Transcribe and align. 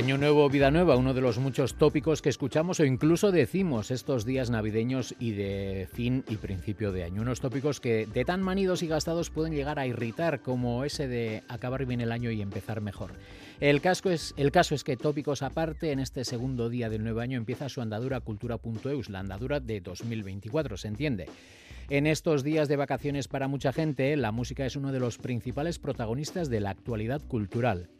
Año 0.00 0.16
nuevo, 0.16 0.48
vida 0.48 0.70
nueva, 0.70 0.96
uno 0.96 1.12
de 1.12 1.20
los 1.20 1.36
muchos 1.36 1.74
tópicos 1.74 2.22
que 2.22 2.30
escuchamos 2.30 2.80
o 2.80 2.86
incluso 2.86 3.32
decimos 3.32 3.90
estos 3.90 4.24
días 4.24 4.48
navideños 4.48 5.14
y 5.18 5.32
de 5.32 5.90
fin 5.92 6.24
y 6.26 6.36
principio 6.36 6.90
de 6.90 7.04
año. 7.04 7.20
Unos 7.20 7.42
tópicos 7.42 7.80
que 7.80 8.06
de 8.06 8.24
tan 8.24 8.40
manidos 8.40 8.82
y 8.82 8.86
gastados 8.86 9.28
pueden 9.28 9.52
llegar 9.52 9.78
a 9.78 9.86
irritar 9.86 10.40
como 10.40 10.86
ese 10.86 11.06
de 11.06 11.42
acabar 11.48 11.84
bien 11.84 12.00
el 12.00 12.12
año 12.12 12.30
y 12.30 12.40
empezar 12.40 12.80
mejor. 12.80 13.10
El, 13.60 13.82
caso 13.82 14.08
es, 14.08 14.32
el 14.38 14.52
caso 14.52 14.74
es 14.74 14.84
que 14.84 14.96
tópicos 14.96 15.42
aparte, 15.42 15.92
en 15.92 16.00
este 16.00 16.24
segundo 16.24 16.70
día 16.70 16.88
del 16.88 17.02
nuevo 17.02 17.20
año 17.20 17.36
empieza 17.36 17.68
su 17.68 17.82
andadura 17.82 18.20
cultura.eus, 18.20 19.10
la 19.10 19.18
andadura 19.18 19.60
de 19.60 19.82
2024, 19.82 20.78
¿se 20.78 20.88
entiende? 20.88 21.26
En 21.90 22.06
estos 22.06 22.42
días 22.42 22.68
de 22.68 22.76
vacaciones 22.76 23.28
para 23.28 23.48
mucha 23.48 23.70
gente, 23.70 24.16
la 24.16 24.32
música 24.32 24.64
es 24.64 24.76
uno 24.76 24.92
de 24.92 25.00
los 25.00 25.18
principales 25.18 25.78
protagonistas 25.78 26.48
de 26.48 26.60
la 26.60 26.70
actualidad 26.70 27.20
cultural. 27.20 27.90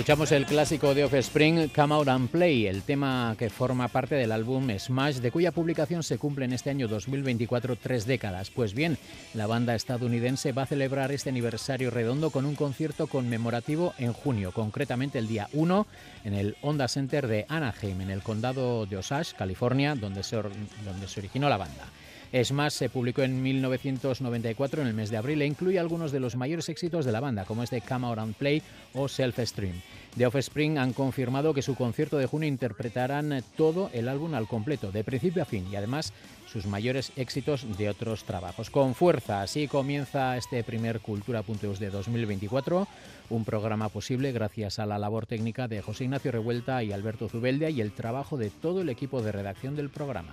Escuchamos 0.00 0.32
el 0.32 0.46
clásico 0.46 0.94
de 0.94 1.04
Offspring, 1.04 1.68
Come 1.68 1.94
Out 1.94 2.08
and 2.08 2.30
Play, 2.30 2.66
el 2.66 2.80
tema 2.84 3.36
que 3.38 3.50
forma 3.50 3.86
parte 3.86 4.14
del 4.14 4.32
álbum 4.32 4.66
Smash, 4.78 5.16
de 5.16 5.30
cuya 5.30 5.52
publicación 5.52 6.02
se 6.02 6.16
cumple 6.16 6.46
en 6.46 6.54
este 6.54 6.70
año 6.70 6.88
2024 6.88 7.76
tres 7.76 8.06
décadas. 8.06 8.48
Pues 8.48 8.72
bien, 8.72 8.96
la 9.34 9.46
banda 9.46 9.74
estadounidense 9.74 10.52
va 10.52 10.62
a 10.62 10.66
celebrar 10.66 11.12
este 11.12 11.28
aniversario 11.28 11.90
redondo 11.90 12.30
con 12.30 12.46
un 12.46 12.54
concierto 12.54 13.08
conmemorativo 13.08 13.92
en 13.98 14.14
junio, 14.14 14.52
concretamente 14.52 15.18
el 15.18 15.28
día 15.28 15.50
1 15.52 15.86
en 16.24 16.32
el 16.32 16.56
Honda 16.62 16.88
Center 16.88 17.28
de 17.28 17.44
Anaheim, 17.50 18.00
en 18.00 18.10
el 18.10 18.22
condado 18.22 18.86
de 18.86 18.96
Osage, 18.96 19.36
California, 19.36 19.94
donde 19.96 20.22
se, 20.22 20.36
donde 20.36 21.08
se 21.08 21.20
originó 21.20 21.50
la 21.50 21.58
banda. 21.58 21.84
Smash 22.32 22.72
se 22.72 22.88
publicó 22.88 23.22
en 23.22 23.42
1994 23.42 24.82
en 24.82 24.88
el 24.88 24.94
mes 24.94 25.10
de 25.10 25.16
abril 25.16 25.42
e 25.42 25.46
incluye 25.46 25.80
algunos 25.80 26.12
de 26.12 26.20
los 26.20 26.36
mayores 26.36 26.68
éxitos 26.68 27.04
de 27.04 27.10
la 27.12 27.20
banda, 27.20 27.44
como 27.44 27.64
este 27.64 27.80
Come 27.80 28.06
Out 28.06 28.36
Play 28.36 28.62
o 28.94 29.08
Self 29.08 29.38
Stream. 29.40 29.80
The 30.16 30.26
Offspring 30.26 30.78
han 30.78 30.92
confirmado 30.92 31.54
que 31.54 31.62
su 31.62 31.74
concierto 31.74 32.18
de 32.18 32.26
junio 32.26 32.48
interpretarán 32.48 33.44
todo 33.56 33.90
el 33.92 34.08
álbum 34.08 34.34
al 34.34 34.48
completo, 34.48 34.92
de 34.92 35.04
principio 35.04 35.42
a 35.42 35.46
fin, 35.46 35.66
y 35.70 35.76
además 35.76 36.12
sus 36.50 36.66
mayores 36.66 37.12
éxitos 37.16 37.66
de 37.78 37.88
otros 37.88 38.24
trabajos. 38.24 38.70
Con 38.70 38.94
fuerza, 38.94 39.42
así 39.42 39.68
comienza 39.68 40.36
este 40.36 40.64
primer 40.64 41.00
Cultura.eus 41.00 41.78
de 41.78 41.90
2024, 41.90 42.88
un 43.30 43.44
programa 43.44 43.88
posible 43.88 44.32
gracias 44.32 44.78
a 44.78 44.86
la 44.86 44.98
labor 44.98 45.26
técnica 45.26 45.68
de 45.68 45.82
José 45.82 46.04
Ignacio 46.04 46.32
Revuelta 46.32 46.82
y 46.82 46.92
Alberto 46.92 47.28
Zubeldia 47.28 47.70
y 47.70 47.80
el 47.80 47.92
trabajo 47.92 48.36
de 48.36 48.50
todo 48.50 48.82
el 48.82 48.88
equipo 48.88 49.22
de 49.22 49.32
redacción 49.32 49.76
del 49.76 49.90
programa. 49.90 50.32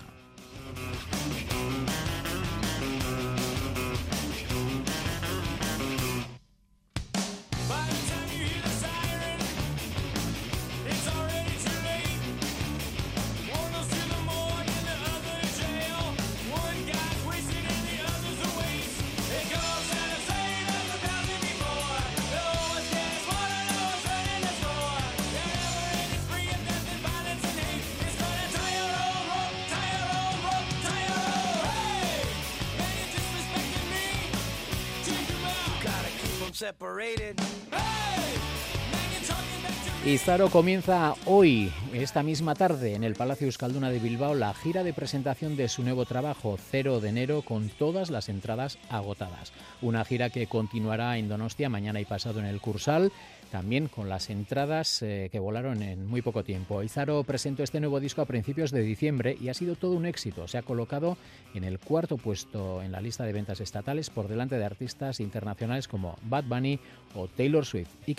Izaro 40.05 40.49
comienza 40.49 41.15
hoy, 41.25 41.69
esta 41.91 42.23
misma 42.23 42.55
tarde, 42.55 42.95
en 42.95 43.03
el 43.03 43.15
Palacio 43.15 43.45
Euskalduna 43.45 43.89
de 43.89 43.99
Bilbao, 43.99 44.35
la 44.35 44.53
gira 44.53 44.83
de 44.83 44.93
presentación 44.93 45.57
de 45.57 45.67
su 45.67 45.83
nuevo 45.83 46.05
trabajo, 46.05 46.57
0 46.71 47.01
de 47.01 47.09
enero, 47.09 47.41
con 47.41 47.67
todas 47.67 48.09
las 48.09 48.29
entradas 48.29 48.77
agotadas. 48.89 49.51
Una 49.81 50.05
gira 50.05 50.29
que 50.29 50.47
continuará 50.47 51.17
en 51.17 51.27
Donostia 51.27 51.67
mañana 51.67 51.99
y 51.99 52.05
pasado 52.05 52.39
en 52.39 52.45
el 52.45 52.61
Cursal, 52.61 53.11
también 53.51 53.87
con 53.87 54.09
las 54.09 54.29
entradas 54.29 55.01
eh, 55.01 55.29
que 55.31 55.39
volaron 55.39 55.81
en 55.81 56.05
muy 56.07 56.21
poco 56.21 56.43
tiempo. 56.43 56.83
Izaro 56.83 57.23
presentó 57.23 57.63
este 57.63 57.79
nuevo 57.79 57.99
disco 57.99 58.21
a 58.21 58.25
principios 58.25 58.71
de 58.71 58.81
diciembre 58.81 59.37
y 59.39 59.49
ha 59.49 59.53
sido 59.53 59.75
todo 59.75 59.93
un 59.93 60.05
éxito. 60.05 60.47
Se 60.47 60.57
ha 60.57 60.61
colocado 60.61 61.17
en 61.53 61.63
el 61.63 61.79
cuarto 61.79 62.17
puesto 62.17 62.81
en 62.81 62.91
la 62.91 63.01
lista 63.01 63.23
de 63.23 63.33
ventas 63.33 63.61
estatales 63.61 64.09
por 64.09 64.27
delante 64.27 64.57
de 64.57 64.65
artistas 64.65 65.19
internacionales 65.19 65.87
como 65.87 66.17
Bad 66.23 66.45
Bunny 66.45 66.79
o 67.15 67.27
Taylor 67.27 67.65
Swift. 67.65 67.89
y. 68.05 68.15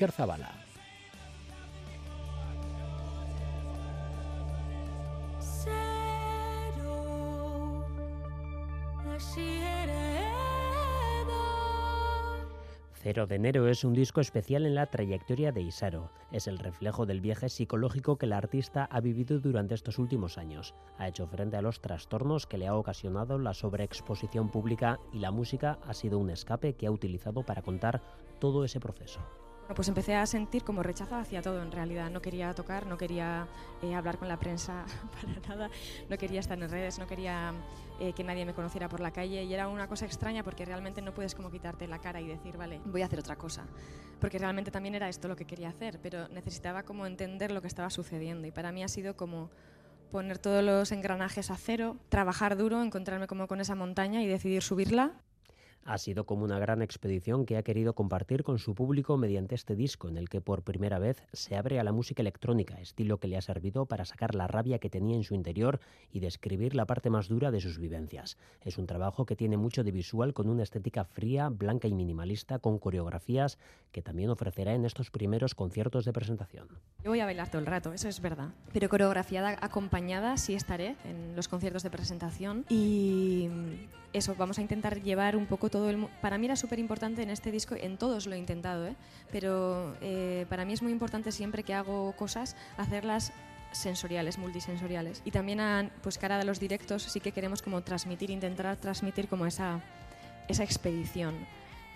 Cero 5.40 6.18
de 13.08 13.36
enero 13.36 13.68
es 13.68 13.84
un 13.84 13.94
disco 13.94 14.20
especial 14.20 14.66
en 14.66 14.74
la 14.74 14.84
trayectoria 14.84 15.50
de 15.50 15.62
Isaro. 15.62 16.10
Es 16.30 16.46
el 16.46 16.58
reflejo 16.58 17.06
del 17.06 17.22
viaje 17.22 17.48
psicológico 17.48 18.18
que 18.18 18.26
el 18.26 18.34
artista 18.34 18.84
ha 18.84 19.00
vivido 19.00 19.40
durante 19.40 19.74
estos 19.74 19.98
últimos 19.98 20.36
años. 20.36 20.74
Ha 20.98 21.08
hecho 21.08 21.26
frente 21.26 21.56
a 21.56 21.62
los 21.62 21.80
trastornos 21.80 22.46
que 22.46 22.58
le 22.58 22.66
ha 22.66 22.74
ocasionado 22.74 23.38
la 23.38 23.54
sobreexposición 23.54 24.50
pública 24.50 25.00
y 25.10 25.20
la 25.20 25.30
música 25.30 25.78
ha 25.86 25.94
sido 25.94 26.18
un 26.18 26.28
escape 26.28 26.74
que 26.74 26.86
ha 26.86 26.90
utilizado 26.90 27.42
para 27.44 27.62
contar 27.62 28.02
todo 28.40 28.62
ese 28.62 28.78
proceso. 28.78 29.20
Pues 29.74 29.86
empecé 29.88 30.14
a 30.14 30.24
sentir 30.26 30.64
como 30.64 30.82
rechazo 30.82 31.16
hacia 31.16 31.42
todo 31.42 31.62
en 31.62 31.70
realidad. 31.70 32.10
No 32.10 32.22
quería 32.22 32.54
tocar, 32.54 32.86
no 32.86 32.96
quería 32.96 33.46
eh, 33.82 33.94
hablar 33.94 34.16
con 34.16 34.26
la 34.26 34.38
prensa 34.38 34.84
para 35.20 35.40
nada, 35.46 35.70
no 36.08 36.16
quería 36.16 36.40
estar 36.40 36.60
en 36.60 36.68
redes, 36.70 36.98
no 36.98 37.06
quería 37.06 37.52
eh, 38.00 38.12
que 38.14 38.24
nadie 38.24 38.46
me 38.46 38.54
conociera 38.54 38.88
por 38.88 39.00
la 39.00 39.10
calle 39.10 39.44
y 39.44 39.52
era 39.52 39.68
una 39.68 39.86
cosa 39.86 40.06
extraña 40.06 40.42
porque 40.42 40.64
realmente 40.64 41.02
no 41.02 41.12
puedes 41.12 41.34
como 41.34 41.50
quitarte 41.50 41.86
la 41.86 41.98
cara 41.98 42.20
y 42.20 42.26
decir, 42.26 42.56
vale, 42.56 42.80
voy 42.86 43.02
a 43.02 43.06
hacer 43.06 43.18
otra 43.18 43.36
cosa. 43.36 43.66
Porque 44.20 44.38
realmente 44.38 44.70
también 44.70 44.94
era 44.94 45.08
esto 45.08 45.28
lo 45.28 45.36
que 45.36 45.44
quería 45.44 45.68
hacer, 45.68 46.00
pero 46.02 46.28
necesitaba 46.28 46.82
como 46.82 47.06
entender 47.06 47.52
lo 47.52 47.60
que 47.60 47.68
estaba 47.68 47.90
sucediendo 47.90 48.46
y 48.46 48.50
para 48.50 48.72
mí 48.72 48.82
ha 48.82 48.88
sido 48.88 49.16
como 49.16 49.50
poner 50.10 50.38
todos 50.38 50.64
los 50.64 50.90
engranajes 50.92 51.50
a 51.50 51.56
cero, 51.56 51.98
trabajar 52.08 52.56
duro, 52.56 52.82
encontrarme 52.82 53.26
como 53.26 53.46
con 53.46 53.60
esa 53.60 53.74
montaña 53.74 54.22
y 54.22 54.26
decidir 54.26 54.62
subirla 54.62 55.12
ha 55.84 55.98
sido 55.98 56.24
como 56.26 56.44
una 56.44 56.58
gran 56.58 56.82
expedición 56.82 57.46
que 57.46 57.56
ha 57.56 57.62
querido 57.62 57.94
compartir 57.94 58.42
con 58.42 58.58
su 58.58 58.74
público 58.74 59.16
mediante 59.16 59.54
este 59.54 59.74
disco 59.74 60.08
en 60.08 60.16
el 60.16 60.28
que 60.28 60.40
por 60.40 60.62
primera 60.62 60.98
vez 60.98 61.22
se 61.32 61.56
abre 61.56 61.80
a 61.80 61.84
la 61.84 61.92
música 61.92 62.22
electrónica, 62.22 62.80
estilo 62.80 63.18
que 63.18 63.28
le 63.28 63.36
ha 63.36 63.40
servido 63.40 63.86
para 63.86 64.04
sacar 64.04 64.34
la 64.34 64.46
rabia 64.46 64.78
que 64.78 64.90
tenía 64.90 65.16
en 65.16 65.24
su 65.24 65.34
interior 65.34 65.80
y 66.12 66.20
describir 66.20 66.74
la 66.74 66.86
parte 66.86 67.10
más 67.10 67.28
dura 67.28 67.50
de 67.50 67.60
sus 67.60 67.78
vivencias. 67.78 68.36
Es 68.62 68.78
un 68.78 68.86
trabajo 68.86 69.26
que 69.26 69.36
tiene 69.36 69.56
mucho 69.56 69.84
de 69.84 69.92
visual 69.92 70.34
con 70.34 70.48
una 70.48 70.62
estética 70.62 71.04
fría, 71.04 71.48
blanca 71.48 71.88
y 71.88 71.94
minimalista 71.94 72.58
con 72.58 72.78
coreografías 72.78 73.58
que 73.92 74.02
también 74.02 74.30
ofrecerá 74.30 74.74
en 74.74 74.84
estos 74.84 75.10
primeros 75.10 75.54
conciertos 75.54 76.04
de 76.04 76.12
presentación. 76.12 76.68
Yo 77.02 77.10
voy 77.10 77.20
a 77.20 77.24
bailar 77.24 77.50
todo 77.50 77.60
el 77.60 77.66
rato, 77.66 77.92
eso 77.92 78.08
es 78.08 78.20
verdad, 78.20 78.50
pero 78.72 78.88
coreografiada 78.88 79.56
acompañada 79.60 80.36
sí 80.36 80.54
estaré 80.54 80.96
en 81.04 81.34
los 81.34 81.48
conciertos 81.48 81.82
de 81.82 81.90
presentación 81.90 82.64
y 82.68 83.48
eso, 84.12 84.34
vamos 84.36 84.58
a 84.58 84.62
intentar 84.62 85.02
llevar 85.02 85.36
un 85.36 85.46
poco 85.46 85.68
todo 85.68 85.90
el... 85.90 86.06
Para 86.22 86.38
mí 86.38 86.46
era 86.46 86.56
súper 86.56 86.78
importante 86.78 87.22
en 87.22 87.30
este 87.30 87.50
disco, 87.50 87.74
en 87.74 87.98
todos 87.98 88.26
lo 88.26 88.34
he 88.34 88.38
intentado, 88.38 88.86
¿eh? 88.86 88.96
pero 89.30 89.96
eh, 90.00 90.46
para 90.48 90.64
mí 90.64 90.72
es 90.72 90.82
muy 90.82 90.92
importante 90.92 91.32
siempre 91.32 91.62
que 91.62 91.74
hago 91.74 92.12
cosas, 92.12 92.56
hacerlas 92.76 93.32
sensoriales, 93.72 94.38
multisensoriales. 94.38 95.22
Y 95.24 95.30
también 95.30 95.60
a, 95.60 95.90
pues 96.02 96.18
cara 96.18 96.38
de 96.38 96.44
los 96.44 96.58
directos 96.58 97.02
sí 97.02 97.20
que 97.20 97.32
queremos 97.32 97.62
como 97.62 97.82
transmitir, 97.82 98.30
intentar 98.30 98.76
transmitir 98.76 99.28
como 99.28 99.46
esa, 99.46 99.80
esa 100.48 100.64
expedición 100.64 101.34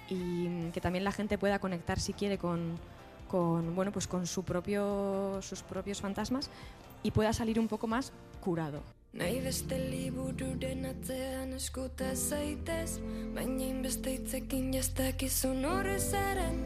y 0.08 0.70
que 0.72 0.80
también 0.80 1.04
la 1.04 1.12
gente 1.12 1.38
pueda 1.38 1.58
conectar 1.58 1.98
si 1.98 2.12
quiere 2.12 2.36
con, 2.36 2.78
con, 3.28 3.74
bueno, 3.74 3.92
pues 3.92 4.06
con 4.06 4.26
su 4.26 4.44
propio, 4.44 5.40
sus 5.40 5.62
propios 5.62 6.00
fantasmas 6.00 6.50
y 7.02 7.10
pueda 7.10 7.32
salir 7.32 7.58
un 7.58 7.68
poco 7.68 7.86
más 7.86 8.12
curado. 8.40 8.82
Nahi 9.12 9.42
beste 9.44 9.76
liburu 9.76 10.54
den 10.56 10.86
atzean 10.88 11.50
eskuta 11.52 12.14
zaitez 12.16 12.96
Baina 13.34 13.66
inbeste 13.66 14.14
hitzekin 14.16 14.70
jastakizun 14.72 15.66
horrezaren 15.68 16.62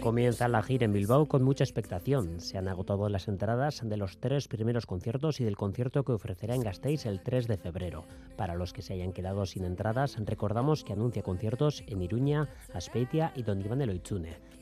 Comienza 0.00 0.46
la 0.46 0.62
gira 0.62 0.84
en 0.84 0.92
Bilbao 0.92 1.26
con 1.26 1.42
mucha 1.42 1.64
expectación. 1.64 2.40
Se 2.40 2.56
han 2.56 2.68
agotado 2.68 3.08
las 3.08 3.26
entradas 3.26 3.80
de 3.82 3.96
los 3.96 4.18
tres 4.18 4.46
primeros 4.46 4.86
conciertos 4.86 5.40
y 5.40 5.44
del 5.44 5.56
concierto 5.56 6.04
que 6.04 6.12
ofrecerá 6.12 6.54
en 6.54 6.62
Gasteiz 6.62 7.04
el 7.04 7.20
3 7.20 7.48
de 7.48 7.58
febrero. 7.58 8.04
Para 8.36 8.54
los 8.54 8.72
que 8.72 8.82
se 8.82 8.94
hayan 8.94 9.12
quedado 9.12 9.44
sin 9.44 9.64
entradas, 9.64 10.16
recordamos 10.24 10.84
que 10.84 10.92
anuncia 10.92 11.22
conciertos 11.22 11.82
en 11.88 12.00
Iruña, 12.00 12.48
Aspeitia 12.72 13.32
y 13.34 13.42
Don 13.42 13.60
Iván. 13.60 13.82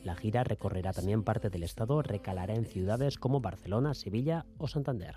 La 0.03 0.15
gira 0.15 0.43
recorrerá 0.43 0.91
también 0.91 1.23
parte 1.23 1.49
del 1.49 1.63
estado, 1.63 2.01
recalará 2.01 2.55
en 2.55 2.65
ciudades 2.65 3.17
como 3.17 3.39
Barcelona, 3.39 3.93
Sevilla 3.93 4.45
o 4.57 4.67
Santander. 4.67 5.15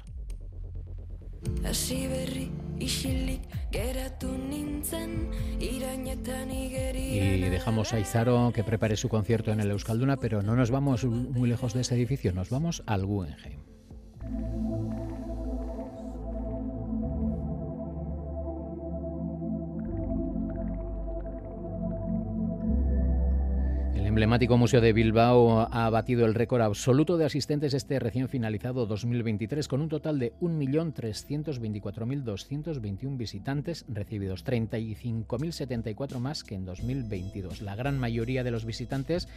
Y 7.17 7.39
dejamos 7.51 7.93
a 7.93 8.01
Izaro 8.01 8.53
que 8.55 8.65
prepare 8.65 8.97
su 8.97 9.09
concierto 9.09 9.53
en 9.53 9.61
el 9.61 9.71
Euskalduna, 9.71 10.17
pero 10.17 10.43
no 10.43 10.57
nos 10.57 10.71
vamos 10.71 11.05
muy 11.05 11.49
lejos 11.49 11.75
de 11.75 11.83
ese 11.83 11.95
edificio, 11.95 12.33
nos 12.33 12.51
vamos 12.51 12.83
al 12.87 13.07
Guggenheim. 13.07 13.61
Emblemático 24.11 24.59
Museo 24.59 24.81
de 24.81 24.93
Bilbao 24.93 25.69
ha 25.71 25.89
batido 25.89 26.27
el 26.27 26.35
récord 26.35 26.63
absoluto 26.63 27.17
de 27.17 27.27
asistentes 27.27 27.75
este 27.75 28.01
recién 28.01 28.29
finalizado 28.29 28.85
2023 28.85 29.69
con 29.69 29.81
un 29.81 29.89
total 29.89 30.19
de 30.19 30.33
1.324.221 30.41 33.17
visitantes 33.17 33.85
recibidos, 33.87 34.45
35.074 34.45 36.19
más 36.19 36.43
que 36.43 36.57
en 36.57 36.65
2022. 36.65 37.63
La 37.63 37.77
gran 37.77 38.01
mayoría 38.01 38.43
de 38.43 38.51
los 38.51 38.65
visitantes 38.65 39.29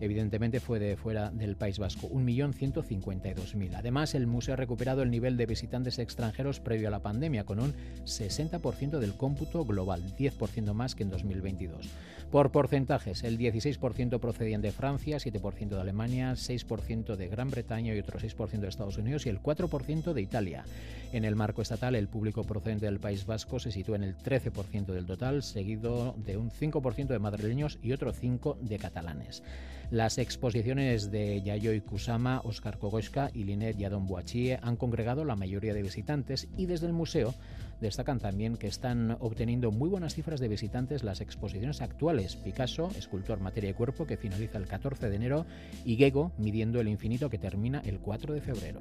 evidentemente 0.00 0.60
fue 0.60 0.78
de 0.78 0.96
fuera 0.96 1.30
del 1.30 1.56
País 1.56 1.78
Vasco, 1.78 2.08
1.152.000. 2.08 3.74
Además, 3.74 4.14
el 4.14 4.26
museo 4.26 4.54
ha 4.54 4.56
recuperado 4.56 5.02
el 5.02 5.10
nivel 5.10 5.36
de 5.36 5.44
visitantes 5.44 5.98
extranjeros 5.98 6.58
previo 6.58 6.88
a 6.88 6.90
la 6.90 7.00
pandemia 7.00 7.44
con 7.44 7.60
un 7.60 7.74
60% 8.06 8.98
del 8.98 9.12
cómputo 9.12 9.66
global, 9.66 10.00
10% 10.16 10.72
más 10.72 10.94
que 10.94 11.02
en 11.02 11.10
2022. 11.10 11.90
Por 12.30 12.50
porcentajes, 12.50 13.24
el 13.24 13.36
16% 13.36 14.21
procedían 14.22 14.62
de 14.62 14.72
Francia, 14.72 15.18
7% 15.18 15.68
de 15.68 15.80
Alemania, 15.80 16.32
6% 16.32 17.16
de 17.16 17.28
Gran 17.28 17.50
Bretaña 17.50 17.94
y 17.94 17.98
otro 17.98 18.18
6% 18.18 18.60
de 18.60 18.68
Estados 18.68 18.96
Unidos 18.96 19.26
y 19.26 19.28
el 19.28 19.42
4% 19.42 20.14
de 20.14 20.22
Italia. 20.22 20.64
En 21.12 21.26
el 21.26 21.36
marco 21.36 21.60
estatal, 21.60 21.94
el 21.94 22.08
público 22.08 22.44
procedente 22.44 22.86
del 22.86 23.00
País 23.00 23.26
Vasco 23.26 23.58
se 23.58 23.70
sitúa 23.70 23.96
en 23.96 24.04
el 24.04 24.16
13% 24.16 24.86
del 24.86 25.04
total, 25.04 25.42
seguido 25.42 26.14
de 26.24 26.38
un 26.38 26.50
5% 26.50 27.08
de 27.08 27.18
madrileños 27.18 27.78
y 27.82 27.92
otro 27.92 28.14
5% 28.14 28.58
de 28.60 28.78
catalanes. 28.78 29.42
Las 29.90 30.16
exposiciones 30.16 31.10
de 31.10 31.42
Yayoi 31.42 31.82
Kusama, 31.82 32.40
Oscar 32.44 32.78
Kogoska 32.78 33.30
y 33.34 33.44
Linet 33.44 33.76
Yadon 33.76 34.06
Boachie 34.06 34.58
han 34.62 34.76
congregado 34.76 35.26
la 35.26 35.36
mayoría 35.36 35.74
de 35.74 35.82
visitantes 35.82 36.48
y 36.56 36.64
desde 36.64 36.86
el 36.86 36.94
museo 36.94 37.34
destacan 37.82 38.20
también 38.20 38.56
que 38.56 38.68
están 38.68 39.18
obteniendo 39.20 39.70
muy 39.70 39.90
buenas 39.90 40.14
cifras 40.14 40.40
de 40.40 40.48
visitantes 40.48 41.02
las 41.02 41.20
exposiciones 41.20 41.82
actuales. 41.82 42.36
Picasso, 42.36 42.88
escultor 42.96 43.40
materia 43.40 43.70
y 43.70 43.74
cuerpo, 43.74 44.06
que 44.06 44.16
finaliza 44.16 44.56
el 44.56 44.66
14 44.66 45.10
de 45.10 45.16
enero, 45.16 45.44
y 45.84 45.96
Gego, 45.96 46.32
midiendo 46.38 46.80
el 46.80 46.88
infinito, 46.88 47.28
que 47.28 47.38
termina 47.38 47.82
el 47.84 47.98
4 47.98 48.32
de 48.32 48.40
febrero. 48.40 48.78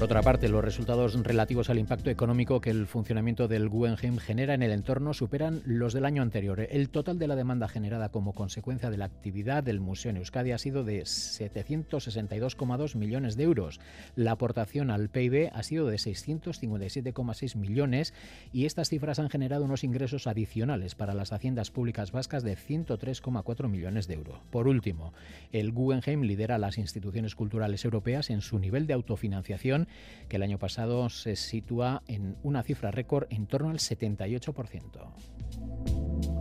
Por 0.00 0.06
otra 0.06 0.22
parte, 0.22 0.48
los 0.48 0.64
resultados 0.64 1.12
relativos 1.22 1.68
al 1.68 1.78
impacto 1.78 2.08
económico 2.08 2.62
que 2.62 2.70
el 2.70 2.86
funcionamiento 2.86 3.48
del 3.48 3.68
Guggenheim 3.68 4.16
genera 4.16 4.54
en 4.54 4.62
el 4.62 4.72
entorno 4.72 5.12
superan 5.12 5.60
los 5.66 5.92
del 5.92 6.06
año 6.06 6.22
anterior. 6.22 6.66
El 6.70 6.88
total 6.88 7.18
de 7.18 7.28
la 7.28 7.36
demanda 7.36 7.68
generada 7.68 8.08
como 8.08 8.32
consecuencia 8.32 8.88
de 8.88 8.96
la 8.96 9.04
actividad 9.04 9.62
del 9.62 9.78
museo 9.78 10.08
en 10.08 10.16
Euskadi 10.16 10.52
ha 10.52 10.58
sido 10.58 10.84
de 10.84 11.02
762,2 11.02 12.94
millones 12.94 13.36
de 13.36 13.42
euros. 13.42 13.78
La 14.16 14.30
aportación 14.30 14.90
al 14.90 15.10
PIB 15.10 15.50
ha 15.52 15.62
sido 15.62 15.86
de 15.86 15.96
657,6 15.96 17.56
millones 17.56 18.14
y 18.54 18.64
estas 18.64 18.88
cifras 18.88 19.18
han 19.18 19.28
generado 19.28 19.66
unos 19.66 19.84
ingresos 19.84 20.26
adicionales 20.26 20.94
para 20.94 21.12
las 21.12 21.34
haciendas 21.34 21.70
públicas 21.70 22.10
vascas 22.10 22.42
de 22.42 22.56
103,4 22.56 23.68
millones 23.68 24.08
de 24.08 24.14
euros. 24.14 24.38
Por 24.50 24.66
último, 24.66 25.12
el 25.52 25.72
Guggenheim 25.72 26.22
lidera 26.22 26.56
las 26.56 26.78
instituciones 26.78 27.34
culturales 27.34 27.84
europeas 27.84 28.30
en 28.30 28.40
su 28.40 28.58
nivel 28.58 28.86
de 28.86 28.94
autofinanciación 28.94 29.88
que 30.28 30.36
el 30.36 30.42
año 30.42 30.58
pasado 30.58 31.08
se 31.08 31.36
sitúa 31.36 32.02
en 32.06 32.36
una 32.42 32.62
cifra 32.62 32.90
récord 32.90 33.26
en 33.30 33.46
torno 33.46 33.70
al 33.70 33.78
78%. 33.78 36.39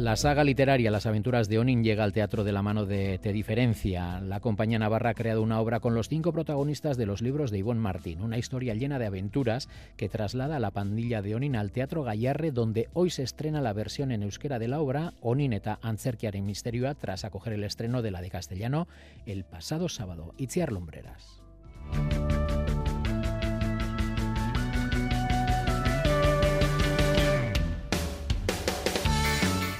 La 0.00 0.16
saga 0.16 0.44
literaria 0.44 0.90
Las 0.90 1.04
aventuras 1.04 1.50
de 1.50 1.58
Onin 1.58 1.84
llega 1.84 2.04
al 2.04 2.14
teatro 2.14 2.42
de 2.42 2.52
la 2.52 2.62
mano 2.62 2.86
de 2.86 3.18
Te 3.18 3.34
Diferencia. 3.34 4.18
La 4.22 4.40
compañía 4.40 4.78
navarra 4.78 5.10
ha 5.10 5.14
creado 5.14 5.42
una 5.42 5.60
obra 5.60 5.80
con 5.80 5.94
los 5.94 6.08
cinco 6.08 6.32
protagonistas 6.32 6.96
de 6.96 7.04
los 7.04 7.20
libros 7.20 7.50
de 7.50 7.58
Ivonne 7.58 7.82
Martín, 7.82 8.22
una 8.22 8.38
historia 8.38 8.72
llena 8.72 8.98
de 8.98 9.04
aventuras 9.04 9.68
que 9.98 10.08
traslada 10.08 10.56
a 10.56 10.58
la 10.58 10.70
pandilla 10.70 11.20
de 11.20 11.34
Onin 11.34 11.54
al 11.54 11.70
Teatro 11.70 12.02
Gallarre, 12.02 12.50
donde 12.50 12.88
hoy 12.94 13.10
se 13.10 13.24
estrena 13.24 13.60
la 13.60 13.74
versión 13.74 14.10
en 14.10 14.22
euskera 14.22 14.58
de 14.58 14.68
la 14.68 14.80
obra 14.80 15.12
Onin 15.20 15.52
eta 15.52 15.78
Antzerkiaren 15.82 16.46
misterioa 16.46 16.94
tras 16.94 17.26
acoger 17.26 17.52
el 17.52 17.64
estreno 17.64 18.00
de 18.00 18.10
la 18.10 18.22
de 18.22 18.30
castellano 18.30 18.88
el 19.26 19.44
pasado 19.44 19.90
sábado. 19.90 20.32
Itziar 20.38 20.72
Lombreras. 20.72 21.42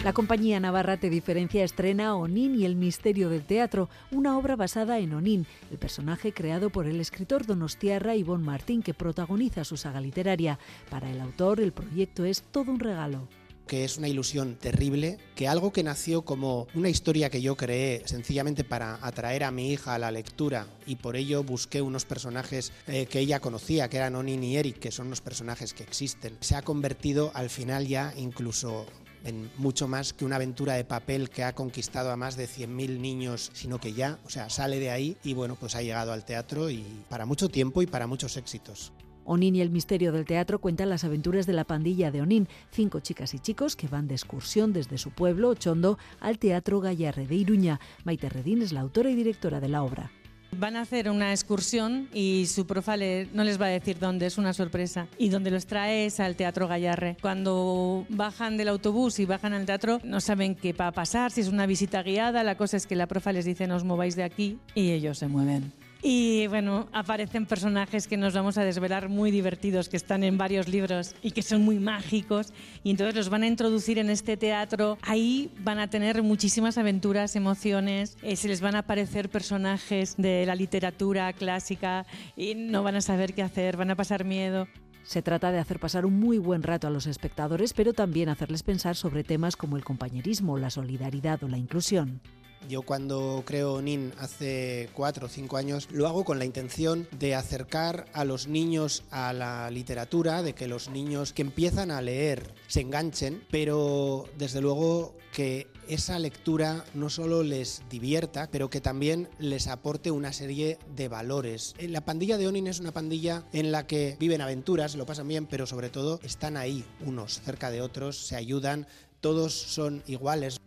La 0.02 0.14
compañía 0.14 0.58
navarra 0.60 0.96
Te 0.96 1.10
Diferencia 1.10 1.62
estrena 1.62 2.16
Onín 2.16 2.58
y 2.58 2.64
el 2.64 2.74
misterio 2.74 3.28
del 3.28 3.44
teatro, 3.44 3.90
una 4.10 4.38
obra 4.38 4.56
basada 4.56 4.98
en 4.98 5.12
Onín, 5.12 5.46
el 5.70 5.76
personaje 5.76 6.32
creado 6.32 6.70
por 6.70 6.86
el 6.86 7.00
escritor 7.00 7.44
donostiarra 7.44 8.16
Ivonne 8.16 8.46
Martín 8.46 8.82
que 8.82 8.94
protagoniza 8.94 9.62
su 9.62 9.76
saga 9.76 10.00
literaria. 10.00 10.58
Para 10.88 11.10
el 11.10 11.20
autor, 11.20 11.60
el 11.60 11.72
proyecto 11.72 12.24
es 12.24 12.42
todo 12.50 12.72
un 12.72 12.80
regalo. 12.80 13.28
que 13.66 13.84
es 13.84 13.98
una 13.98 14.08
ilusión 14.08 14.56
terrible, 14.56 15.18
que 15.36 15.46
algo 15.46 15.70
que 15.72 15.84
nació 15.84 16.22
como 16.22 16.66
una 16.74 16.88
historia 16.88 17.30
que 17.30 17.40
yo 17.40 17.56
creé 17.56 18.02
sencillamente 18.04 18.64
para 18.64 18.98
atraer 19.06 19.44
a 19.44 19.52
mi 19.52 19.70
hija 19.70 19.94
a 19.94 19.98
la 20.00 20.10
lectura 20.10 20.66
y 20.86 20.96
por 20.96 21.14
ello 21.14 21.44
busqué 21.44 21.80
unos 21.80 22.04
personajes 22.04 22.72
eh, 22.88 23.06
que 23.06 23.20
ella 23.20 23.38
conocía, 23.38 23.88
que 23.88 23.98
eran 23.98 24.16
Onin 24.16 24.42
y 24.42 24.56
Eric, 24.56 24.80
que 24.80 24.90
son 24.90 25.06
unos 25.06 25.20
personajes 25.20 25.72
que 25.72 25.84
existen, 25.84 26.36
se 26.40 26.56
ha 26.56 26.62
convertido 26.62 27.30
al 27.32 27.48
final 27.48 27.86
ya 27.86 28.12
incluso 28.16 28.86
en 29.24 29.50
mucho 29.58 29.88
más 29.88 30.12
que 30.12 30.24
una 30.24 30.36
aventura 30.36 30.74
de 30.74 30.84
papel 30.84 31.30
que 31.30 31.44
ha 31.44 31.54
conquistado 31.54 32.10
a 32.10 32.16
más 32.16 32.36
de 32.36 32.46
100.000 32.46 33.00
niños, 33.00 33.50
sino 33.54 33.78
que 33.78 33.92
ya, 33.92 34.18
o 34.24 34.30
sea, 34.30 34.50
sale 34.50 34.78
de 34.78 34.90
ahí 34.90 35.16
y 35.24 35.34
bueno, 35.34 35.56
pues 35.56 35.74
ha 35.74 35.82
llegado 35.82 36.12
al 36.12 36.24
teatro 36.24 36.70
y 36.70 36.84
para 37.08 37.26
mucho 37.26 37.48
tiempo 37.48 37.82
y 37.82 37.86
para 37.86 38.06
muchos 38.06 38.36
éxitos. 38.36 38.92
Onín 39.24 39.54
y 39.54 39.60
el 39.60 39.70
misterio 39.70 40.12
del 40.12 40.24
teatro 40.24 40.60
cuentan 40.60 40.88
las 40.88 41.04
aventuras 41.04 41.46
de 41.46 41.52
la 41.52 41.64
pandilla 41.64 42.10
de 42.10 42.20
Onín, 42.22 42.48
cinco 42.72 43.00
chicas 43.00 43.34
y 43.34 43.38
chicos 43.38 43.76
que 43.76 43.86
van 43.86 44.08
de 44.08 44.14
excursión 44.14 44.72
desde 44.72 44.98
su 44.98 45.10
pueblo, 45.10 45.50
Ochondo, 45.50 45.98
al 46.18 46.38
Teatro 46.38 46.80
Gallarre 46.80 47.26
de 47.26 47.36
Iruña. 47.36 47.80
Maite 48.04 48.28
Redín 48.28 48.62
es 48.62 48.72
la 48.72 48.80
autora 48.80 49.10
y 49.10 49.14
directora 49.14 49.60
de 49.60 49.68
la 49.68 49.82
obra. 49.82 50.10
Van 50.56 50.76
a 50.76 50.82
hacer 50.82 51.08
una 51.08 51.30
excursión 51.30 52.08
y 52.12 52.46
su 52.46 52.66
profa 52.66 52.96
no 52.96 53.44
les 53.44 53.60
va 53.60 53.66
a 53.66 53.70
decir 53.70 53.98
dónde, 53.98 54.26
es 54.26 54.36
una 54.36 54.52
sorpresa. 54.52 55.06
Y 55.16 55.28
donde 55.28 55.50
los 55.50 55.66
trae 55.66 56.06
es 56.06 56.20
al 56.20 56.36
Teatro 56.36 56.68
Gallarre. 56.68 57.16
Cuando 57.22 58.04
bajan 58.08 58.56
del 58.56 58.68
autobús 58.68 59.18
y 59.20 59.26
bajan 59.26 59.52
al 59.52 59.66
teatro, 59.66 60.00
no 60.04 60.20
saben 60.20 60.54
qué 60.54 60.72
va 60.72 60.88
a 60.88 60.92
pasar, 60.92 61.30
si 61.30 61.40
es 61.40 61.48
una 61.48 61.66
visita 61.66 62.02
guiada. 62.02 62.42
La 62.42 62.56
cosa 62.56 62.76
es 62.76 62.86
que 62.86 62.96
la 62.96 63.06
profa 63.06 63.32
les 63.32 63.44
dice, 63.44 63.66
no 63.66 63.76
os 63.76 63.84
mováis 63.84 64.16
de 64.16 64.24
aquí, 64.24 64.58
y 64.74 64.90
ellos 64.90 65.18
se 65.18 65.28
mueven. 65.28 65.72
Y 66.02 66.46
bueno, 66.46 66.88
aparecen 66.92 67.44
personajes 67.44 68.06
que 68.06 68.16
nos 68.16 68.32
vamos 68.32 68.56
a 68.56 68.64
desvelar 68.64 69.08
muy 69.08 69.30
divertidos, 69.30 69.88
que 69.88 69.98
están 69.98 70.24
en 70.24 70.38
varios 70.38 70.66
libros 70.66 71.14
y 71.22 71.32
que 71.32 71.42
son 71.42 71.62
muy 71.62 71.78
mágicos. 71.78 72.52
Y 72.82 72.90
entonces 72.90 73.14
los 73.14 73.28
van 73.28 73.42
a 73.42 73.46
introducir 73.46 73.98
en 73.98 74.08
este 74.08 74.36
teatro. 74.36 74.96
Ahí 75.02 75.50
van 75.60 75.78
a 75.78 75.90
tener 75.90 76.22
muchísimas 76.22 76.78
aventuras, 76.78 77.36
emociones. 77.36 78.16
Eh, 78.22 78.36
se 78.36 78.48
les 78.48 78.62
van 78.62 78.76
a 78.76 78.80
aparecer 78.80 79.28
personajes 79.28 80.14
de 80.16 80.46
la 80.46 80.54
literatura 80.54 81.32
clásica 81.34 82.06
y 82.34 82.54
no 82.54 82.82
van 82.82 82.96
a 82.96 83.00
saber 83.02 83.34
qué 83.34 83.42
hacer, 83.42 83.76
van 83.76 83.90
a 83.90 83.96
pasar 83.96 84.24
miedo. 84.24 84.66
Se 85.02 85.22
trata 85.22 85.50
de 85.50 85.58
hacer 85.58 85.80
pasar 85.80 86.06
un 86.06 86.18
muy 86.18 86.38
buen 86.38 86.62
rato 86.62 86.86
a 86.86 86.90
los 86.90 87.06
espectadores, 87.06 87.72
pero 87.72 87.92
también 87.92 88.28
hacerles 88.28 88.62
pensar 88.62 88.96
sobre 88.96 89.24
temas 89.24 89.56
como 89.56 89.76
el 89.76 89.84
compañerismo, 89.84 90.56
la 90.56 90.70
solidaridad 90.70 91.42
o 91.42 91.48
la 91.48 91.58
inclusión. 91.58 92.20
Yo 92.68 92.82
cuando 92.82 93.42
creo 93.46 93.80
NIN 93.80 94.12
hace 94.18 94.90
cuatro 94.94 95.26
o 95.26 95.28
cinco 95.28 95.56
años 95.56 95.88
lo 95.90 96.06
hago 96.06 96.24
con 96.24 96.38
la 96.38 96.44
intención 96.44 97.08
de 97.18 97.34
acercar 97.34 98.06
a 98.12 98.24
los 98.24 98.46
niños 98.48 99.04
a 99.10 99.32
la 99.32 99.70
literatura, 99.70 100.42
de 100.42 100.54
que 100.54 100.68
los 100.68 100.88
niños 100.88 101.32
que 101.32 101.42
empiezan 101.42 101.90
a 101.90 102.02
leer 102.02 102.54
se 102.68 102.80
enganchen, 102.80 103.42
pero 103.50 104.26
desde 104.38 104.60
luego 104.60 105.16
que 105.32 105.68
esa 105.88 106.18
lectura 106.18 106.84
no 106.94 107.10
solo 107.10 107.42
les 107.42 107.82
divierta, 107.90 108.48
pero 108.50 108.70
que 108.70 108.80
también 108.80 109.28
les 109.38 109.66
aporte 109.66 110.10
una 110.10 110.32
serie 110.32 110.78
de 110.94 111.08
valores. 111.08 111.74
La 111.80 112.04
pandilla 112.04 112.38
de 112.38 112.46
Onin 112.46 112.66
es 112.66 112.78
una 112.78 112.92
pandilla 112.92 113.44
en 113.52 113.72
la 113.72 113.86
que 113.86 114.16
viven 114.20 114.40
aventuras, 114.40 114.94
lo 114.94 115.06
pasan 115.06 115.28
bien, 115.28 115.46
pero 115.46 115.66
sobre 115.66 115.90
todo 115.90 116.20
están 116.22 116.56
ahí 116.56 116.84
unos 117.04 117.40
cerca 117.40 117.70
de 117.70 117.80
otros, 117.80 118.16
se 118.18 118.36
ayudan, 118.36 118.86
todos 119.20 119.52
son 119.54 120.02
iguales. 120.06 120.60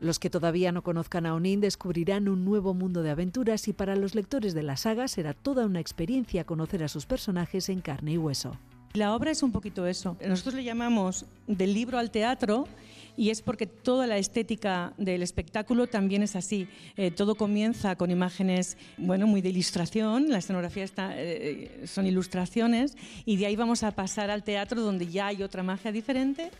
Los 0.00 0.18
que 0.18 0.30
todavía 0.30 0.72
no 0.72 0.82
conozcan 0.82 1.26
a 1.26 1.34
Onin 1.34 1.60
descubrirán 1.60 2.28
un 2.28 2.46
nuevo 2.46 2.72
mundo 2.72 3.02
de 3.02 3.10
aventuras 3.10 3.68
y 3.68 3.74
para 3.74 3.96
los 3.96 4.14
lectores 4.14 4.54
de 4.54 4.62
la 4.62 4.78
saga 4.78 5.08
será 5.08 5.34
toda 5.34 5.66
una 5.66 5.78
experiencia 5.78 6.44
conocer 6.44 6.82
a 6.82 6.88
sus 6.88 7.04
personajes 7.04 7.68
en 7.68 7.82
carne 7.82 8.12
y 8.12 8.18
hueso. 8.18 8.56
La 8.94 9.14
obra 9.14 9.30
es 9.30 9.42
un 9.42 9.52
poquito 9.52 9.86
eso. 9.86 10.16
Nosotros 10.26 10.54
le 10.54 10.64
llamamos 10.64 11.26
del 11.46 11.74
libro 11.74 11.98
al 11.98 12.10
teatro 12.10 12.66
y 13.14 13.28
es 13.28 13.42
porque 13.42 13.66
toda 13.66 14.06
la 14.06 14.16
estética 14.16 14.94
del 14.96 15.22
espectáculo 15.22 15.86
también 15.86 16.22
es 16.22 16.34
así. 16.34 16.66
Eh, 16.96 17.10
todo 17.10 17.34
comienza 17.34 17.94
con 17.96 18.10
imágenes, 18.10 18.78
bueno, 18.96 19.26
muy 19.26 19.42
de 19.42 19.50
ilustración, 19.50 20.30
la 20.30 20.38
escenografía 20.38 20.82
está, 20.82 21.12
eh, 21.14 21.82
son 21.86 22.06
ilustraciones 22.06 22.96
y 23.26 23.36
de 23.36 23.46
ahí 23.46 23.54
vamos 23.54 23.82
a 23.82 23.90
pasar 23.90 24.30
al 24.30 24.42
teatro 24.44 24.80
donde 24.80 25.06
ya 25.06 25.26
hay 25.26 25.42
otra 25.42 25.62
magia 25.62 25.92
diferente 25.92 26.50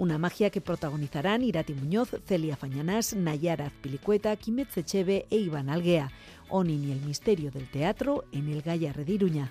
una 0.00 0.16
magia 0.16 0.48
que 0.48 0.62
protagonizarán 0.62 1.42
Irati 1.42 1.74
Muñoz, 1.74 2.08
Celia 2.26 2.56
Fañanás, 2.56 3.14
Nayara 3.14 3.66
Azpilicueta, 3.66 4.34
Quimet 4.34 4.70
Secheve 4.70 5.26
e 5.28 5.36
Iván 5.36 5.68
Alguea. 5.68 6.10
Onin 6.48 6.88
y 6.88 6.92
el 6.92 7.02
misterio 7.02 7.50
del 7.50 7.68
teatro 7.68 8.24
en 8.32 8.48
el 8.48 8.62
Gallarre 8.62 9.04
de 9.04 9.12
Iruña. 9.12 9.50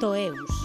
cultura.eus. 0.00 0.59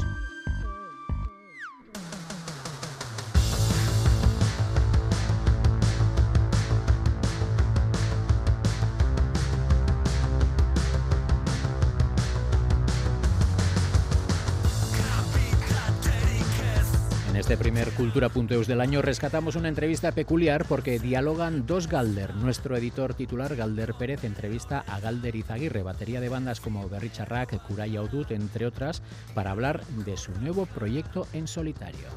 Cultura.eus 18.16 18.66
del 18.66 18.80
año 18.80 19.02
rescatamos 19.02 19.58
una 19.58 19.68
entrevista 19.68 20.14
peculiar 20.14 20.64
porque 20.70 21.00
dialogan 21.00 21.66
dos 21.66 21.90
Galder. 21.90 22.34
Nuestro 22.36 22.78
editor 22.78 23.14
titular, 23.14 23.58
Galder 23.58 23.94
Pérez, 23.96 24.24
entrevista 24.24 24.86
a 24.88 25.02
Galder 25.02 25.36
Izaguirre, 25.36 25.84
batería 25.84 26.22
de 26.22 26.30
bandas 26.30 26.62
como 26.62 26.88
Berricharrac, 26.88 27.62
Kuraya 27.68 28.02
Udut, 28.02 28.32
entre 28.32 28.68
otras, 28.68 29.02
para 29.34 29.52
hablar 29.52 29.86
de 30.06 30.16
su 30.16 30.32
nuevo 30.40 30.66
proyecto 30.66 31.28
en 31.34 31.46
solitario. 31.46 32.08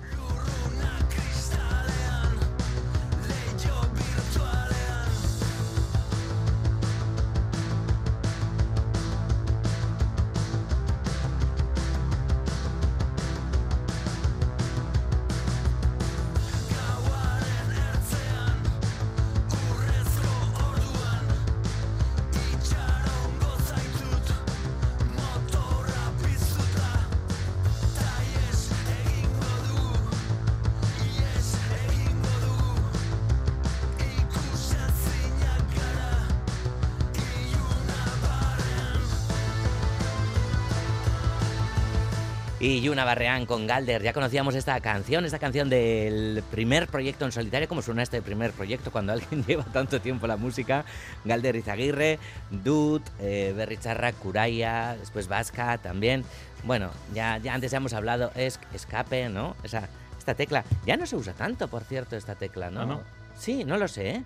Barreán 43.04 43.46
con 43.46 43.66
Galder. 43.66 44.02
Ya 44.02 44.12
conocíamos 44.12 44.54
esta 44.54 44.80
canción, 44.80 45.24
esta 45.24 45.38
canción 45.38 45.68
del 45.68 46.42
primer 46.50 46.88
proyecto 46.88 47.24
en 47.24 47.32
solitario. 47.32 47.68
¿Cómo 47.68 47.82
suena 47.82 48.02
este 48.02 48.22
primer 48.22 48.52
proyecto 48.52 48.90
cuando 48.90 49.12
alguien 49.14 49.44
lleva 49.44 49.64
tanto 49.64 50.00
tiempo 50.00 50.26
la 50.26 50.36
música? 50.36 50.84
Galder 51.24 51.56
Izaguirre, 51.56 52.18
Dud, 52.50 53.02
eh, 53.20 53.52
Berricharra, 53.56 54.12
Curaya, 54.12 54.96
después 54.98 55.28
Vasca 55.28 55.78
también. 55.78 56.24
Bueno, 56.64 56.90
ya, 57.14 57.38
ya 57.38 57.54
antes 57.54 57.70
ya 57.70 57.78
hemos 57.78 57.92
hablado, 57.92 58.32
es 58.34 58.58
escape, 58.74 59.28
¿no? 59.28 59.56
Esa, 59.62 59.88
esta 60.18 60.34
tecla. 60.34 60.64
Ya 60.86 60.96
no 60.96 61.06
se 61.06 61.16
usa 61.16 61.32
tanto, 61.32 61.68
por 61.68 61.84
cierto, 61.84 62.16
esta 62.16 62.34
tecla, 62.34 62.70
¿no? 62.70 62.80
¿Ah, 62.80 62.86
no? 62.86 63.02
Sí, 63.36 63.64
no 63.64 63.76
lo 63.78 63.88
sé, 63.88 64.10
¿eh? 64.10 64.24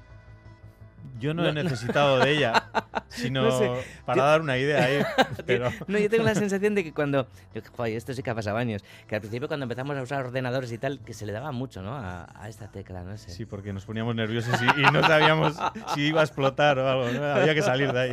Yo 1.22 1.34
no, 1.34 1.46
he 1.46 1.52
necesitado 1.52 2.18
de 2.18 2.32
ella, 2.32 2.64
sino 3.08 3.48
para 4.04 4.24
dar 4.24 4.40
una 4.40 4.58
idea 4.58 4.84
ahí. 4.84 5.02
Pero... 5.46 5.70
No, 5.86 5.96
yo 5.96 6.10
tengo 6.10 6.24
la 6.24 6.34
sensación 6.34 6.74
de 6.74 6.82
que 6.82 6.92
cuando. 6.92 7.28
Joder, 7.76 7.96
esto 7.96 8.12
sí 8.12 8.24
que 8.24 8.30
ha 8.30 8.34
pasado 8.34 8.56
años. 8.56 8.82
Que 9.06 9.14
al 9.14 9.20
principio, 9.20 9.46
cuando 9.46 9.62
empezamos 9.62 9.96
a 9.96 10.02
usar 10.02 10.26
ordenadores 10.26 10.72
y 10.72 10.78
tal, 10.78 10.98
que 10.98 11.14
se 11.14 11.24
le 11.24 11.32
daba 11.32 11.52
mucho, 11.52 11.80
¿no? 11.80 11.94
A, 11.96 12.26
esta 12.48 12.72
tecla, 12.72 13.04
no 13.04 13.16
sé. 13.16 13.30
Sí, 13.30 13.46
porque 13.46 13.72
nos 13.72 13.84
poníamos 13.84 14.16
nerviosos 14.16 14.60
y, 14.60 14.82
no 14.92 15.00
sabíamos 15.02 15.56
si 15.94 16.08
iba 16.08 16.22
a 16.22 16.24
explotar 16.24 16.76
o 16.80 16.88
algo. 16.88 17.08
¿no? 17.12 17.24
Había 17.24 17.54
que 17.54 17.62
salir 17.62 17.92
de 17.92 18.00
ahí. 18.00 18.12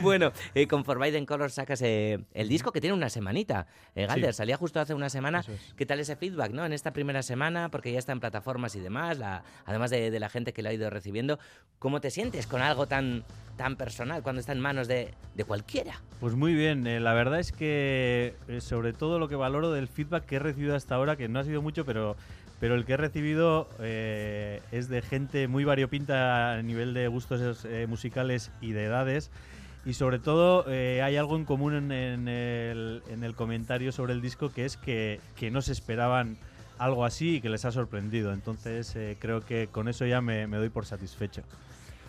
bueno, 0.00 0.30
eh, 0.54 0.68
con 0.68 0.84
Forbidden 0.84 1.26
Color 1.26 1.50
sacas 1.50 1.82
eh, 1.82 2.20
el 2.32 2.48
disco 2.48 2.70
que 2.70 2.80
tiene 2.80 2.94
una 2.94 3.10
semanita. 3.10 3.66
Eh, 3.96 4.06
Galder, 4.06 4.34
salía 4.34 4.56
justo 4.56 4.78
hace 4.78 4.94
una 4.94 5.10
semana. 5.10 5.42
¿Qué 5.76 5.84
tal 5.84 5.98
ese 5.98 6.14
feedback, 6.14 6.52
no? 6.52 6.64
En 6.64 6.72
esta 6.72 6.92
primera 6.92 7.24
semana, 7.24 7.70
porque 7.70 7.90
ya 7.90 7.98
está 7.98 8.12
en 8.12 8.20
plataformas 8.20 8.76
y 8.76 8.80
demás, 8.80 9.18
la, 9.18 9.42
además 9.64 9.90
de, 9.90 10.12
de 10.12 10.20
la 10.20 10.28
gente 10.28 10.52
que 10.52 10.62
lo 10.62 10.68
ha 10.68 10.72
ido 10.72 10.88
recibiendo. 10.90 11.40
¿Cómo 11.80 12.00
te 12.00 12.10
sientes 12.10 12.19
con 12.48 12.60
algo 12.60 12.86
tan, 12.86 13.24
tan 13.56 13.76
personal 13.76 14.22
cuando 14.22 14.40
está 14.40 14.52
en 14.52 14.60
manos 14.60 14.88
de, 14.88 15.14
de 15.34 15.44
cualquiera? 15.44 16.00
Pues 16.20 16.34
muy 16.34 16.54
bien, 16.54 16.86
eh, 16.86 17.00
la 17.00 17.14
verdad 17.14 17.40
es 17.40 17.50
que 17.50 18.34
eh, 18.46 18.60
sobre 18.60 18.92
todo 18.92 19.18
lo 19.18 19.28
que 19.28 19.36
valoro 19.36 19.72
del 19.72 19.88
feedback 19.88 20.26
que 20.26 20.36
he 20.36 20.38
recibido 20.38 20.76
hasta 20.76 20.96
ahora, 20.96 21.16
que 21.16 21.28
no 21.28 21.38
ha 21.38 21.44
sido 21.44 21.62
mucho, 21.62 21.86
pero, 21.86 22.16
pero 22.58 22.74
el 22.74 22.84
que 22.84 22.92
he 22.92 22.96
recibido 22.98 23.70
eh, 23.80 24.60
es 24.70 24.88
de 24.88 25.00
gente 25.00 25.48
muy 25.48 25.64
variopinta 25.64 26.52
a 26.52 26.62
nivel 26.62 26.92
de 26.92 27.08
gustos 27.08 27.66
musicales 27.88 28.50
y 28.60 28.72
de 28.72 28.84
edades. 28.84 29.30
Y 29.86 29.94
sobre 29.94 30.18
todo 30.18 30.66
hay 30.68 31.16
algo 31.16 31.36
en 31.36 31.46
común 31.46 31.72
en, 31.74 31.90
el, 32.28 33.02
en, 33.08 33.24
el, 33.24 33.34
comentario 33.34 33.92
sobre 33.92 34.12
el 34.12 34.20
disco 34.20 34.50
que 34.50 34.66
es 34.66 34.76
que, 34.76 35.20
que 35.36 35.50
no 35.50 35.62
se 35.62 35.72
esperaban 35.72 36.36
algo 36.76 37.06
así 37.06 37.36
y 37.36 37.40
que 37.40 37.48
les 37.48 37.64
ha 37.64 37.72
sorprendido. 37.72 38.34
Entonces 38.34 38.94
creo 39.20 39.40
que 39.40 39.68
con 39.68 39.88
eso 39.88 40.04
ya 40.04 40.20
me, 40.20 40.46
me 40.46 40.58
doy 40.58 40.68
por 40.68 40.84
satisfecho. 40.84 41.44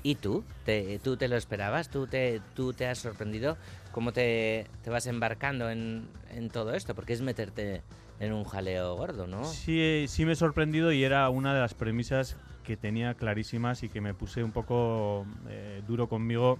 ¿Y 0.03 0.15
tú? 0.15 0.43
¿Te, 0.65 0.99
¿Tú 0.99 1.17
te 1.17 1.27
lo 1.27 1.35
esperabas? 1.35 1.89
¿Tú 1.89 2.07
te, 2.07 2.41
tú 2.55 2.73
te 2.73 2.87
has 2.87 2.97
sorprendido? 2.97 3.57
¿Cómo 3.91 4.13
te, 4.13 4.65
te 4.83 4.89
vas 4.89 5.05
embarcando 5.05 5.69
en, 5.69 6.07
en, 6.31 6.49
todo 6.49 6.73
esto? 6.73 6.95
Porque 6.95 7.13
es 7.13 7.21
meterte 7.21 7.83
en 8.19 8.33
un 8.33 8.43
jaleo 8.43 8.95
gordo, 8.95 9.27
¿no? 9.27 9.43
Sí, 9.43 10.05
sí 10.07 10.25
me 10.25 10.33
he 10.33 10.35
sorprendido 10.35 10.91
y 10.91 11.03
era 11.03 11.29
una 11.29 11.53
de 11.53 11.59
las 11.59 11.73
premisas 11.73 12.35
que 12.63 12.77
tenía 12.77 13.13
clarísimas 13.13 13.83
y 13.83 13.89
que 13.89 14.01
me 14.01 14.13
puse 14.13 14.43
un 14.43 14.51
poco 14.51 15.25
eh, 15.49 15.81
duro 15.87 16.07
conmigo 16.07 16.59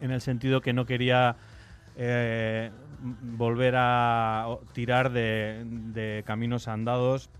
en 0.00 0.10
el 0.10 0.20
sentido 0.20 0.60
que 0.60 0.72
no 0.72 0.84
quería 0.84 1.36
eh, 1.96 2.70
volver 3.00 3.74
a 3.76 4.58
tirar 4.72 5.10
de, 5.10 5.62
de 5.64 6.22
caminos 6.26 6.68
andados, 6.68 7.30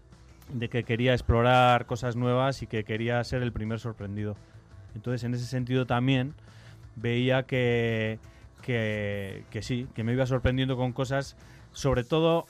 de 0.52 0.68
que 0.68 0.84
quería 0.84 1.12
explorar 1.12 1.86
cosas 1.86 2.16
nuevas 2.16 2.62
y 2.62 2.66
que 2.66 2.84
quería 2.84 3.22
ser 3.24 3.42
el 3.42 3.52
primer 3.52 3.78
sorprendido. 3.78 4.36
Entonces, 4.94 5.24
en 5.24 5.34
ese 5.34 5.46
sentido 5.46 5.86
también 5.86 6.34
veía 6.96 7.44
que, 7.44 8.18
que, 8.62 9.62
sí, 9.62 9.86
que 9.94 10.04
me 10.04 10.12
iba 10.12 10.26
sorprendiendo 10.26 10.76
con 10.76 10.92
cosas, 10.92 11.36
sobre 11.72 12.04
todo, 12.04 12.46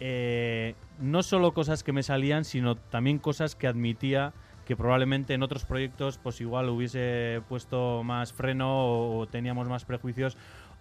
eh, 0.00 0.74
no 1.00 1.22
solo 1.22 1.52
cosas 1.52 1.82
que 1.82 1.92
me 1.92 2.02
salían, 2.02 2.44
sino 2.44 2.76
también 2.76 3.18
cosas 3.18 3.54
que 3.54 3.66
admitía 3.66 4.32
que 4.64 4.76
probablemente 4.76 5.34
en 5.34 5.42
otros 5.42 5.64
proyectos 5.66 6.18
pues 6.18 6.40
igual 6.40 6.70
hubiese 6.70 7.42
puesto 7.48 8.02
más 8.02 8.32
freno 8.32 9.18
o, 9.18 9.26
teníamos 9.26 9.68
más 9.68 9.84
prejuicios 9.84 10.38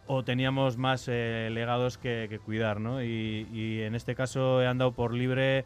o 0.07 0.23
teníamos 0.23 0.77
más 0.77 1.07
eh, 1.07 1.49
legados 1.51 1.97
que, 1.97 2.39
cuidar, 2.45 2.79
¿no? 2.79 3.03
Y, 3.03 3.81
en 3.81 3.95
este 3.95 4.15
caso 4.15 4.61
he 4.61 4.67
andado 4.67 4.93
por 4.93 5.13
libre 5.13 5.65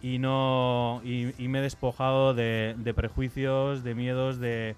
y 0.00 0.18
no 0.18 1.00
y, 1.04 1.48
me 1.48 1.58
he 1.58 1.62
despojado 1.62 2.34
de, 2.34 2.92
prejuicios, 2.94 3.82
de 3.82 3.94
miedos, 3.94 4.38
de, 4.38 4.76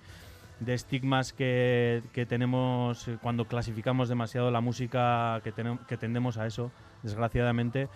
estigmas 0.67 1.33
que, 1.33 2.03
tenemos 2.29 3.09
cuando 3.23 3.47
clasificamos 3.47 4.09
demasiado 4.09 4.50
la 4.50 4.61
música, 4.61 5.41
que, 5.45 5.53
tenemos, 5.53 5.81
que 5.87 5.97
tendemos 5.97 6.39
a 6.39 6.47
eso, 6.47 6.71
desgraciadamente. 7.03 7.89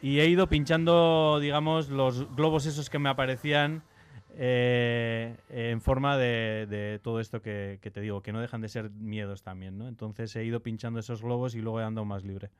Y 0.00 0.18
he 0.18 0.26
ido 0.26 0.48
pinchando, 0.48 1.38
digamos, 1.40 1.88
los 1.88 2.34
globos 2.34 2.66
esos 2.66 2.90
que 2.90 2.98
me 2.98 3.08
aparecían 3.08 3.82
eh, 4.36 5.36
en 5.50 5.80
forma 5.80 6.16
de, 6.16 6.98
todo 7.02 7.20
esto 7.20 7.40
que, 7.40 7.78
que, 7.80 7.90
te 7.90 8.00
digo, 8.00 8.22
que 8.22 8.32
no 8.32 8.40
dejan 8.40 8.62
de 8.62 8.68
ser 8.68 8.90
miedos 8.90 9.42
también, 9.42 9.78
¿no? 9.78 9.86
Entonces 9.86 10.34
he 10.34 10.44
ido 10.44 10.60
pinchando 10.60 10.98
esos 10.98 11.22
globos 11.22 11.54
y 11.54 11.60
luego 11.60 11.80
he 11.80 11.84
andado 11.84 12.04
más 12.04 12.24
libre 12.24 12.50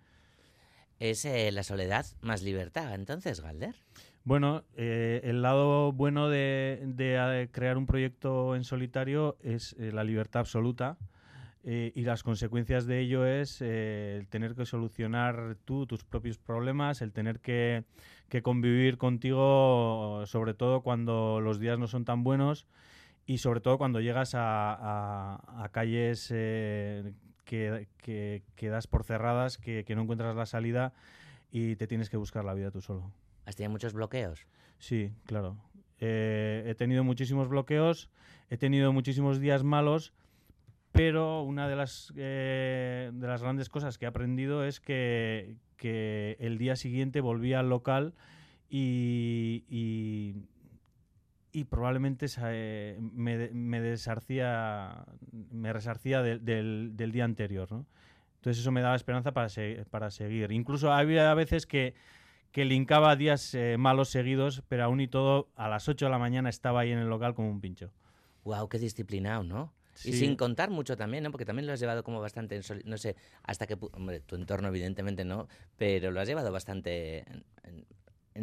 es 1.03 1.25
eh, 1.25 1.51
la 1.51 1.65
soledad 1.65 2.07
más 2.21 2.43
libertad, 2.43 2.95
entonces, 2.95 3.41
Galder. 3.41 3.75
Bueno, 4.23 4.63
eh, 4.77 5.21
el 5.25 5.43
lado 5.43 5.91
bueno 5.91 6.29
de, 6.29 6.79
eh, 6.81 7.49
crear 7.51 7.77
un 7.77 7.87
proyecto 7.87 8.55
en 8.55 8.63
solitario 8.63 9.37
es 9.43 9.75
la 9.79 10.05
libertad 10.05 10.41
absoluta 10.41 10.97
y 11.65 12.03
las 12.03 12.25
consecuencias 12.25 12.87
de 12.87 12.99
ello 12.99 13.25
es 13.25 13.61
el 13.61 14.27
tener 14.27 14.57
que 14.57 14.67
solucionar 14.67 15.57
tú 15.65 15.87
tus 15.87 16.03
propios 16.03 16.37
problemas, 16.37 17.03
el 17.03 17.13
tener 17.13 17.39
que, 17.39 17.85
convivir 18.43 18.99
contigo, 18.99 20.25
sobre 20.27 20.55
todo 20.55 20.83
cuando 20.83 21.41
los 21.41 21.61
días 21.61 21.79
no 21.79 21.87
son 21.87 22.05
tan 22.05 22.25
buenos 22.25 22.67
y 23.27 23.39
sobre 23.39 23.61
todo 23.61 23.79
cuando 23.79 24.01
llegas 24.01 24.33
a, 24.35 25.69
calles 25.73 26.33
que, 27.45 28.43
quedas 28.55 28.87
por 28.87 29.05
cerradas, 29.05 29.59
que, 29.59 29.85
no 29.95 30.03
encuentras 30.03 30.37
la 30.37 30.47
salida 30.47 30.93
y 31.51 31.77
te 31.77 31.87
tienes 31.87 32.11
que 32.11 32.17
buscar 32.17 32.45
la 32.45 32.55
vida 32.55 32.71
tú 32.71 32.81
solo. 32.81 33.13
¿Has 33.45 33.57
tenido 33.57 33.73
muchos 33.73 33.93
bloqueos? 33.93 34.47
Sí, 34.79 35.13
claro. 35.27 35.57
Eh, 35.99 36.65
he 36.67 36.75
tenido 36.75 37.05
muchísimos 37.05 37.49
bloqueos, 37.49 38.11
he 38.51 38.57
tenido 38.57 38.93
muchísimos 38.93 39.39
días 39.39 39.63
malos, 39.63 40.13
pero 40.93 41.43
una 41.43 41.69
de 41.69 41.77
las, 41.77 42.13
eh, 42.17 43.11
de 43.13 43.27
las 43.27 43.43
grandes 43.43 43.69
cosas 43.69 43.99
que 43.99 44.05
he 44.05 44.09
aprendido 44.09 44.65
es 44.65 44.81
que, 44.81 45.57
el 45.85 46.59
día 46.59 46.77
siguiente 46.77 47.21
volví 47.21 47.55
al 47.55 47.69
local 47.69 48.15
y, 48.71 49.65
y 49.69 50.37
probablemente 51.65 52.27
eh, 52.45 52.99
me, 53.01 53.51
me, 53.51 53.81
desarcía, 53.81 55.05
me 55.51 55.73
resarcía 55.73 56.23
del, 56.23 56.97
del, 56.97 57.13
día 57.13 57.25
anterior, 57.25 57.71
¿no? 57.71 57.87
Entonces 58.37 58.63
eso 58.63 58.73
me 58.73 58.81
daba 58.81 58.97
esperanza 58.97 59.33
para, 59.33 59.49
para 59.91 60.11
seguir. 60.11 60.51
Incluso 60.51 60.93
había 60.93 61.33
veces 61.35 61.67
que, 61.67 61.95
que 62.51 62.65
linkaba 62.65 63.15
días 63.17 63.55
eh, 63.55 63.77
malos 63.79 64.09
seguidos, 64.09 64.63
pero 64.69 64.85
aún 64.85 65.01
y 65.01 65.09
todo 65.09 65.49
a 65.55 65.69
las 65.69 65.89
8 65.89 66.07
de 66.07 66.11
la 66.11 66.19
mañana 66.19 66.49
estaba 66.49 66.81
ahí 66.81 66.91
en 66.91 66.99
el 66.99 67.09
local 67.09 67.35
como 67.35 67.51
un 67.51 67.61
pincho. 67.61 67.93
¡Wow! 68.45 68.69
¡Qué 68.69 68.79
disciplinado, 68.79 69.45
¿no? 69.45 69.73
Y 70.05 70.15
sin 70.15 70.37
contar 70.37 70.71
mucho 70.71 70.97
también, 70.97 71.23
¿no? 71.23 71.31
Porque 71.31 71.45
también 71.45 71.67
lo 71.67 71.73
has 71.73 71.81
llevado 71.81 72.03
como 72.03 72.21
bastante, 72.21 72.61
no 72.85 72.97
sé, 72.97 73.15
hasta 73.43 73.67
que, 73.67 73.77
hombre, 73.93 74.21
tu 74.21 74.37
entorno 74.37 74.69
evidentemente 74.69 75.25
no, 75.25 75.49
pero 75.77 76.11
lo 76.11 76.21
has 76.21 76.27
llevado 76.27 76.51
bastante 76.51 77.19
en 77.63 77.85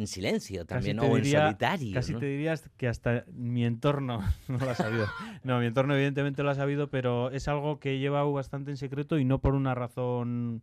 silencio 0.06 0.64
también, 0.64 0.98
o 1.00 1.16
en 1.16 1.24
solitario. 1.24 1.94
Casi 1.94 2.14
te 2.14 2.26
dirías 2.26 2.68
que 2.76 2.88
hasta 2.88 3.24
mi 3.32 3.64
entorno 3.64 4.20
no 4.48 4.58
lo 4.58 4.70
ha 4.70 4.74
sabido. 4.74 5.06
no, 5.44 5.58
mi 5.58 5.66
entorno 5.66 5.94
evidentemente 5.94 6.42
lo 6.42 6.50
ha 6.50 6.54
sabido, 6.54 6.90
pero 6.90 7.30
es 7.30 7.48
algo 7.48 7.78
que 7.80 7.94
he 7.94 7.98
llevado 7.98 8.32
bastante 8.32 8.70
en 8.70 8.76
secreto 8.76 9.18
y 9.18 9.24
no 9.24 9.40
por 9.40 9.54
una 9.54 9.74
razón, 9.74 10.62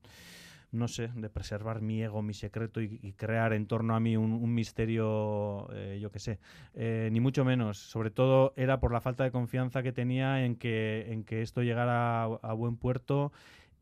no 0.71 0.87
sé, 0.87 1.09
de 1.15 1.29
preservar 1.29 1.81
mi 1.81 2.01
ego, 2.01 2.21
mi 2.21 2.33
secreto 2.33 2.81
y, 2.81 3.13
crear 3.17 3.53
en 3.53 3.67
torno 3.67 3.95
a 3.95 3.99
mí 3.99 4.15
un, 4.15 4.53
misterio, 4.53 5.67
eh, 5.73 5.99
yo 6.01 6.11
qué 6.11 6.19
sé, 6.19 6.39
eh, 6.73 7.09
ni 7.11 7.19
mucho 7.19 7.43
menos. 7.43 7.77
Sobre 7.77 8.11
todo 8.11 8.53
era 8.55 8.79
por 8.79 8.93
la 8.93 9.01
falta 9.01 9.23
de 9.23 9.31
confianza 9.31 9.83
que 9.83 9.91
tenía 9.91 10.45
en 10.45 10.55
que, 10.55 11.07
en 11.09 11.23
que 11.23 11.41
esto 11.41 11.63
llegara 11.63 12.23
a 12.23 12.53
buen 12.53 12.77
puerto 12.77 13.31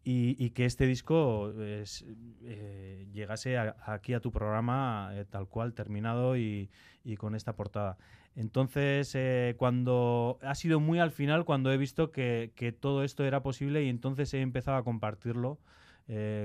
y, 0.08 0.52
que 0.52 0.66
este 0.66 0.86
disco 0.86 1.52
eh, 1.58 3.08
llegase 3.12 3.58
aquí 3.58 4.14
a 4.14 4.20
tu 4.20 4.32
programa 4.32 5.10
eh, 5.14 5.26
tal 5.28 5.48
cual, 5.48 5.74
terminado 5.74 6.38
y, 6.38 6.70
con 7.18 7.36
esta 7.36 7.54
portada. 7.54 7.98
Entonces, 8.36 9.14
eh, 9.16 9.56
cuando 9.58 10.38
ha 10.44 10.54
sido 10.54 10.80
muy 10.80 11.00
al 11.00 11.12
final 11.12 11.46
cuando 11.46 11.72
he 11.72 11.78
visto 11.78 12.12
que, 12.12 12.52
que, 12.56 12.72
todo 12.72 13.04
esto 13.04 13.26
era 13.26 13.42
posible 13.42 13.84
y 13.84 13.90
entonces 13.90 14.34
he 14.34 14.42
empezado 14.42 14.78
a 14.78 14.84
compartirlo 14.84 15.58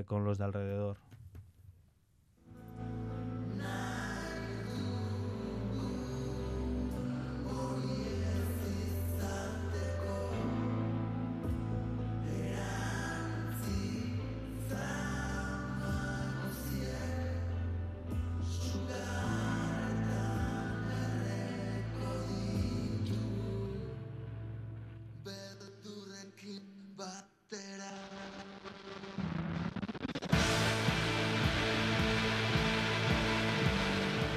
con 0.07 0.25
los 0.25 0.39
de 0.39 0.43
alrededor. 0.43 0.97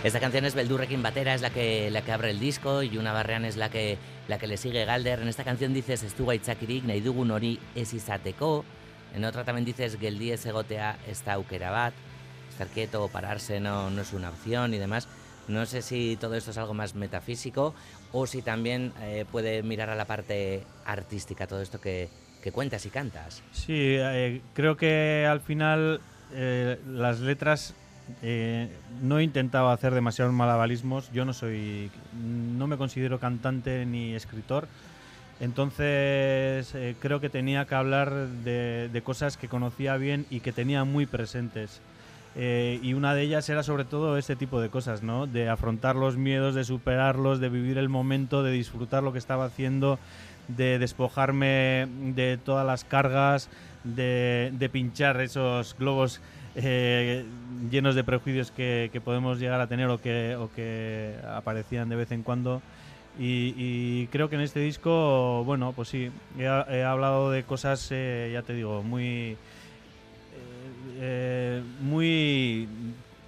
Esta 0.05 0.21
canción 0.21 0.45
es 0.45 0.55
Beldurrekin 0.55 1.03
Batera, 1.03 1.33
es 1.33 1.40
la 1.40 1.49
que, 1.49 1.90
la 1.90 2.03
que 2.03 2.12
abre 2.12 2.29
el 2.29 2.38
disco 2.38 2.83
y 2.83 2.99
Una 2.99 3.14
Barrean 3.14 3.47
es 3.47 3.57
la 3.57 3.71
que 3.71 3.97
la 4.29 4.38
que 4.38 4.47
le 4.47 4.59
sigue 4.59 4.85
Galder. 4.85 5.21
En 5.21 5.29
esta 5.29 5.45
canción 5.45 5.73
dices 5.73 6.03
Estu 6.03 6.27
gaitzakirik 6.27 6.85
nahi 6.85 7.01
dugun 7.01 7.31
hori 7.31 7.55
ez 7.75 7.95
izateko. 7.97 8.67
En 9.17 9.25
otra 9.25 9.45
también 9.45 9.64
dices 9.64 9.97
geldiez 9.97 10.45
egotea 10.45 10.99
esta 11.09 11.33
aukera 11.33 11.71
bat. 11.71 11.95
Estar 12.51 12.67
quieto 12.69 13.03
o 13.03 13.09
pararse 13.09 13.61
no, 13.61 13.88
no 13.88 14.03
es 14.03 14.12
una 14.12 14.29
opción 14.29 14.75
y 14.75 14.79
demás. 14.79 15.09
No 15.49 15.64
sé 15.64 15.81
si 15.81 16.19
todo 16.21 16.35
esto 16.35 16.51
es 16.51 16.59
algo 16.59 16.75
más 16.75 16.95
metafísico 16.95 17.75
o 18.12 18.27
si 18.27 18.43
también 18.43 18.93
eh, 19.01 19.25
puede 19.33 19.62
mirar 19.62 19.88
a 19.88 19.95
la 19.95 20.05
parte 20.05 20.67
artística 20.85 21.47
todo 21.47 21.62
esto 21.62 21.81
que, 21.81 22.11
que 22.43 22.53
cuentas 22.53 22.85
y 22.85 22.90
cantas. 22.90 23.43
Sí, 23.53 23.97
eh, 23.99 24.43
creo 24.53 24.77
que 24.77 25.27
al 25.27 25.40
final 25.40 26.03
eh, 26.35 26.79
las 26.87 27.21
letras 27.21 27.75
eh, 28.23 28.69
no 29.03 29.19
he 29.19 29.23
intentado 29.23 29.71
hacer 29.71 29.95
demasiados 29.95 30.33
malabarismos. 30.33 31.11
Yo 31.12 31.25
no 31.25 31.33
soy, 31.33 31.90
no 32.14 32.67
me 32.67 32.77
considero 32.77 33.19
cantante 33.19 33.87
ni 33.87 34.14
escritor. 34.14 34.69
Entonces 35.40 36.75
eh, 36.75 36.95
creo 37.01 37.21
que 37.21 37.29
tenía 37.29 37.64
que 37.64 37.75
hablar 37.75 38.12
de, 38.12 39.03
cosas 39.05 39.37
que 39.37 39.49
conocía 39.49 39.97
bien 39.97 40.27
y 40.31 40.40
que 40.40 40.53
tenía 40.53 40.85
muy 40.85 41.07
presentes. 41.07 41.81
Eh, 42.37 42.81
y 42.83 42.95
una 42.95 43.14
de 43.14 43.23
ellas 43.23 43.49
era 43.49 43.62
sobre 43.62 43.85
todo 43.85 44.19
este 44.19 44.37
tipo 44.37 44.61
de 44.61 44.69
cosas, 44.69 45.03
¿no? 45.03 45.27
De 45.27 45.49
afrontar 45.49 45.97
los 45.97 46.17
miedos, 46.17 46.55
de 46.55 46.64
superarlos, 46.64 47.40
de 47.40 47.49
vivir 47.49 47.79
el 47.79 47.88
momento, 47.88 48.43
de 48.43 48.53
disfrutar 48.53 49.03
lo 49.03 49.12
que 49.12 49.19
estaba 49.19 49.45
haciendo, 49.45 49.99
de 50.49 50.79
despojarme 50.79 51.88
de 52.14 52.38
todas 52.43 52.67
las 52.67 52.85
cargas, 52.85 53.49
de 53.85 54.71
pinchar 54.73 55.21
esos 55.21 55.77
globos 55.79 56.21
eh, 56.57 57.25
llenos 57.71 57.95
de 57.95 58.05
prejuicios 58.05 58.51
que, 58.51 59.01
podemos 59.05 59.38
llegar 59.38 59.61
a 59.61 59.67
tener 59.67 59.88
o 59.88 59.99
que, 59.99 61.17
aparecían 61.29 61.88
de 61.88 61.97
vez 61.97 62.12
en 62.12 62.23
cuando. 62.23 62.62
Y, 63.19 64.07
creo 64.09 64.29
que 64.29 64.35
en 64.35 64.43
este 64.43 64.61
disco, 64.61 65.45
bueno, 65.45 65.73
pues 65.73 65.88
sí, 65.88 66.11
he, 66.38 66.83
hablado 66.83 67.31
de 67.31 67.45
cosas, 67.45 67.88
eh, 67.90 68.31
ya 68.33 68.43
te 68.43 68.55
digo, 68.55 68.83
muy 68.83 69.37
eh, 71.01 71.62
muy 71.81 72.69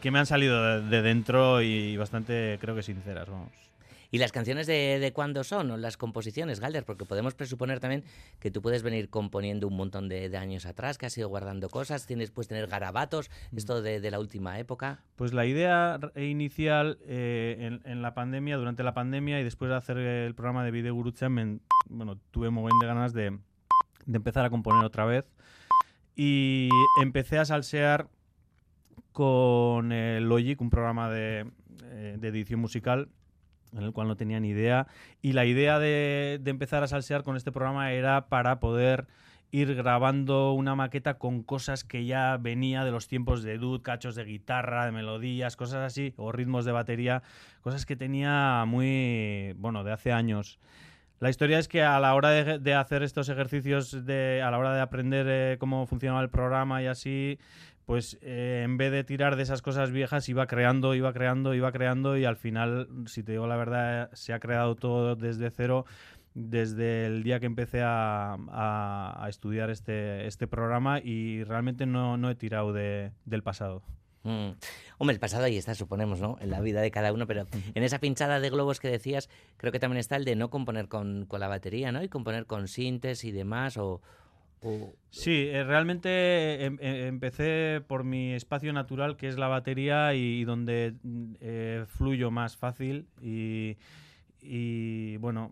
que 0.00 0.10
me 0.10 0.18
han 0.18 0.26
salido 0.26 0.82
de 0.82 1.02
dentro 1.02 1.62
y 1.62 1.96
bastante, 1.96 2.58
creo 2.60 2.74
que 2.74 2.82
sinceras, 2.82 3.28
vamos. 3.28 3.65
¿Y 4.10 4.18
las 4.18 4.32
canciones 4.32 4.66
de, 4.66 4.98
de 4.98 5.12
cuándo 5.12 5.44
son? 5.44 5.70
¿O 5.70 5.76
las 5.76 5.96
composiciones, 5.96 6.60
Galder? 6.60 6.84
Porque 6.84 7.04
podemos 7.04 7.34
presuponer 7.34 7.80
también 7.80 8.04
que 8.38 8.50
tú 8.50 8.62
puedes 8.62 8.82
venir 8.82 9.08
componiendo 9.08 9.66
un 9.68 9.76
montón 9.76 10.08
de, 10.08 10.28
de 10.28 10.36
años 10.36 10.66
atrás, 10.66 10.98
que 10.98 11.06
has 11.06 11.18
ido 11.18 11.28
guardando 11.28 11.68
cosas, 11.68 12.06
tienes, 12.06 12.30
puedes 12.30 12.48
tener 12.48 12.66
garabatos, 12.66 13.30
esto 13.56 13.82
de, 13.82 14.00
de 14.00 14.10
la 14.10 14.20
última 14.20 14.58
época. 14.58 15.00
Pues 15.16 15.32
la 15.32 15.46
idea 15.46 15.98
inicial 16.16 16.98
eh, 17.06 17.56
en, 17.60 17.80
en 17.90 18.02
la 18.02 18.14
pandemia, 18.14 18.56
durante 18.56 18.82
la 18.82 18.94
pandemia 18.94 19.40
y 19.40 19.44
después 19.44 19.68
de 19.70 19.76
hacer 19.76 19.98
el 19.98 20.34
programa 20.34 20.64
de 20.64 20.70
Video 20.70 20.94
me- 21.28 21.58
bueno, 21.88 22.18
tuve 22.30 22.50
muy 22.50 22.70
de 22.80 22.86
ganas 22.86 23.12
de, 23.12 23.38
de 24.06 24.16
empezar 24.16 24.44
a 24.44 24.50
componer 24.50 24.84
otra 24.84 25.04
vez. 25.04 25.24
Y 26.14 26.70
empecé 27.02 27.38
a 27.38 27.44
salsear 27.44 28.08
con 29.12 29.92
el 29.92 30.28
Logic, 30.28 30.60
un 30.60 30.70
programa 30.70 31.10
de, 31.10 31.46
eh, 31.84 32.16
de 32.18 32.28
edición 32.28 32.60
musical 32.60 33.08
en 33.72 33.82
el 33.82 33.92
cual 33.92 34.08
no 34.08 34.16
tenía 34.16 34.40
ni 34.40 34.48
idea. 34.48 34.86
Y 35.22 35.32
la 35.32 35.44
idea 35.44 35.78
de, 35.78 36.40
empezar 36.44 36.82
a 36.82 36.88
salsear 36.88 37.22
con 37.22 37.36
este 37.36 37.52
programa 37.52 37.92
era 37.92 38.28
para 38.28 38.60
poder 38.60 39.06
ir 39.50 39.74
grabando 39.74 40.52
una 40.52 40.74
maqueta 40.74 41.14
con 41.14 41.42
cosas 41.42 41.84
que 41.84 42.04
ya 42.04 42.36
venía 42.36 42.84
de 42.84 42.90
los 42.90 43.08
tiempos 43.08 43.42
de 43.42 43.58
Dud, 43.58 43.80
cachos 43.80 44.14
de 44.14 44.24
guitarra, 44.24 44.84
de 44.84 44.92
melodías, 44.92 45.56
cosas 45.56 45.86
así, 45.86 46.14
o 46.16 46.32
ritmos 46.32 46.64
de 46.64 46.72
batería, 46.72 47.22
cosas 47.62 47.86
que 47.86 47.96
tenía 47.96 48.64
muy, 48.66 49.54
bueno, 49.56 49.84
de 49.84 49.92
hace 49.92 50.12
años. 50.12 50.58
La 51.18 51.30
historia 51.30 51.58
es 51.58 51.68
que 51.68 51.82
a 51.82 51.98
la 51.98 52.14
hora 52.14 52.28
de, 52.30 52.58
de 52.58 52.74
hacer 52.74 53.02
estos 53.02 53.30
ejercicios, 53.30 54.04
de, 54.04 54.42
a 54.44 54.50
la 54.50 54.58
hora 54.58 54.74
de 54.74 54.82
aprender 54.82 55.26
eh, 55.28 55.56
cómo 55.58 55.86
funcionaba 55.86 56.20
el 56.20 56.28
programa 56.28 56.82
y 56.82 56.86
así, 56.86 57.38
pues 57.86 58.18
eh, 58.20 58.62
en 58.64 58.76
vez 58.76 58.92
de 58.92 59.04
tirar 59.04 59.36
de 59.36 59.44
esas 59.44 59.62
cosas 59.62 59.90
viejas, 59.92 60.28
iba 60.28 60.46
creando, 60.46 60.94
iba 60.94 61.12
creando, 61.12 61.54
iba 61.54 61.72
creando 61.72 62.16
y 62.18 62.24
al 62.24 62.36
final, 62.36 62.88
si 63.06 63.22
te 63.22 63.32
digo 63.32 63.46
la 63.46 63.56
verdad, 63.56 64.10
se 64.12 64.32
ha 64.32 64.40
creado 64.40 64.74
todo 64.74 65.16
desde 65.16 65.50
cero 65.50 65.86
desde 66.34 67.06
el 67.06 67.22
día 67.22 67.40
que 67.40 67.46
empecé 67.46 67.80
a, 67.82 68.34
a- 68.50 69.24
a 69.24 69.28
estudiar 69.30 69.70
este, 69.70 70.26
este 70.26 70.46
programa 70.46 71.00
y 71.00 71.42
realmente 71.44 71.86
no, 71.86 72.18
no 72.18 72.28
he 72.28 72.34
tirado 72.34 72.74
de- 72.74 73.12
del 73.24 73.42
pasado. 73.42 73.82
Mm. 74.24 74.50
Hombre, 74.98 75.14
el 75.14 75.20
pasado 75.20 75.44
ahí 75.44 75.56
está, 75.56 75.74
suponemos, 75.74 76.20
¿no? 76.20 76.36
En 76.40 76.50
la 76.50 76.60
vida 76.60 76.80
de 76.82 76.90
cada 76.90 77.12
uno, 77.12 77.26
pero 77.26 77.46
en 77.74 77.82
esa 77.82 78.00
pinchada 78.00 78.40
de 78.40 78.50
globos 78.50 78.80
que 78.80 78.88
decías, 78.88 79.30
creo 79.56 79.72
que 79.72 79.78
también 79.78 79.98
está 80.00 80.16
el 80.16 80.24
de 80.26 80.36
no 80.36 80.50
componer 80.50 80.88
con, 80.88 81.24
con 81.26 81.40
la 81.40 81.48
batería, 81.48 81.90
¿no? 81.92 82.02
Y 82.02 82.08
componer 82.08 82.44
con 82.46 82.66
sintes 82.68 83.24
y 83.24 83.30
demás, 83.32 83.76
o... 83.78 84.02
Sí, 85.10 85.48
eh, 85.48 85.64
realmente 85.64 86.64
em- 86.66 86.78
eh, 86.80 87.06
empecé 87.06 87.80
por 87.86 88.04
mi 88.04 88.34
espacio 88.34 88.72
natural, 88.72 89.16
que 89.16 89.28
es 89.28 89.38
la 89.38 89.48
batería, 89.48 90.14
y, 90.14 90.44
donde 90.44 90.94
mm, 91.02 91.34
eh, 91.40 91.84
fluyo 91.86 92.30
más 92.30 92.56
fácil. 92.56 93.08
Y, 93.22 95.16
bueno, 95.16 95.50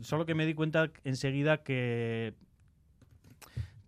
solo 0.00 0.26
que 0.26 0.34
me 0.34 0.46
di 0.46 0.54
cuenta 0.54 0.90
enseguida 1.04 1.58
que, 1.62 2.34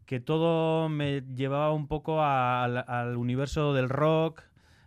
que 0.04 0.20
todo 0.20 0.88
me 0.88 1.22
llevaba 1.34 1.72
un 1.72 1.88
poco 1.88 2.22
al, 2.22 3.16
universo 3.16 3.72
del 3.72 3.88
rock. 3.88 4.42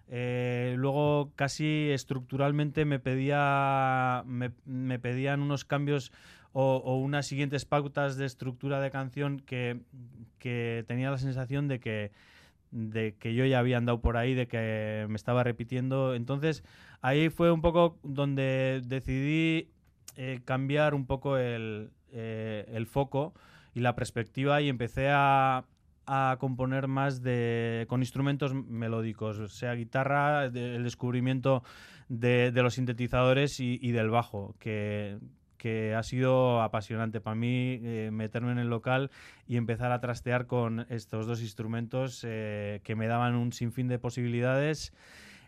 Luego 0.07 1.33
casi 1.35 1.89
estructuralmente 1.89 2.85
me 2.85 2.99
pedía 2.99 4.23
me 4.25 4.99
pedían 4.99 5.41
unos 5.41 5.65
cambios 5.65 6.11
o, 6.53 6.97
unas 6.97 7.27
siguientes 7.27 7.65
pautas 7.65 8.17
de 8.17 8.25
estructura 8.25 8.79
de 8.81 8.91
canción 8.91 9.39
que, 9.39 9.79
que 10.39 10.83
tenía 10.87 11.11
la 11.11 11.17
sensación 11.17 11.67
de 11.67 11.79
que, 11.79 12.11
de 12.71 13.15
que 13.15 13.33
yo 13.33 13.45
ya 13.45 13.59
había 13.59 13.77
andado 13.77 14.01
por 14.01 14.17
ahí, 14.17 14.33
de 14.33 14.47
que 14.47 15.05
me 15.09 15.15
estaba 15.15 15.43
repitiendo. 15.43 16.15
Entonces 16.15 16.63
ahí 17.01 17.29
fue 17.29 17.51
un 17.51 17.61
poco 17.61 17.97
donde 18.03 18.81
decidí 18.85 19.69
eh, 20.15 20.41
cambiar 20.45 20.93
un 20.93 21.05
poco 21.05 21.37
el, 21.37 21.91
eh, 22.11 22.65
el 22.73 22.87
foco 22.87 23.33
y 23.73 23.81
la 23.81 23.95
perspectiva 23.95 24.61
y 24.61 24.69
empecé 24.69 25.09
a, 25.09 25.65
a 26.07 26.37
componer 26.39 26.87
más 26.87 27.21
de, 27.21 27.85
con 27.87 28.01
instrumentos 28.01 28.53
melódicos, 28.53 29.53
sea 29.53 29.73
guitarra, 29.75 30.45
el 30.45 30.83
descubrimiento 30.83 31.63
de, 32.07 32.51
de 32.51 32.63
los 32.63 32.73
sintetizadores 32.73 33.59
y, 33.59 33.77
y 33.79 33.91
del 33.91 34.09
bajo, 34.09 34.55
que, 34.59 35.19
que 35.59 35.93
ha 35.93 36.01
sido 36.01 36.63
apasionante 36.63 37.21
para 37.21 37.35
mí 37.35 37.79
eh, 37.83 38.09
meterme 38.11 38.51
en 38.53 38.57
el 38.57 38.69
local 38.69 39.11
y 39.47 39.57
empezar 39.57 39.91
a 39.91 39.99
trastear 39.99 40.47
con 40.47 40.87
estos 40.89 41.27
dos 41.27 41.41
instrumentos 41.41 42.25
eh, 42.27 42.81
que 42.83 42.95
me 42.95 43.05
daban 43.05 43.35
un 43.35 43.53
sinfín 43.53 43.87
de 43.87 43.99
posibilidades. 43.99 44.91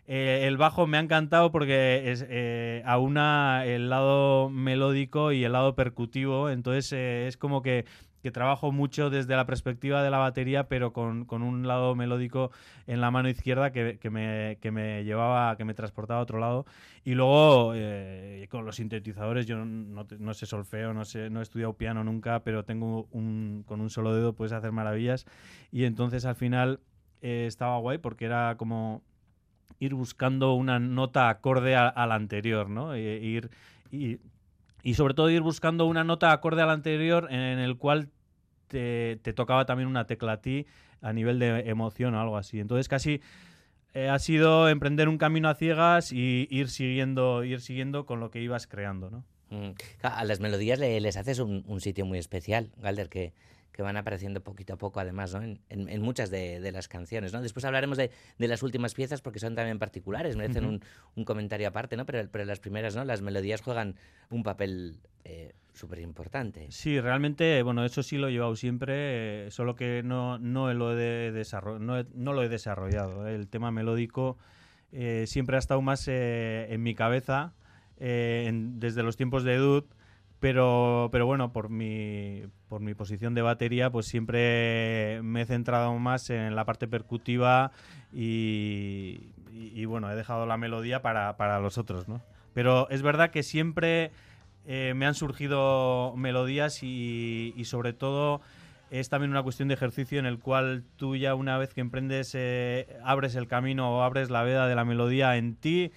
Eh, 0.06 0.46
el 0.48 0.56
bajo 0.56 0.86
me 0.86 0.96
ha 0.96 1.00
encantado 1.00 1.52
porque 1.52 2.10
es, 2.10 2.26
eh, 2.28 2.82
aúna 2.84 3.64
el 3.64 3.88
lado 3.88 4.50
melódico 4.50 5.30
y 5.30 5.44
el 5.44 5.52
lado 5.52 5.76
percutivo, 5.76 6.50
entonces 6.50 6.92
eh, 6.92 7.28
es 7.28 7.36
como 7.36 7.62
que, 7.62 7.84
que 8.22 8.30
trabajo 8.30 8.70
mucho 8.72 9.10
desde 9.10 9.34
la 9.34 9.46
perspectiva 9.46 10.02
de 10.02 10.10
la 10.10 10.18
batería, 10.18 10.68
pero 10.68 10.92
con, 10.92 11.24
con 11.24 11.42
un 11.42 11.66
lado 11.66 11.94
melódico 11.94 12.50
en 12.86 13.00
la 13.00 13.10
mano 13.10 13.28
izquierda 13.28 13.72
que, 13.72 13.98
que 13.98 14.10
me, 14.10 14.58
que 14.60 14.70
me 14.70 15.04
llevaba, 15.04 15.56
que 15.56 15.64
me 15.64 15.74
transportaba 15.74 16.20
a 16.20 16.22
otro 16.22 16.38
lado. 16.38 16.64
Y 17.04 17.14
luego 17.14 17.72
eh, 17.74 18.46
con 18.50 18.64
los 18.64 18.76
sintetizadores, 18.76 19.46
yo 19.46 19.56
no, 19.64 20.06
no 20.18 20.34
sé 20.34 20.46
solfeo, 20.46 20.94
no, 20.94 21.04
sé, 21.04 21.30
no 21.30 21.40
he 21.40 21.42
estudiado 21.42 21.72
piano 21.72 22.04
nunca, 22.04 22.44
pero 22.44 22.64
tengo 22.64 23.08
un, 23.10 23.64
con 23.66 23.80
un 23.80 23.90
solo 23.90 24.14
dedo 24.14 24.34
puedes 24.34 24.52
hacer 24.52 24.70
maravillas. 24.72 25.26
Y 25.72 25.84
entonces 25.84 26.24
al 26.24 26.36
final 26.36 26.80
eh, 27.22 27.46
estaba 27.46 27.78
guay 27.78 27.98
porque 27.98 28.26
era 28.26 28.56
como 28.56 29.02
ir 29.80 29.94
buscando 29.94 30.54
una 30.54 30.78
nota 30.78 31.28
acorde 31.28 31.74
a, 31.74 32.06
la 32.06 32.14
anterior, 32.14 32.70
¿no? 32.70 32.94
E- 32.94 33.18
ir, 33.18 33.50
y 34.82 34.94
sobre 34.94 35.14
todo 35.14 35.30
ir 35.30 35.42
buscando 35.42 35.86
una 35.86 36.04
nota 36.04 36.32
acorde 36.32 36.62
a 36.62 36.66
la 36.66 36.72
anterior 36.72 37.28
en 37.30 37.58
el 37.58 37.76
cual 37.76 38.08
te, 38.68 39.16
tocaba 39.34 39.64
también 39.66 39.88
una 39.88 40.06
tecla 40.06 40.32
a 40.32 40.40
ti 40.40 40.66
a 41.00 41.12
nivel 41.12 41.38
de 41.38 41.68
emoción 41.68 42.14
o 42.14 42.20
algo 42.20 42.36
así. 42.36 42.58
Entonces 42.60 42.88
casi 42.88 43.20
eh, 43.94 44.08
ha 44.08 44.18
sido 44.18 44.68
emprender 44.68 45.08
un 45.08 45.18
camino 45.18 45.48
a 45.48 45.54
ciegas 45.54 46.12
y 46.12 46.48
ir 46.50 46.68
siguiendo, 46.68 47.44
ir 47.44 47.60
siguiendo 47.60 48.06
con 48.06 48.20
lo 48.20 48.30
que 48.30 48.40
ibas 48.40 48.66
creando, 48.66 49.10
¿no? 49.10 49.24
Mm. 49.50 49.72
A 50.02 50.24
las 50.24 50.40
melodías 50.40 50.78
le- 50.78 51.00
les 51.00 51.16
haces 51.16 51.38
un, 51.38 51.62
un 51.66 51.80
sitio 51.80 52.06
muy 52.06 52.18
especial, 52.18 52.70
Galder, 52.78 53.08
que, 53.10 53.34
que 53.72 53.82
van 53.82 53.96
apareciendo 53.96 54.42
poquito 54.42 54.74
a 54.74 54.76
poco, 54.76 55.00
además, 55.00 55.34
¿no? 55.34 55.42
en, 55.42 55.58
en- 55.70 55.88
en 55.88 56.02
muchas 56.02 56.30
de, 56.30 56.60
de 56.60 56.72
las 56.72 56.88
canciones. 56.88 57.32
¿no? 57.32 57.40
Después 57.40 57.64
hablaremos 57.64 57.96
de, 57.96 58.10
de 58.38 58.48
las 58.48 58.62
últimas 58.62 58.92
piezas 58.94 59.22
porque 59.22 59.38
son 59.38 59.54
también 59.54 59.78
particulares, 59.78 60.36
merecen 60.36 60.64
un, 60.66 60.82
un 61.16 61.24
comentario 61.24 61.66
aparte, 61.68 61.96
¿no? 61.96 62.04
pero, 62.04 62.28
pero 62.30 62.44
las 62.44 62.60
primeras, 62.60 62.94
¿no? 62.94 63.04
las 63.04 63.22
melodías 63.22 63.62
juegan 63.62 63.96
un 64.30 64.42
papel 64.42 64.98
eh, 65.24 65.52
súper 65.72 66.00
importante. 66.00 66.66
Sí, 66.70 67.00
realmente, 67.00 67.62
bueno, 67.62 67.84
eso 67.84 68.02
sí 68.02 68.18
lo 68.18 68.28
he 68.28 68.32
llevado 68.32 68.54
siempre, 68.56 69.46
eh, 69.46 69.50
solo 69.50 69.74
que 69.74 70.02
no, 70.04 70.38
no, 70.38 70.72
lo, 70.74 70.98
he 70.98 71.32
no, 71.80 71.98
he- 71.98 72.06
no 72.14 72.32
lo 72.34 72.42
he 72.42 72.48
desarrollado. 72.50 73.26
¿eh? 73.26 73.34
El 73.34 73.48
tema 73.48 73.70
melódico 73.70 74.36
eh, 74.92 75.24
siempre 75.26 75.56
ha 75.56 75.58
estado 75.58 75.80
más 75.80 76.06
eh, 76.08 76.66
en 76.70 76.82
mi 76.82 76.94
cabeza 76.94 77.54
en- 78.48 78.80
desde 78.80 79.02
los 79.02 79.16
tiempos 79.16 79.44
de 79.44 79.56
Dud, 79.56 79.84
Pero, 80.42 81.08
pero 81.12 81.24
bueno, 81.24 81.52
por 81.52 81.68
mi, 81.68 82.42
por 82.68 82.80
mi 82.80 82.94
posición 82.94 83.32
de 83.32 83.42
batería, 83.42 83.90
pues 83.90 84.06
siempre 84.06 85.20
me 85.22 85.42
he 85.42 85.46
centrado 85.46 85.96
más 86.00 86.30
en 86.30 86.56
la 86.56 86.64
parte 86.64 86.88
percutiva 86.88 87.70
y, 88.12 89.20
bueno, 89.86 90.10
he 90.10 90.16
dejado 90.16 90.44
la 90.44 90.56
melodía 90.56 91.00
para, 91.00 91.36
para 91.36 91.60
los 91.60 91.78
otros, 91.78 92.08
¿no? 92.08 92.20
Pero 92.54 92.90
es 92.90 93.02
verdad 93.02 93.30
que 93.30 93.44
siempre 93.44 94.10
eh, 94.66 94.94
me 94.96 95.06
han 95.06 95.14
surgido 95.14 96.12
melodías 96.16 96.82
y, 96.82 97.54
y 97.56 97.64
sobre 97.66 97.92
todo 97.92 98.40
es 98.90 99.08
también 99.08 99.30
una 99.30 99.44
cuestión 99.44 99.68
de 99.68 99.74
ejercicio 99.74 100.18
en 100.18 100.26
el 100.26 100.40
cual 100.40 100.82
tú 100.96 101.14
ya 101.14 101.36
una 101.36 101.56
vez 101.56 101.72
que 101.72 101.80
emprendes, 101.82 102.32
eh, 102.34 102.88
abres 103.04 103.36
el 103.36 103.46
camino 103.46 103.96
o 103.96 104.02
abres 104.02 104.28
la 104.28 104.42
veda 104.42 104.66
de 104.66 104.74
la 104.74 104.84
melodía 104.84 105.36
en 105.36 105.54
ti, 105.54 105.92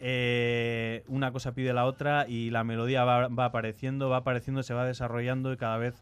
eh, 0.00 1.02
una 1.08 1.32
cosa 1.32 1.52
pide 1.52 1.72
la 1.72 1.84
otra 1.86 2.26
y 2.28 2.50
la 2.50 2.64
melodía 2.64 3.04
va, 3.04 3.24
apareciendo, 3.44 4.08
va 4.08 4.18
apareciendo, 4.18 4.62
se 4.62 4.74
va 4.74 4.84
desarrollando 4.86 5.52
y 5.52 5.56
cada 5.56 5.78
vez, 5.78 5.94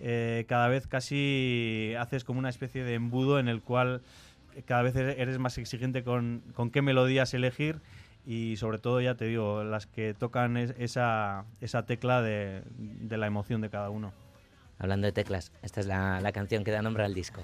eh, 0.00 0.44
cada 0.48 0.68
vez 0.68 0.86
casi 0.86 1.94
haces 1.98 2.24
como 2.24 2.38
una 2.38 2.48
especie 2.48 2.84
de 2.84 2.94
embudo 2.94 3.38
en 3.38 3.48
el 3.48 3.62
cual 3.62 4.02
cada 4.64 4.82
vez 4.82 4.96
eres 4.96 5.38
más 5.38 5.58
exigente 5.58 6.02
con, 6.02 6.42
con 6.54 6.70
qué 6.70 6.82
melodías 6.82 7.34
elegir 7.34 7.80
y 8.26 8.56
sobre 8.56 8.78
todo, 8.78 9.00
ya 9.00 9.14
te 9.14 9.26
digo, 9.26 9.62
las 9.64 9.86
que 9.86 10.12
tocan 10.14 10.56
es- 10.56 10.74
esa, 10.78 11.44
esa 11.60 11.86
tecla 11.86 12.22
de, 12.22 12.62
de 12.78 13.16
la 13.18 13.26
emoción 13.26 13.60
de 13.60 13.70
cada 13.70 13.90
uno. 13.90 14.12
Hablando 14.78 15.06
de 15.06 15.12
teclas, 15.12 15.52
esta 15.62 15.80
es 15.80 15.86
la, 15.86 16.20
la 16.20 16.32
canción 16.32 16.64
que 16.64 16.70
da 16.70 16.82
nombre 16.82 17.04
al 17.04 17.14
disco. 17.14 17.40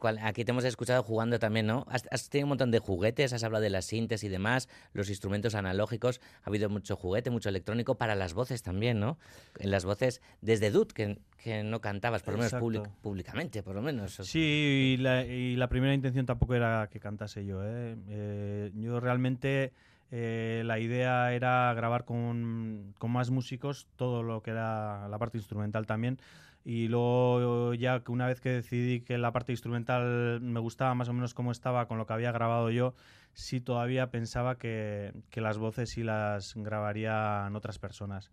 ¿Cuál- 0.00 0.18
aquí 0.18 0.44
te 0.44 0.50
hemos 0.52 0.64
escuchado 0.64 1.02
jugando 1.02 1.38
también, 1.38 1.66
¿no? 1.66 1.86
Has, 1.88 2.06
has 2.10 2.28
tenido 2.28 2.46
un 2.46 2.50
montón 2.50 2.70
de 2.70 2.78
juguetes, 2.78 3.32
has 3.32 3.44
hablado 3.44 3.62
de 3.62 3.70
las 3.70 3.84
sintes 3.86 4.24
y 4.24 4.28
demás, 4.28 4.68
los 4.92 5.08
instrumentos 5.10 5.54
analógicos, 5.54 6.20
ha 6.44 6.48
habido 6.50 6.68
mucho 6.68 6.96
juguete, 6.96 7.30
mucho 7.30 7.48
electrónico, 7.48 7.96
para 7.96 8.14
las 8.14 8.34
voces 8.34 8.62
también, 8.62 9.00
¿no? 9.00 9.18
En 9.58 9.70
las 9.70 9.84
voces 9.84 10.20
desde 10.40 10.70
Dud, 10.70 10.88
que, 10.88 11.18
que 11.42 11.62
no 11.62 11.80
cantabas, 11.80 12.22
por 12.22 12.34
lo 12.34 12.38
menos 12.38 12.52
public- 12.54 12.88
públicamente, 13.02 13.62
por 13.62 13.74
lo 13.74 13.82
menos. 13.82 14.14
Sí, 14.22 14.94
y 14.98 15.02
la, 15.02 15.24
y 15.24 15.56
la 15.56 15.68
primera 15.68 15.94
intención 15.94 16.26
tampoco 16.26 16.54
era 16.54 16.88
que 16.90 17.00
cantase 17.00 17.44
yo. 17.44 17.60
¿eh? 17.64 17.96
Eh, 18.08 18.70
yo 18.74 19.00
realmente 19.00 19.72
eh, 20.10 20.62
la 20.66 20.78
idea 20.78 21.32
era 21.32 21.72
grabar 21.74 22.04
con, 22.04 22.94
con 22.98 23.10
más 23.10 23.30
músicos 23.30 23.86
todo 23.96 24.22
lo 24.22 24.42
que 24.42 24.50
era 24.50 25.08
la 25.08 25.18
parte 25.18 25.38
instrumental 25.38 25.86
también. 25.86 26.18
Y 26.64 26.88
luego 26.88 27.74
ya 27.74 28.00
que 28.00 28.12
una 28.12 28.26
vez 28.26 28.40
que 28.40 28.50
decidí 28.50 29.00
que 29.00 29.18
la 29.18 29.32
parte 29.32 29.52
instrumental 29.52 30.40
me 30.40 30.60
gustaba 30.60 30.94
más 30.94 31.08
o 31.08 31.12
menos 31.12 31.34
como 31.34 31.50
estaba 31.50 31.86
con 31.88 31.98
lo 31.98 32.06
que 32.06 32.12
había 32.12 32.30
grabado 32.30 32.70
yo, 32.70 32.94
sí 33.32 33.60
todavía 33.60 34.10
pensaba 34.10 34.58
que, 34.58 35.12
que 35.30 35.40
las 35.40 35.58
voces 35.58 35.90
sí 35.90 36.04
las 36.04 36.54
grabarían 36.54 37.56
otras 37.56 37.78
personas. 37.78 38.30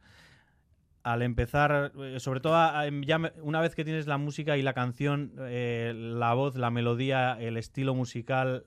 Al 1.02 1.22
empezar, 1.24 1.92
eh, 1.98 2.20
sobre 2.20 2.40
todo 2.40 2.56
a- 2.56 2.86
ya 3.02 3.20
una 3.42 3.62
vez 3.62 3.74
que 3.74 3.84
tienes 3.84 4.06
la 4.06 4.18
música 4.18 4.58
y 4.58 4.62
la 4.62 4.74
canción, 4.74 5.32
eh, 5.40 5.94
la 5.96 6.34
voz, 6.34 6.56
la 6.56 6.70
melodía, 6.70 7.36
el 7.40 7.58
estilo 7.58 7.96
musical 7.96 8.66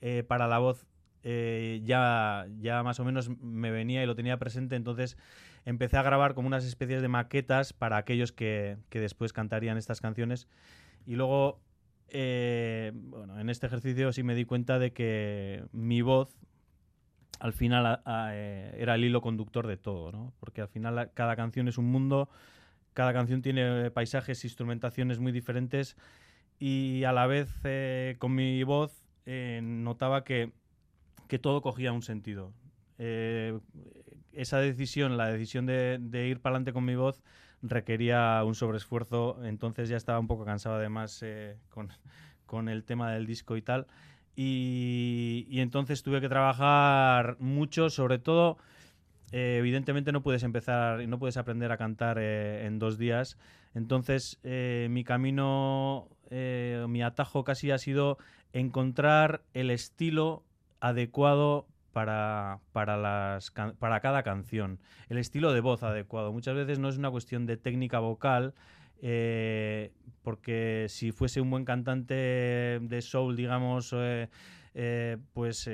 eh, 0.00 0.22
para 0.26 0.46
la 0.46 0.58
voz 0.58 0.86
ya, 1.22 2.46
ya 2.60 2.82
más 2.82 2.98
o 3.00 3.04
menos 3.04 3.28
me 3.42 3.70
venía 3.70 4.02
y 4.02 4.06
lo 4.06 4.14
tenía 4.14 4.38
presente, 4.38 4.74
entonces 4.76 5.18
empecé 5.64 5.96
a 5.96 6.02
grabar 6.02 6.34
como 6.34 6.46
unas 6.46 6.64
especies 6.64 7.02
de 7.02 7.08
maquetas 7.08 7.72
para 7.72 7.96
aquellos 7.96 8.32
que, 8.32 8.76
que 8.88 9.00
después 9.00 9.32
cantarían 9.32 9.76
estas 9.76 10.00
canciones 10.00 10.48
y 11.06 11.16
luego 11.16 11.60
eh, 12.08 12.92
bueno, 12.94 13.38
en 13.38 13.50
este 13.50 13.66
ejercicio 13.66 14.12
sí 14.12 14.22
me 14.22 14.34
di 14.34 14.44
cuenta 14.44 14.78
de 14.78 14.92
que 14.92 15.64
mi 15.72 16.02
voz 16.02 16.36
al 17.38 17.52
final 17.52 18.02
eh, 18.32 18.76
era 18.78 18.96
el 18.96 19.04
hilo 19.04 19.20
conductor 19.20 19.66
de 19.66 19.76
todo, 19.76 20.12
¿no? 20.12 20.32
Porque 20.40 20.60
al 20.60 20.68
final 20.68 21.10
cada 21.14 21.36
canción 21.36 21.68
es 21.68 21.78
un 21.78 21.86
mundo, 21.86 22.28
cada 22.92 23.12
canción 23.12 23.40
tiene 23.40 23.90
paisajes, 23.90 24.44
instrumentaciones 24.44 25.20
muy 25.20 25.32
diferentes 25.32 25.96
y 26.58 27.04
a 27.04 27.12
la 27.12 27.26
vez 27.26 27.48
eh, 27.64 28.16
con 28.18 28.34
mi 28.34 28.62
voz 28.64 29.02
eh, 29.24 29.60
notaba 29.62 30.24
que, 30.24 30.52
que 31.28 31.38
todo 31.38 31.62
cogía 31.62 31.92
un 31.92 32.02
sentido. 32.02 32.52
Eh, 32.98 33.58
esa 34.32 34.58
decisión, 34.58 35.16
la 35.16 35.28
decisión 35.28 35.66
de, 35.66 36.26
ir 36.28 36.40
para 36.40 36.54
adelante 36.54 36.72
con 36.72 36.84
mi 36.84 36.96
voz 36.96 37.22
requería 37.62 38.42
un 38.44 38.54
sobreesfuerzo, 38.54 39.44
entonces 39.44 39.88
ya 39.88 39.96
estaba 39.96 40.18
un 40.18 40.26
poco 40.26 40.44
cansado 40.44 40.76
además 40.76 41.22
eh, 41.22 41.56
con, 42.46 42.68
el 42.68 42.84
tema 42.84 43.12
del 43.12 43.26
disco 43.26 43.56
y 43.56 43.62
tal. 43.62 43.86
Y, 44.34 45.46
entonces 45.60 46.02
tuve 46.02 46.20
que 46.20 46.28
trabajar 46.28 47.36
mucho, 47.38 47.90
sobre 47.90 48.18
todo, 48.18 48.56
eh, 49.32 49.56
evidentemente 49.58 50.12
no 50.12 50.22
puedes 50.22 50.42
empezar 50.42 51.02
y 51.02 51.06
no 51.06 51.18
puedes 51.18 51.36
aprender 51.36 51.70
a 51.70 51.76
cantar 51.76 52.18
eh, 52.18 52.66
en 52.66 52.78
dos 52.78 52.98
días. 52.98 53.36
Entonces 53.74 54.40
mi 54.42 55.04
camino, 55.04 56.08
mi 56.30 57.02
atajo 57.02 57.44
casi 57.44 57.70
ha 57.70 57.78
sido 57.78 58.18
encontrar 58.52 59.42
el 59.54 59.70
estilo 59.70 60.42
adecuado 60.80 61.66
para, 61.92 62.60
para, 62.72 62.96
las, 62.96 63.52
para 63.78 64.00
cada 64.00 64.22
canción, 64.22 64.78
el 65.08 65.18
estilo 65.18 65.52
de 65.52 65.60
voz 65.60 65.82
adecuado. 65.82 66.32
Muchas 66.32 66.54
veces 66.54 66.78
no 66.78 66.88
es 66.88 66.98
una 66.98 67.10
cuestión 67.10 67.46
de 67.46 67.56
técnica 67.56 67.98
vocal, 67.98 68.54
eh, 69.02 69.92
porque 70.22 70.86
si 70.88 71.12
fuese 71.12 71.40
un 71.40 71.50
buen 71.50 71.64
cantante 71.64 72.14
de 72.14 73.02
soul, 73.02 73.36
digamos, 73.36 73.94
eh, 73.96 74.28
eh, 74.74 75.16
pues 75.32 75.68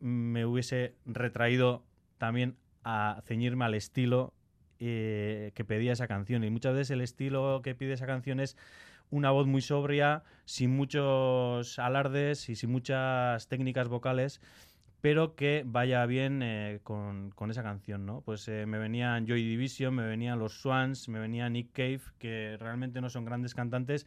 me 0.00 0.44
hubiese 0.44 0.94
retraído 1.06 1.84
también 2.18 2.56
a 2.84 3.22
ceñirme 3.24 3.64
al 3.64 3.74
estilo 3.74 4.34
que 4.78 5.64
pedía 5.66 5.92
esa 5.92 6.06
canción. 6.06 6.44
Y 6.44 6.50
muchas 6.50 6.74
veces 6.74 6.90
el 6.90 7.00
estilo 7.00 7.62
que 7.62 7.74
pide 7.74 7.94
esa 7.94 8.06
canción 8.06 8.40
es 8.40 8.56
una 9.10 9.30
voz 9.30 9.46
muy 9.46 9.62
sobria, 9.62 10.24
sin 10.44 10.76
muchos 10.76 11.78
alardes 11.78 12.48
y 12.48 12.56
sin 12.56 12.70
muchas 12.70 13.48
técnicas 13.48 13.88
vocales, 13.88 14.40
pero 15.00 15.34
que 15.34 15.62
vaya 15.66 16.04
bien 16.06 16.42
eh, 16.42 16.80
con, 16.82 17.30
con 17.30 17.50
esa 17.50 17.62
canción, 17.62 18.06
¿no? 18.06 18.22
Pues 18.22 18.48
eh, 18.48 18.66
me 18.66 18.78
venían 18.78 19.26
Joy 19.26 19.42
Division, 19.42 19.94
me 19.94 20.06
venían 20.06 20.38
los 20.38 20.60
Swans, 20.60 21.08
me 21.08 21.18
venía 21.18 21.48
Nick 21.48 21.72
Cave, 21.72 22.00
que 22.18 22.56
realmente 22.58 23.00
no 23.00 23.10
son 23.10 23.24
grandes 23.24 23.54
cantantes, 23.54 24.06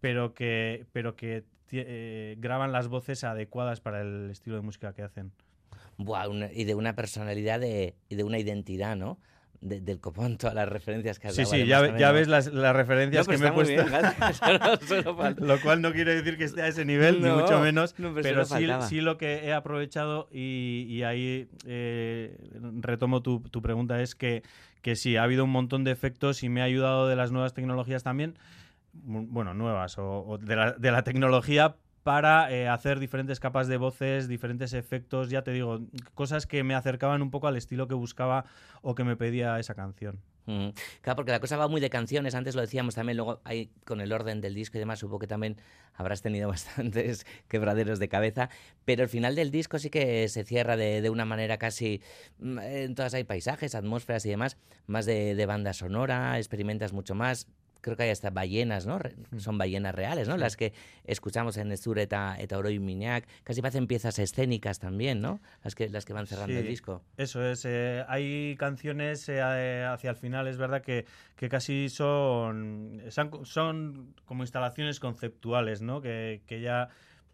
pero 0.00 0.34
que, 0.34 0.86
pero 0.92 1.16
que 1.16 1.44
eh, 1.70 2.36
graban 2.38 2.72
las 2.72 2.88
voces 2.88 3.24
adecuadas 3.24 3.80
para 3.80 4.02
el 4.02 4.30
estilo 4.30 4.56
de 4.56 4.62
música 4.62 4.92
que 4.92 5.02
hacen. 5.02 5.32
Buah, 5.96 6.26
y 6.52 6.64
de 6.64 6.74
una 6.74 6.94
personalidad 6.94 7.60
de, 7.60 7.94
y 8.08 8.14
de 8.14 8.24
una 8.24 8.38
identidad, 8.38 8.96
¿no? 8.96 9.18
De- 9.60 9.80
del 9.80 9.98
copón, 9.98 10.36
todas 10.38 10.54
las 10.54 10.68
referencias 10.68 11.18
que 11.18 11.26
has 11.28 11.34
Sí, 11.34 11.42
dado, 11.42 11.54
sí, 11.54 11.66
ya, 11.98 12.12
ves 12.12 12.28
las, 12.28 12.46
las 12.52 12.76
referencias 12.76 13.26
No, 13.26 13.32
que 13.32 13.38
me 13.38 13.48
he 13.48 13.52
puesto. 13.52 13.84
bien. 13.84 15.36
Lo 15.48 15.60
cual 15.60 15.82
no 15.82 15.92
quiere 15.92 16.14
decir 16.14 16.38
que 16.38 16.44
esté 16.44 16.62
a 16.62 16.68
ese 16.68 16.84
nivel, 16.84 17.20
No, 17.20 17.26
ni 17.36 17.42
mucho 17.42 17.58
menos, 17.60 17.94
no, 17.98 18.14
pero 18.14 18.44
sí, 18.44 18.66
sí 18.88 19.00
lo 19.00 19.18
que 19.18 19.44
he 19.46 19.52
aprovechado 19.52 20.28
y, 20.30 20.86
y 20.88 21.02
ahí 21.02 21.48
eh, 21.66 22.36
retomo 22.80 23.20
tu, 23.22 23.40
tu 23.40 23.60
pregunta, 23.60 24.00
es 24.00 24.14
que, 24.14 24.42
que 24.80 24.94
sí, 24.94 25.16
ha 25.16 25.24
habido 25.24 25.42
un 25.44 25.50
montón 25.50 25.82
de 25.82 25.90
efectos 25.90 26.42
y 26.44 26.48
me 26.48 26.60
ha 26.60 26.64
ayudado 26.64 27.08
de 27.08 27.16
las 27.16 27.32
nuevas 27.32 27.52
tecnologías 27.52 28.04
también, 28.04 28.38
bueno, 28.92 29.54
nuevas, 29.54 29.98
o, 29.98 30.20
o 30.24 30.38
de, 30.38 30.54
la, 30.56 30.72
de 30.72 30.90
la 30.92 31.02
tecnología 31.02 31.74
para 32.08 32.50
eh, 32.50 32.66
hacer 32.66 33.00
diferentes 33.00 33.38
capas 33.38 33.68
de 33.68 33.76
voces, 33.76 34.28
diferentes 34.28 34.72
efectos, 34.72 35.28
ya 35.28 35.42
te 35.42 35.50
digo, 35.50 35.80
cosas 36.14 36.46
que 36.46 36.64
me 36.64 36.74
acercaban 36.74 37.20
un 37.20 37.30
poco 37.30 37.48
al 37.48 37.56
estilo 37.58 37.86
que 37.86 37.92
buscaba 37.92 38.46
o 38.80 38.94
que 38.94 39.04
me 39.04 39.14
pedía 39.14 39.58
esa 39.58 39.74
canción. 39.74 40.18
Claro, 40.46 41.16
porque 41.16 41.32
la 41.32 41.40
cosa 41.40 41.58
va 41.58 41.68
muy 41.68 41.82
de 41.82 41.90
canciones, 41.90 42.34
antes 42.34 42.54
lo 42.54 42.62
decíamos 42.62 42.94
también, 42.94 43.18
luego 43.18 43.42
hay 43.44 43.70
con 43.84 44.00
el 44.00 44.10
orden 44.10 44.40
del 44.40 44.54
disco 44.54 44.78
y 44.78 44.80
demás, 44.80 45.00
supongo 45.00 45.18
que 45.18 45.26
también 45.26 45.58
habrás 45.92 46.22
tenido 46.22 46.48
bastantes 46.48 47.26
quebraderos 47.46 47.98
de 47.98 48.08
cabeza, 48.08 48.48
pero 48.86 49.02
el 49.02 49.10
final 49.10 49.34
del 49.34 49.50
disco 49.50 49.78
sí 49.78 49.90
que 49.90 50.26
se 50.30 50.44
cierra 50.44 50.78
de, 50.78 51.10
una 51.10 51.26
manera 51.26 51.58
casi, 51.58 52.00
mm, 52.38 52.58
en 52.58 52.94
todas 52.94 53.12
hay 53.12 53.24
paisajes, 53.24 53.74
atmósferas 53.74 54.24
y 54.24 54.30
demás, 54.30 54.56
más 54.86 55.04
de 55.04 55.44
banda 55.44 55.74
sonora, 55.74 56.38
experimentas 56.38 56.94
mucho 56.94 57.14
más, 57.14 57.48
creo 57.80 57.96
que 57.96 58.04
hay 58.04 58.10
hasta 58.10 58.30
ballenas, 58.30 58.86
¿no? 58.86 58.98
Mm. 58.98 59.38
Son 59.38 59.58
ballenas 59.58 59.94
reales, 59.94 60.28
¿no? 60.28 60.36
Las 60.36 60.56
que 60.56 60.72
escuchamos 61.04 61.56
en 61.56 61.72
Estur 61.72 61.98
eta, 61.98 62.36
eta 62.38 62.58
Oro 62.58 62.70
y 62.70 62.78
Miñac. 62.78 63.26
Casi 63.44 63.60
parecen 63.62 63.86
piezas 63.86 64.18
escénicas 64.18 64.78
también, 64.78 65.20
¿no? 65.20 65.40
Las 65.62 65.74
que, 65.74 65.88
las 65.88 66.04
que 66.04 66.12
van 66.12 66.26
cerrando 66.26 66.52
Sí, 66.52 66.58
el 66.58 66.66
disco. 66.66 67.02
Eso 67.16 67.44
es. 67.44 67.64
eh, 67.64 68.04
hay 68.08 68.56
canciones 68.58 69.28
eh, 69.28 69.84
hacia 69.84 70.10
el 70.10 70.16
final, 70.16 70.46
es 70.48 70.56
verdad 70.58 70.82
que, 70.82 71.06
que 71.36 71.48
casi 71.48 71.88
son, 71.88 73.02
son, 73.10 73.44
son 73.46 74.14
como 74.24 74.42
instalaciones 74.42 75.00
conceptuales, 75.00 75.82
¿no? 75.82 76.00
Que, 76.00 76.42
que 76.46 76.60
ya 76.60 76.88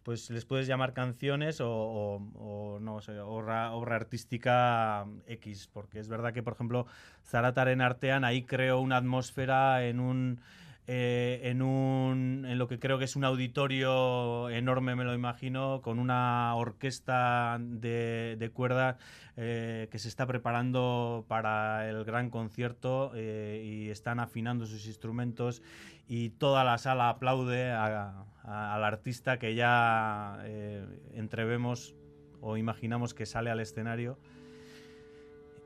pues 0.05 0.29
les 0.29 0.45
puedes 0.45 0.67
llamar 0.67 0.93
canciones 0.93 1.57
o, 1.61 2.79
no 2.79 3.01
sé, 3.01 3.19
obra, 3.19 3.71
artística 3.95 5.07
X, 5.25 5.67
porque 5.73 5.97
es 5.99 6.07
verdad 6.07 6.31
que, 6.31 6.43
por 6.43 6.53
ejemplo, 6.53 6.85
Zarataren 7.25 7.81
Artean 7.81 8.23
ahí 8.23 8.43
creo 8.43 8.79
una 8.81 8.97
atmósfera 8.97 9.83
en 9.83 9.99
un 9.99 10.41
eh, 10.87 11.41
en 11.43 11.61
un 11.61 12.45
en 12.47 12.57
lo 12.57 12.67
que 12.67 12.79
creo 12.79 12.99
que 12.99 13.05
es 13.05 13.15
un 13.15 13.23
auditorio 13.23 14.49
enorme, 14.49 14.95
me 14.95 15.03
lo 15.03 15.13
imagino, 15.13 15.81
con 15.81 15.99
una 15.99 16.53
orquesta 16.55 17.57
de, 17.59 18.35
de 18.37 18.49
cuerdas 18.49 18.97
eh, 19.37 19.89
que 19.91 19.99
se 19.99 20.07
está 20.07 20.25
preparando 20.25 21.25
para 21.27 21.89
el 21.89 22.05
gran 22.05 22.29
concierto 22.29 23.11
eh, 23.15 23.61
y 23.65 23.89
están 23.89 24.21
afinando 24.21 24.65
sus 24.65 24.85
instrumentos 24.85 25.61
y 26.07 26.29
toda 26.29 26.63
la 26.63 26.77
sala 26.77 27.09
aplaude 27.09 27.69
al 27.71 28.83
artista 28.83 29.37
que 29.37 29.53
ya 29.53 30.39
eh, 30.43 30.85
entrevemos 31.15 31.95
o 32.39 32.55
imaginamos 32.55 33.13
que 33.13 33.25
sale 33.25 33.49
al 33.49 33.59
escenario. 33.59 34.17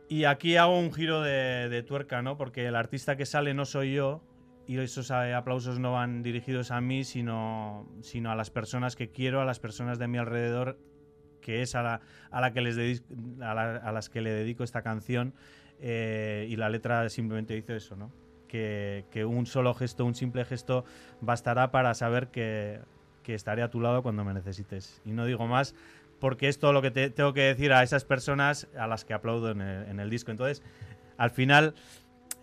Y 0.07 0.23
aquí 0.23 0.55
hago 0.55 0.79
un 0.79 0.91
giro 0.91 1.21
de, 1.21 1.69
de 1.69 1.83
tuerca, 1.83 2.23
¿no? 2.23 2.37
Porque 2.37 2.65
el 2.65 2.75
artista 2.75 3.17
que 3.17 3.27
sale 3.27 3.53
no 3.53 3.65
soy 3.65 3.93
yo 3.93 4.23
y 4.69 4.77
esos 4.77 5.09
eh, 5.09 5.33
aplausos 5.33 5.79
no 5.79 5.93
van 5.93 6.21
dirigidos 6.21 6.69
a 6.71 6.79
mí, 6.79 7.03
sino, 7.03 7.89
sino 8.01 8.29
a 8.31 8.35
las 8.35 8.51
personas 8.51 8.95
que 8.95 9.09
quiero, 9.09 9.41
a 9.41 9.45
las 9.45 9.59
personas 9.59 9.97
de 9.97 10.07
mi 10.07 10.17
alrededor, 10.19 10.77
que 11.41 11.61
es 11.63 11.73
a, 11.73 11.81
la, 11.81 12.01
a, 12.29 12.39
la 12.41 12.53
que 12.53 12.61
les 12.61 12.77
dedi- 12.77 13.01
a, 13.41 13.53
la- 13.55 13.77
a 13.77 13.91
las 13.91 14.09
que 14.09 14.21
le 14.21 14.29
dedico 14.31 14.63
esta 14.63 14.81
canción. 14.83 15.33
eh, 15.81 16.45
y 16.49 16.55
la 16.57 16.69
letra 16.69 17.07
simplemente 17.09 17.53
dice 17.55 17.77
eso, 17.77 17.95
¿no? 17.95 18.11
Que, 18.47 19.05
que 19.11 19.25
un 19.25 19.45
solo 19.45 19.73
gesto, 19.73 20.05
un 20.05 20.13
simple 20.13 20.43
gesto, 20.45 20.83
bastará 21.21 21.71
para 21.71 21.93
saber 21.93 22.27
que, 22.27 22.81
que 23.23 23.33
estaré 23.33 23.61
a 23.63 23.69
tu 23.69 23.79
lado 23.79 24.03
cuando 24.03 24.23
me 24.25 24.33
necesites. 24.33 25.01
Y 25.05 25.11
no 25.13 25.25
digo 25.25 25.47
más 25.47 25.73
porque 26.19 26.49
es 26.49 26.59
todo 26.59 26.73
lo 26.73 26.81
que 26.81 26.91
te- 26.91 27.09
tengo 27.09 27.33
que 27.33 27.41
decir 27.43 27.71
a 27.71 27.81
esas 27.81 28.03
personas 28.05 28.67
a 28.77 28.87
las 28.87 29.05
que 29.05 29.13
aplaudo 29.13 29.51
en 29.51 29.61
el, 29.61 29.87
en 29.87 29.99
el 30.01 30.09
disco. 30.09 30.31
Entonces, 30.31 30.61
al 31.17 31.31
final, 31.31 31.73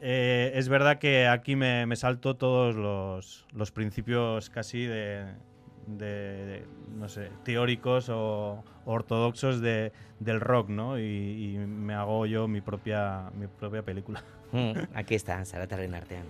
eh, 0.01 0.53
es 0.55 0.69
verdad 0.69 0.99
que 0.99 1.27
aquí 1.27 1.57
me, 1.57 1.87
me 1.87 1.97
salto 1.97 2.37
todos 2.37 2.75
los, 2.77 3.47
los 3.53 3.73
principios 3.73 4.51
casi 4.51 4.87
de, 4.87 5.27
no 6.99 7.09
sé, 7.09 7.31
teóricos 7.45 8.09
o 8.09 8.63
ortodoxos 8.85 9.61
de, 9.61 9.93
del 10.21 10.41
rock, 10.41 10.69
¿no? 10.69 10.99
Y, 10.99 11.59
me 11.59 11.95
hago 11.95 12.27
yo 12.27 12.49
mi 12.49 12.61
propia, 12.61 13.31
mi 13.39 13.47
propia 13.47 13.83
película. 13.83 14.23
Mm, 14.53 14.73
Aquí 14.95 15.15
está, 15.15 15.45
Zarataren 15.45 15.95
Artean. 15.95 16.25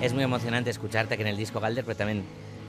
Es 0.00 0.14
muy 0.14 0.24
emocionante 0.24 0.70
escucharte 0.70 1.16
que 1.16 1.22
en 1.22 1.28
el 1.28 1.36
disco 1.36 1.60
Galder, 1.60 1.84
pero 1.84 1.94
también 1.94 2.24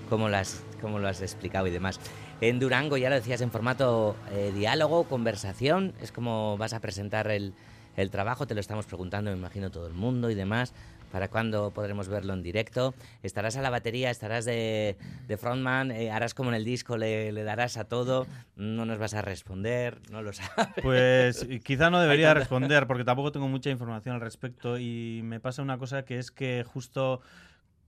cómo 0.09 0.27
lo 0.27 0.35
has, 0.35 0.63
cómo 0.81 0.99
lo 0.99 1.07
has 1.07 1.21
explicado 1.21 1.65
y 1.65 1.71
demás. 1.71 1.97
En 2.41 2.59
Durango, 2.59 2.97
ya 2.97 3.09
lo 3.09 3.15
decías, 3.15 3.39
en 3.39 3.51
formato 3.51 4.17
eh, 4.31 4.51
diálogo, 4.53 5.05
conversación, 5.05 5.93
es 6.01 6.11
como 6.11 6.57
vas 6.57 6.73
a 6.73 6.81
presentar 6.81 7.31
el, 7.31 7.53
el 7.95 8.11
trabajo, 8.11 8.47
te 8.47 8.53
lo 8.53 8.59
estamos 8.59 8.85
preguntando, 8.85 9.31
me 9.31 9.37
imagino, 9.37 9.71
todo 9.71 9.87
el 9.87 9.93
mundo 9.93 10.29
y 10.29 10.35
demás. 10.35 10.73
¿Para 11.11 11.27
cuándo 11.27 11.71
podremos 11.71 12.07
verlo 12.07 12.33
en 12.33 12.41
directo? 12.41 12.93
¿Estarás 13.23 13.57
a 13.57 13.61
la 13.61 13.69
batería? 13.69 14.09
¿Estarás 14.09 14.45
de, 14.45 14.97
de 15.27 15.37
frontman? 15.37 15.91
Eh, 15.91 16.11
¿Harás 16.11 16.33
como 16.33 16.49
en 16.49 16.55
el 16.55 16.65
disco? 16.65 16.97
Le, 16.97 17.31
le 17.31 17.43
darás 17.43 17.77
a 17.77 17.83
todo? 17.85 18.27
¿No 18.55 18.85
nos 18.85 18.97
vas 18.97 19.13
a 19.13 19.21
responder? 19.21 19.99
No 20.11 20.21
lo 20.21 20.33
sabes. 20.33 20.73
Pues 20.81 21.47
quizá 21.63 21.89
no 21.89 21.99
debería 21.99 22.33
responder 22.33 22.87
porque 22.87 23.03
tampoco 23.03 23.31
tengo 23.31 23.47
mucha 23.47 23.69
información 23.69 24.15
al 24.15 24.21
respecto 24.21 24.79
y 24.79 25.21
me 25.23 25.39
pasa 25.39 25.61
una 25.61 25.77
cosa 25.77 26.05
que 26.05 26.17
es 26.17 26.31
que 26.31 26.63
justo 26.65 27.21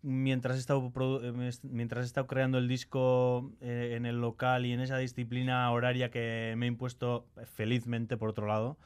mientras 0.03 0.57
he 0.57 0.59
estado, 0.59 0.91
eh, 1.23 1.51
mientras 1.63 2.03
he 2.03 2.07
estado 2.07 2.27
creando 2.27 2.57
el 2.57 2.67
disco 2.67 3.51
eh, 3.61 3.93
en 3.95 4.05
el 4.05 4.19
local 4.19 4.65
y 4.65 4.73
en 4.73 4.81
esa 4.81 4.97
disciplina 4.97 5.71
horaria 5.71 6.11
que 6.11 6.53
me 6.57 6.65
he 6.65 6.67
impuesto 6.67 7.25
eh, 7.37 7.45
felizmente 7.45 8.17
por 8.17 8.29
otro 8.29 8.45
lado, 8.45 8.77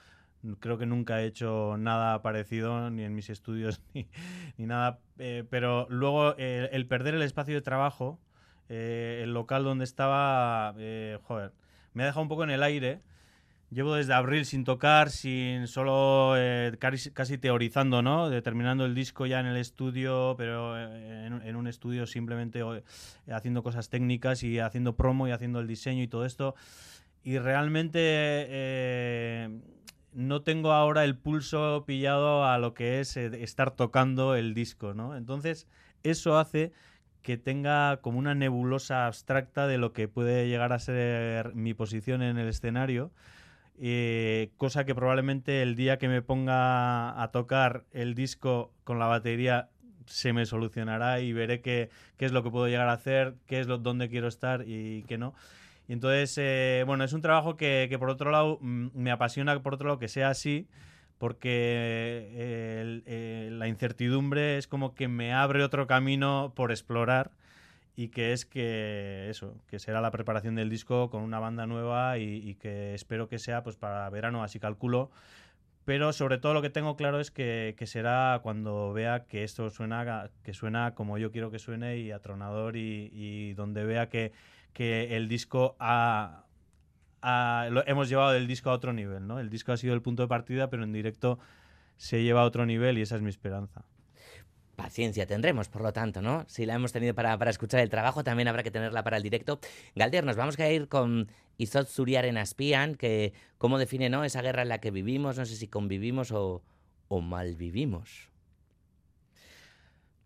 creo 0.59 0.77
que 0.77 0.85
nunca 0.85 1.21
he 1.21 1.25
hecho 1.25 1.75
nada 1.77 2.21
parecido 2.21 2.89
ni 2.89 3.03
en 3.03 3.15
mis 3.15 3.29
estudios 3.29 3.81
ni, 3.93 4.07
ni 4.57 4.65
nada, 4.65 4.99
eh, 5.17 5.43
pero 5.49 5.87
luego 5.89 6.35
eh, 6.37 6.69
el 6.71 6.87
perder 6.87 7.15
el 7.15 7.21
espacio 7.21 7.55
de 7.55 7.61
trabajo, 7.61 8.19
eh, 8.69 9.21
el 9.23 9.33
local 9.33 9.63
donde 9.63 9.85
estaba, 9.85 10.73
eh, 10.77 11.19
joder, 11.23 11.53
me 11.93 12.03
ha 12.03 12.07
dejado 12.07 12.21
un 12.21 12.27
poco 12.27 12.43
en 12.43 12.51
el 12.51 12.63
aire. 12.63 13.01
Llevo 13.69 13.95
desde 13.95 14.13
abril 14.13 14.45
sin 14.45 14.63
tocar, 14.63 15.09
sin 15.09 15.67
solo 15.67 16.35
eh, 16.37 16.73
casi, 16.79 17.11
casi 17.11 17.37
teorizando, 17.37 18.01
¿no? 18.01 18.29
De 18.29 18.41
terminando 18.41 18.85
el 18.85 18.95
disco 18.95 19.25
ya 19.25 19.41
en 19.41 19.45
el 19.45 19.57
estudio, 19.57 20.35
pero 20.37 20.77
eh, 20.77 21.25
en, 21.25 21.41
en 21.41 21.55
un 21.57 21.67
estudio 21.67 22.05
simplemente 22.07 22.61
haciendo 23.29 23.63
cosas 23.63 23.89
técnicas 23.89 24.43
y 24.43 24.59
haciendo 24.59 24.95
promo 24.95 25.27
y 25.27 25.31
haciendo 25.31 25.59
el 25.59 25.67
diseño 25.67 26.01
y 26.01 26.07
todo 26.07 26.25
esto. 26.25 26.55
Y 27.23 27.39
realmente 27.39 28.47
no 30.17 30.41
tengo 30.41 30.71
ahora 30.73 31.03
el 31.05 31.15
pulso 31.17 31.83
pillado 31.85 32.43
a 32.45 32.57
lo 32.57 32.73
que 32.73 32.99
es 32.99 33.15
eh, 33.17 33.43
estar 33.43 33.71
tocando 33.71 34.35
el 34.35 34.55
disco, 34.55 34.93
¿no? 34.95 35.15
Entonces, 35.15 35.67
eso 36.03 36.39
hace 36.39 36.73
que 37.21 37.37
tenga 37.37 37.97
como 38.01 38.17
una 38.19 38.33
nebulosa 38.35 39.05
abstracta 39.07 39.67
de 39.67 39.77
lo 39.77 39.93
que 39.93 40.07
puede 40.07 40.47
llegar 40.49 40.73
a 40.73 40.79
ser 40.79 41.53
mi 41.55 41.73
posición 41.75 42.21
en 42.23 42.37
el 42.39 42.47
escenario. 42.49 43.11
eh, 43.79 44.51
cosa 44.57 44.85
que 44.85 44.95
probablemente 44.95 45.61
el 45.61 45.75
día 45.75 45.97
que 45.99 46.07
me 46.09 46.21
ponga 46.23 47.21
a 47.21 47.31
tocar 47.31 47.85
el 47.91 48.15
disco 48.15 48.73
con 48.83 48.99
la 48.99 49.07
batería 49.07 49.69
se 50.07 50.33
me 50.33 50.45
solucionará 50.45 51.19
y 51.21 51.33
veré 51.33 51.61
qué, 51.61 51.89
qué 52.17 52.25
es 52.25 52.31
lo 52.31 52.43
que 52.43 52.51
puedo 52.51 52.67
llegar 52.67 52.89
a 52.89 52.93
hacer, 52.93 53.35
qué 53.47 53.59
es 53.59 53.67
lo, 53.67 53.77
dónde 53.77 54.09
quiero 54.09 54.27
estar 54.27 54.63
y 54.67 55.03
qué 55.07 55.17
no. 55.17 55.35
Y 55.87 55.93
entonces, 55.93 56.37
eh, 56.37 56.83
bueno, 56.85 57.03
es 57.03 57.13
un 57.13 57.21
trabajo 57.21 57.55
que, 57.55 57.95
por 57.97 58.09
otro 58.09 58.31
lado 58.31 58.59
mm, 58.61 58.89
me 58.93 59.11
apasiona, 59.11 59.61
por 59.61 59.73
otro 59.73 59.87
lado 59.87 59.99
que 59.99 60.09
sea 60.09 60.29
así, 60.29 60.67
porque 61.17 61.49
eh, 62.33 63.01
eh, 63.05 63.49
la 63.51 63.67
incertidumbre 63.67 64.57
es 64.57 64.67
como 64.67 64.93
que 64.95 65.07
me 65.07 65.33
abre 65.33 65.63
otro 65.63 65.87
camino 65.87 66.53
por 66.55 66.71
explorar 66.71 67.31
y 67.95 68.09
que 68.09 68.33
es 68.33 68.45
que 68.45 69.29
eso, 69.29 69.55
que 69.67 69.79
será 69.79 70.01
la 70.01 70.11
preparación 70.11 70.55
del 70.55 70.69
disco 70.69 71.09
con 71.09 71.23
una 71.23 71.39
banda 71.39 71.65
nueva 71.65 72.19
y, 72.19 72.55
que 72.55 72.93
espero 72.93 73.27
que 73.29 73.39
sea 73.39 73.63
pues 73.63 73.77
para 73.77 74.09
verano, 74.09 74.43
así 74.43 74.59
calculo. 74.59 75.09
Pero 75.85 76.11
sobre 76.13 76.37
todo 76.37 76.53
lo 76.53 76.61
que 76.61 76.69
tengo 76.69 76.97
claro 76.97 77.19
es 77.19 77.31
que, 77.31 77.73
será 77.85 78.41
cuando 78.43 78.93
vea 78.93 79.25
que 79.25 79.43
esto 79.43 79.69
suena, 79.69 80.29
que 80.43 80.53
suena 80.53 80.93
como 80.95 81.17
yo 81.17 81.31
quiero 81.31 81.49
que 81.49 81.59
suene 81.59 81.97
y 81.97 82.11
atronador 82.11 82.75
y 82.75 83.53
donde 83.53 83.85
vea 83.85 84.09
que, 84.09 84.33
que 84.77 85.17
el 85.17 85.27
disco 85.27 85.75
ha, 85.79 86.43
ha- 87.23 87.67
lo 87.71 87.81
hemos 87.87 88.09
llevado 88.09 88.35
el 88.35 88.45
disco 88.45 88.69
a 88.69 88.73
otro 88.73 88.93
nivel, 88.93 89.25
¿no? 89.25 89.39
El 89.39 89.49
disco 89.49 89.71
ha 89.71 89.77
sido 89.77 89.95
el 89.95 90.03
punto 90.03 90.21
de 90.21 90.27
partida, 90.27 90.69
pero 90.69 90.83
en 90.83 90.93
directo 90.93 91.39
se 91.95 92.21
lleva 92.21 92.41
a 92.41 92.45
otro 92.45 92.63
nivel 92.67 92.99
y 92.99 93.01
esa 93.01 93.15
es 93.15 93.23
mi 93.23 93.29
esperanza. 93.29 93.85
paciencia 94.75 95.25
tendremos, 95.25 95.67
por 95.69 95.81
lo 95.81 95.91
tanto, 95.91 96.21
¿no? 96.21 96.45
Si 96.47 96.67
la 96.67 96.75
hemos 96.75 96.91
tenido 96.91 97.15
para, 97.15 97.35
para, 97.39 97.49
escuchar 97.49 97.79
el 97.79 97.89
trabajo, 97.89 98.23
también 98.23 98.47
habrá 98.47 98.61
que 98.61 98.69
tenerla 98.69 99.03
para 99.03 99.17
el 99.17 99.23
directo. 99.23 99.59
Galder, 99.95 100.23
nos 100.23 100.35
vamos 100.35 100.59
a 100.59 100.69
ir 100.69 100.87
con 100.87 101.31
Izot 101.57 101.87
Zuriaren 101.87 102.37
Aspian, 102.37 102.93
que 102.93 103.33
cómo 103.57 103.79
define 103.79 104.09
¿no? 104.11 104.23
esa 104.23 104.43
guerra 104.43 104.61
en 104.61 104.69
la 104.69 104.79
que 104.79 104.91
vivimos, 104.91 105.39
no 105.39 105.45
sé 105.45 105.55
si 105.55 105.67
convivimos 105.67 106.31
o, 106.31 106.61
o 107.07 107.21
malvivimos. 107.21 108.29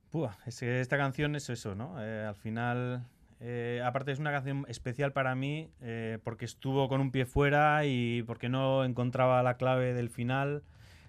Pua, 0.10 0.38
es 0.46 0.60
que 0.60 0.82
esta 0.82 0.98
canción 0.98 1.38
es 1.38 1.50
eso, 1.50 1.74
¿no? 1.74 1.96
Eh, 2.04 2.26
al 2.28 2.36
final, 2.36 3.08
eh, 3.42 3.82
aparte 3.84 4.12
es 4.12 4.20
una 4.20 4.32
canción 4.32 4.66
especial 4.68 5.14
para 5.14 5.34
mí 5.34 5.72
eh, 5.82 6.20
porque 6.24 6.46
estuvo 6.46 6.88
con 6.88 7.02
un 7.02 7.12
pie 7.12 7.26
fuera 7.26 7.86
y 7.86 8.22
porque 8.24 8.50
no 8.50 8.86
encontraba 8.86 9.42
la 9.42 9.58
clave 9.58 9.94
del 9.94 10.10
final 10.10 10.64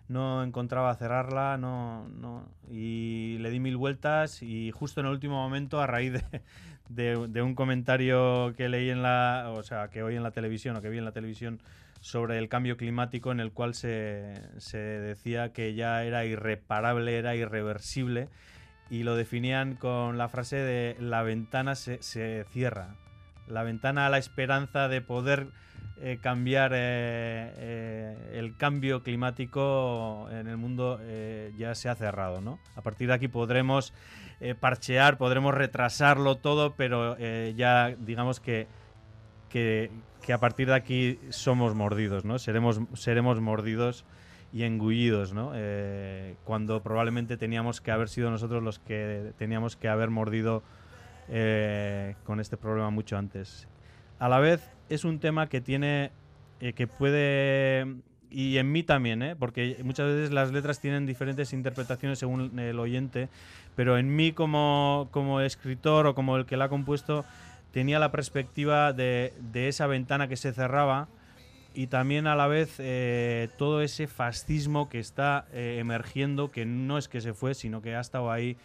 no 0.09 0.43
encontraba 0.43 0.95
cerrarla, 0.95 1.57
no, 1.59 2.09
no, 2.09 2.49
y 2.71 3.39
le 3.39 3.51
di 3.51 3.61
mil 3.61 3.77
vueltas 3.77 4.43
y 4.43 4.71
justo 4.71 5.01
en 5.01 5.07
el 5.07 5.13
último 5.13 5.37
momento, 5.37 5.81
a 5.81 5.87
raíz 5.87 6.23
de, 6.89 7.17
un 7.43 7.55
comentario 7.55 8.53
que 8.57 8.69
leí 8.69 8.91
en 8.91 9.03
la, 9.03 9.53
o 9.57 9.63
sea, 9.63 9.89
que 9.89 10.03
oí 10.03 10.17
en 10.17 10.23
la 10.23 10.33
televisión 10.33 10.77
o 10.77 10.83
que 10.83 10.91
vi 10.91 10.99
en 10.99 11.05
la 11.05 11.13
televisión 11.13 11.61
sobre 12.01 12.39
el 12.39 12.49
cambio 12.49 12.77
climático 12.77 13.31
en 13.31 13.41
el 13.41 13.53
cual 13.53 13.75
se 13.75 13.87
decía 14.77 15.53
que 15.53 15.75
ya 15.75 16.05
era 16.05 16.25
irreparable, 16.25 17.17
era 17.17 17.37
irreversible 17.37 18.29
y 18.91 19.03
lo 19.03 19.17
definían 19.17 19.75
con 19.77 20.19
la 20.19 20.29
frase 20.29 20.57
de 20.57 20.97
la 21.01 21.23
ventana 21.23 21.75
se, 21.75 22.03
se 22.03 22.45
cierra, 22.51 22.97
la 23.47 23.63
ventana 23.63 24.07
a 24.07 24.11
la 24.11 24.19
esperanza 24.19 24.89
de 24.89 25.01
poder 25.01 25.49
eh, 26.05 26.19
cambiar 26.21 26.73
eh, 26.75 27.53
eh, 27.59 28.31
el 28.33 28.57
cambio 28.57 29.05
climático 29.05 30.27
en 30.33 30.49
el 30.49 30.57
mundo 30.57 30.99
ya 31.57 31.77
se 31.77 31.89
ha 31.89 31.95
cerrado, 31.95 32.41
¿no? 32.41 32.59
A 32.75 32.83
partir 32.83 33.07
de 33.07 33.15
aquí 33.15 33.29
podremos 33.29 33.95
parchear, 34.59 35.17
podremos 35.17 35.55
retrasarlo 35.55 36.39
todo, 36.39 36.75
pero 36.75 37.17
ya 37.51 37.95
digamos 38.01 38.41
que, 38.41 38.67
que, 39.49 39.91
a 40.33 40.39
partir 40.39 40.67
de 40.67 40.75
aquí 40.75 41.21
somos 41.29 41.77
mordidos, 41.77 42.25
¿no? 42.25 42.41
Seremos, 42.41 42.81
seremos 42.95 43.41
mordidos 43.41 44.05
y 44.53 44.65
engullidos, 44.65 45.33
¿no? 45.33 45.53
cuando 46.45 46.83
probablemente 46.83 47.37
teníamos 47.37 47.81
que 47.81 47.91
haber 47.91 48.09
sido 48.09 48.31
nosotros 48.31 48.63
los 48.63 48.79
que 48.79 49.33
teníamos 49.39 49.77
que 49.77 49.89
haber 49.89 50.11
mordido 50.11 50.63
con 52.25 52.41
este 52.41 52.57
problema 52.57 52.91
mucho 52.91 53.17
antes. 53.17 53.67
A 54.23 54.29
la 54.29 54.39
vez, 54.39 54.71
es 54.89 55.05
un 55.05 55.19
tema 55.19 55.49
que 55.49 55.61
tiene, 55.61 56.13
eh, 56.61 56.75
que 56.75 56.87
puede, 56.87 57.97
y 58.31 58.57
en 58.59 58.71
mí 58.71 58.85
también, 58.85 59.21
¿eh? 59.21 59.35
porque 59.35 59.79
muchas 59.83 60.07
veces 60.07 60.31
las 60.31 60.53
letras 60.53 60.81
tienen 60.81 61.07
diferentes 61.07 61.53
interpretaciones 61.53 62.21
según 62.21 62.57
el 62.59 62.79
oyente, 62.79 63.29
pero 63.75 63.99
en 63.99 64.15
mí 64.15 64.31
como, 64.31 65.09
como 65.11 65.41
escritor 65.41 66.07
o 66.07 66.15
como 66.15 66.37
el 66.37 66.47
que 66.47 66.57
la 66.57 66.67
ha 66.67 66.69
compuesto, 66.69 67.25
tenía 67.73 67.99
la 67.99 68.13
perspectiva 68.13 68.93
de, 68.93 69.33
de 69.41 69.67
esa 69.67 69.89
ventana 69.89 70.29
que 70.29 70.37
se 70.37 70.53
cerraba 70.53 71.09
y 71.75 71.87
también 71.89 72.27
a 72.27 72.35
la 72.35 72.47
vez 72.47 72.77
eh, 72.79 73.49
todo 73.59 73.83
ese 73.83 74.07
fascismo 74.07 74.89
que 74.89 74.99
está 74.99 75.47
emergiendo, 75.53 76.51
que 76.51 76.67
no 76.67 76.99
es 76.99 77.09
que 77.09 77.21
se 77.21 77.35
fue, 77.35 77.55
sino 77.55 77.83
que 77.83 77.95
ha 77.95 78.01
estado 78.01 78.31
ahí 78.31 78.57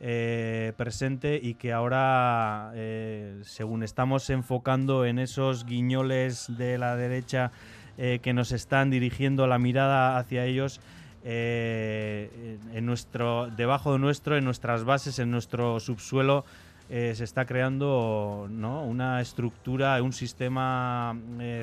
eh, 0.00 0.74
presente 0.76 1.40
y 1.42 1.54
que 1.54 1.72
ahora, 1.72 2.70
eh, 2.76 3.40
según 3.42 3.82
estamos 3.82 4.30
enfocando 4.30 5.04
en 5.04 5.18
esos 5.18 5.66
guiñoles 5.66 6.56
de 6.56 6.78
la 6.78 6.94
derecha 6.94 7.50
eh, 7.96 8.20
que 8.22 8.32
nos 8.32 8.52
están 8.52 8.90
dirigiendo 8.90 9.48
la 9.48 9.58
mirada 9.58 10.16
hacia 10.16 10.44
ellos, 10.44 10.80
en 11.24 12.86
nuestro, 12.86 13.48
debajo 13.48 13.92
de 13.92 13.98
nuestro, 13.98 14.36
en 14.36 14.44
nuestras 14.44 14.84
bases, 14.84 15.18
en 15.18 15.32
nuestro 15.32 15.80
subsuelo, 15.80 16.44
se 16.88 17.22
está 17.22 17.44
creando 17.44 18.48
¿no? 18.50 18.82
una 18.82 19.20
estructura, 19.20 20.02
un 20.02 20.12
sistema 20.12 21.14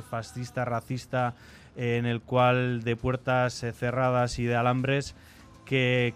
fascista, 0.09 0.65
racista, 0.65 1.33
en 1.75 2.05
el 2.05 2.21
cual 2.21 2.83
de 2.83 2.95
puertas 2.95 3.65
cerradas 3.73 4.37
y 4.39 4.45
de 4.45 4.55
alambres 4.55 5.15
que, 5.65 6.13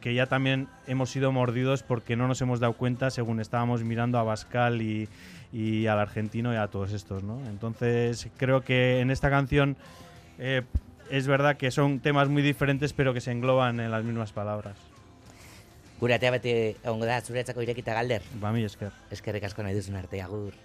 que, 0.00 0.14
ya 0.14 0.26
también 0.26 0.68
hemos 0.86 1.10
sido 1.10 1.30
mordidos 1.30 1.82
porque 1.82 2.16
no 2.16 2.26
nos 2.26 2.40
hemos 2.40 2.58
dado 2.58 2.72
cuenta 2.72 3.10
según 3.10 3.40
estábamos 3.40 3.84
mirando 3.84 4.18
a 4.18 4.22
Bascal 4.22 4.80
y, 4.82 5.08
y 5.52 5.86
al 5.86 6.00
argentino 6.00 6.52
y 6.52 6.56
a 6.56 6.66
todos 6.68 6.92
estos, 6.92 7.22
¿no? 7.22 7.38
Entonces 7.48 8.28
creo 8.38 8.62
que 8.62 9.00
en 9.00 9.10
esta 9.10 9.30
canción 9.30 9.76
eh, 10.38 10.62
es 11.10 11.26
verdad 11.26 11.56
que 11.56 11.70
son 11.70 12.00
temas 12.00 12.28
muy 12.28 12.42
diferentes 12.42 12.92
pero 12.92 13.12
que 13.12 13.20
se 13.20 13.30
engloban 13.30 13.78
en 13.78 13.90
las 13.90 14.04
mismas 14.04 14.32
palabras. 14.32 14.91
Gure 16.02 16.16
bete 16.34 16.52
ongo 16.90 17.06
da 17.06 17.20
zuretzako 17.22 17.62
irekita 17.62 17.94
galder. 17.94 18.26
Ba, 18.42 18.50
mi 18.50 18.66
esker. 18.66 18.90
Eskerrik 19.14 19.46
asko 19.46 19.62
nahi 19.62 19.78
duzun 19.78 20.02
arte, 20.02 20.18
agur. 20.24 20.58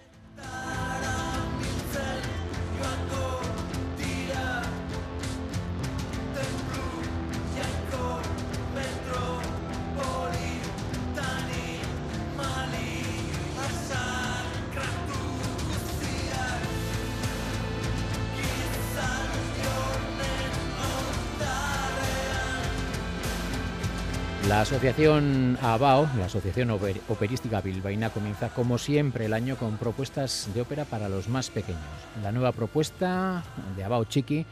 La 24.57 24.63
asociación 24.63 25.55
ABAO, 25.61 26.09
la 26.17 26.25
Asociación 26.25 26.71
Operística 26.71 27.61
Bilbaína, 27.61 28.09
comienza 28.09 28.49
como 28.49 28.79
siempre 28.79 29.25
el 29.25 29.33
año 29.33 29.55
con 29.55 29.77
propuestas 29.77 30.49
de 30.51 30.61
ópera 30.61 30.83
para 30.83 31.09
los 31.09 31.29
más 31.29 31.51
pequeños. 31.51 31.79
La 32.23 32.31
nueva 32.31 32.51
propuesta 32.53 33.43
de 33.75 33.83
ABAO 33.83 34.05
Chiqui 34.05 34.47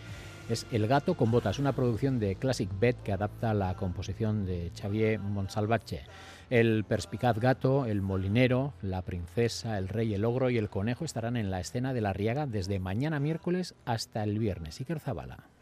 es 0.47 0.67
El 0.71 0.85
gato 0.85 1.15
con 1.15 1.31
botas, 1.31 1.57
una 1.57 1.73
producción 1.73 2.19
de 2.19 2.35
Classic 2.35 2.69
Bet 2.79 3.01
que 3.01 3.13
adapta 3.13 3.55
la 3.55 3.73
composición 3.73 4.45
de 4.45 4.71
Xavier 4.79 5.19
Monsalvache. 5.19 6.03
El 6.51 6.83
perspicaz 6.83 7.39
gato, 7.39 7.87
el 7.87 8.03
molinero, 8.03 8.75
la 8.83 9.01
princesa, 9.01 9.79
el 9.79 9.87
rey, 9.87 10.13
el 10.13 10.23
ogro 10.23 10.51
y 10.51 10.59
el 10.59 10.69
conejo 10.69 11.03
estarán 11.03 11.35
en 11.35 11.49
la 11.49 11.61
escena 11.61 11.93
de 11.93 12.01
la 12.01 12.13
Riaga 12.13 12.45
desde 12.45 12.77
mañana 12.77 13.19
miércoles 13.19 13.73
hasta 13.85 14.23
el 14.23 14.37
viernes. 14.37 14.79
Iker 14.79 14.99
Zabala. 14.99 15.54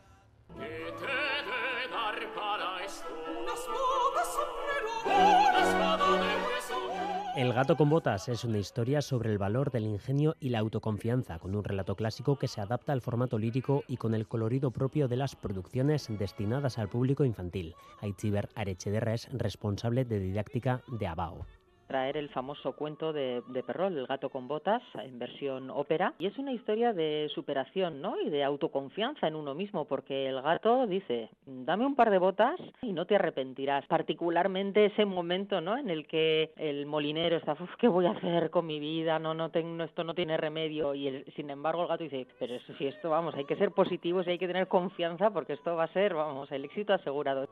El 7.35 7.51
gato 7.51 7.75
con 7.75 7.89
botas 7.89 8.29
es 8.29 8.43
una 8.43 8.59
historia 8.59 9.01
sobre 9.01 9.31
el 9.31 9.39
valor 9.39 9.71
del 9.71 9.85
ingenio 9.85 10.35
y 10.39 10.49
la 10.49 10.59
autoconfianza, 10.59 11.39
con 11.39 11.55
un 11.55 11.63
relato 11.63 11.95
clásico 11.95 12.37
que 12.37 12.47
se 12.47 12.61
adapta 12.61 12.93
al 12.93 13.01
formato 13.01 13.39
lírico 13.39 13.83
y 13.87 13.97
con 13.97 14.13
el 14.13 14.27
colorido 14.27 14.69
propio 14.69 15.07
de 15.07 15.15
las 15.15 15.35
producciones 15.35 16.07
destinadas 16.19 16.77
al 16.77 16.89
público 16.89 17.25
infantil. 17.25 17.73
Aitziber 18.01 18.49
Arechederra 18.53 19.15
es 19.15 19.29
responsable 19.33 20.05
de 20.05 20.19
didáctica 20.19 20.83
de 20.87 21.07
Abao 21.07 21.47
traer 21.87 22.17
el 22.17 22.29
famoso 22.29 22.73
cuento 22.73 23.13
de, 23.13 23.41
de, 23.47 23.63
Perrol, 23.63 23.97
El 23.97 24.07
gato 24.07 24.29
con 24.29 24.47
botas, 24.47 24.81
en 24.95 25.19
versión 25.19 25.69
ópera. 25.69 26.13
Y 26.19 26.27
es 26.27 26.37
una 26.37 26.51
historia 26.51 26.93
de 26.93 27.29
superación 27.33 28.01
¿no? 28.01 28.19
y 28.19 28.29
de 28.29 28.43
autoconfianza 28.43 29.27
en 29.27 29.35
uno 29.35 29.53
mismo, 29.53 29.85
porque 29.85 30.27
el 30.27 30.41
gato 30.41 30.87
dice, 30.87 31.29
dame 31.45 31.85
un 31.85 31.95
par 31.95 32.09
de 32.09 32.17
botas 32.17 32.59
y 32.81 32.93
no 32.93 33.05
te 33.05 33.15
arrepentirás. 33.15 33.85
Particularmente 33.87 34.85
ese 34.85 35.05
momento 35.05 35.61
¿no? 35.61 35.77
en 35.77 35.89
el 35.89 36.07
que 36.07 36.51
el 36.57 36.85
molinero 36.85 37.37
está, 37.37 37.55
¿qué 37.79 37.87
voy 37.87 38.05
a 38.05 38.11
hacer 38.11 38.49
con 38.49 38.65
mi 38.65 38.79
vida? 38.79 39.19
No, 39.19 39.33
no 39.33 39.49
tengo, 39.49 39.83
esto 39.83 40.03
no 40.03 40.13
tiene 40.13 40.37
remedio. 40.37 40.95
Y 40.95 41.23
sin 41.35 41.49
embargo 41.49 41.83
el 41.83 41.87
gato 41.87 42.03
dice, 42.03 42.27
pero 42.39 42.57
si 42.77 42.87
esto, 42.87 43.09
vamos, 43.09 43.35
hay 43.35 43.45
que 43.45 43.55
ser 43.55 43.71
positivos 43.71 44.27
y 44.27 44.31
hay 44.31 44.39
que 44.39 44.47
tener 44.47 44.67
confianza 44.67 45.31
porque 45.31 45.53
esto 45.53 45.75
va 45.75 45.85
a 45.85 45.93
ser, 45.93 46.13
vamos, 46.13 46.51
el 46.51 46.65
éxito 46.65 46.93
asegurado. 46.93 47.47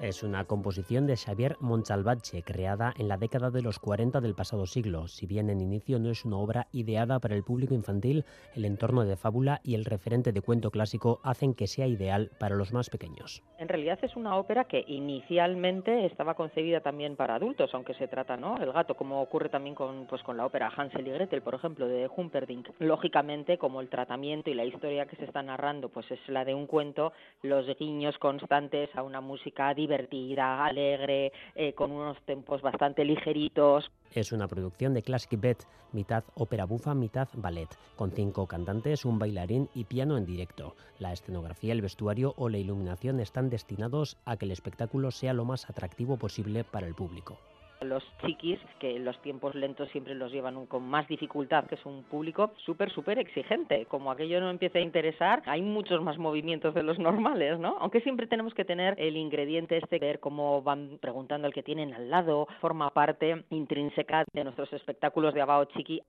Es 0.00 0.22
una 0.22 0.46
composición 0.46 1.06
de 1.06 1.14
Xavier 1.14 1.58
Montalbache, 1.60 2.42
creada 2.42 2.94
en 2.96 3.06
la 3.06 3.18
década 3.18 3.50
de 3.50 3.60
los 3.60 3.78
40 3.78 4.22
del 4.22 4.34
pasado 4.34 4.64
siglo. 4.64 5.08
Si 5.08 5.26
bien 5.26 5.50
en 5.50 5.60
inicio 5.60 5.98
no 5.98 6.08
es 6.08 6.24
una 6.24 6.38
obra 6.38 6.68
ideada 6.72 7.18
para 7.18 7.34
el 7.34 7.44
público 7.44 7.74
infantil, 7.74 8.24
el 8.56 8.64
entorno 8.64 9.04
de 9.04 9.16
fábula 9.16 9.60
y 9.62 9.74
el 9.74 9.84
referente 9.84 10.32
de 10.32 10.40
cuento 10.40 10.70
clásico 10.70 11.20
hacen 11.22 11.52
que 11.52 11.66
sea 11.66 11.86
ideal 11.86 12.30
para 12.40 12.56
los 12.56 12.72
más 12.72 12.88
pequeños. 12.88 13.42
En 13.58 13.68
realidad 13.68 13.98
es 14.00 14.16
una 14.16 14.38
ópera 14.38 14.64
que 14.64 14.82
inicialmente 14.88 16.06
estaba 16.06 16.32
concebida 16.32 16.80
también 16.80 17.14
para 17.14 17.34
adultos, 17.34 17.68
aunque 17.74 17.92
se 17.92 18.08
trata, 18.08 18.38
¿no? 18.38 18.56
El 18.56 18.72
gato, 18.72 18.94
como 18.94 19.20
ocurre 19.20 19.50
también 19.50 19.74
con, 19.74 20.06
pues, 20.06 20.22
con 20.22 20.38
la 20.38 20.46
ópera 20.46 20.72
Hansel 20.74 21.06
y 21.06 21.10
Gretel, 21.10 21.42
por 21.42 21.56
ejemplo, 21.56 21.86
de 21.86 22.08
Humperdinck. 22.16 22.70
Lógicamente, 22.78 23.58
como 23.58 23.82
el 23.82 23.90
tratamiento 23.90 24.48
y 24.48 24.54
la 24.54 24.64
historia 24.64 25.04
que 25.04 25.16
se 25.16 25.26
está 25.26 25.42
narrando, 25.42 25.90
pues 25.90 26.10
es 26.10 26.26
la 26.28 26.46
de 26.46 26.54
un 26.54 26.66
cuento, 26.66 27.12
los 27.42 27.66
guiños 27.78 28.16
constantes 28.16 28.88
a 28.96 29.02
una 29.02 29.20
música 29.20 29.74
divertida 29.74 29.89
divertida, 29.90 30.64
alegre, 30.64 31.32
eh, 31.56 31.72
con 31.72 31.90
unos 31.90 32.16
tempos 32.22 32.62
bastante 32.62 33.04
ligeritos. 33.04 33.90
Es 34.12 34.30
una 34.30 34.46
producción 34.46 34.94
de 34.94 35.02
Classic 35.02 35.38
Bet, 35.40 35.64
mitad 35.92 36.22
ópera 36.34 36.64
bufa, 36.64 36.94
mitad 36.94 37.28
ballet, 37.34 37.68
con 37.96 38.12
cinco 38.12 38.46
cantantes, 38.46 39.04
un 39.04 39.18
bailarín 39.18 39.68
y 39.74 39.84
piano 39.84 40.16
en 40.16 40.26
directo. 40.26 40.76
La 41.00 41.12
escenografía, 41.12 41.72
el 41.72 41.82
vestuario 41.82 42.34
o 42.36 42.48
la 42.48 42.58
iluminación 42.58 43.18
están 43.18 43.50
destinados 43.50 44.16
a 44.24 44.36
que 44.36 44.44
el 44.44 44.52
espectáculo 44.52 45.10
sea 45.10 45.34
lo 45.34 45.44
más 45.44 45.68
atractivo 45.68 46.16
posible 46.16 46.62
para 46.62 46.86
el 46.86 46.94
público 46.94 47.38
los 47.82 48.04
chiquis, 48.24 48.58
que 48.78 48.98
los 48.98 49.20
tiempos 49.22 49.54
lentos 49.54 49.88
siempre 49.90 50.14
los 50.14 50.32
llevan 50.32 50.66
con 50.66 50.82
más 50.82 51.08
dificultad, 51.08 51.64
que 51.66 51.76
es 51.76 51.86
un 51.86 52.04
público 52.04 52.52
súper, 52.64 52.90
súper 52.90 53.18
exigente. 53.18 53.86
Como 53.86 54.10
aquello 54.10 54.40
no 54.40 54.50
empieza 54.50 54.78
a 54.78 54.82
interesar, 54.82 55.42
hay 55.46 55.62
muchos 55.62 56.02
más 56.02 56.18
movimientos 56.18 56.74
de 56.74 56.82
los 56.82 56.98
normales, 56.98 57.58
¿no? 57.58 57.76
Aunque 57.80 58.00
siempre 58.00 58.26
tenemos 58.26 58.54
que 58.54 58.64
tener 58.64 58.94
el 58.98 59.16
ingrediente 59.16 59.78
este, 59.78 59.98
ver 59.98 60.20
cómo 60.20 60.62
van 60.62 60.98
preguntando 61.00 61.46
al 61.46 61.54
que 61.54 61.62
tienen 61.62 61.94
al 61.94 62.10
lado, 62.10 62.46
forma 62.60 62.90
parte 62.90 63.44
intrínseca 63.50 64.24
de 64.32 64.44
nuestros 64.44 64.72
espectáculos 64.72 65.34
de 65.34 65.40
Abao 65.40 65.64
Chiqui. 65.66 66.02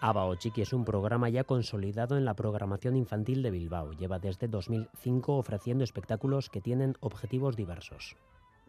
Abao 0.00 0.36
Chiqui 0.36 0.62
es 0.62 0.72
un 0.72 0.84
programa 0.84 1.28
ya 1.28 1.42
consolidado 1.42 2.16
en 2.16 2.24
la 2.24 2.34
programación 2.34 2.96
infantil 2.96 3.42
de 3.42 3.50
Bilbao. 3.50 3.92
Lleva 3.92 4.20
desde 4.20 4.46
2005 4.46 5.36
ofreciendo 5.36 5.82
espectáculos 5.82 6.48
que 6.48 6.60
tienen 6.60 6.94
objetivos 7.00 7.56
diversos 7.56 8.16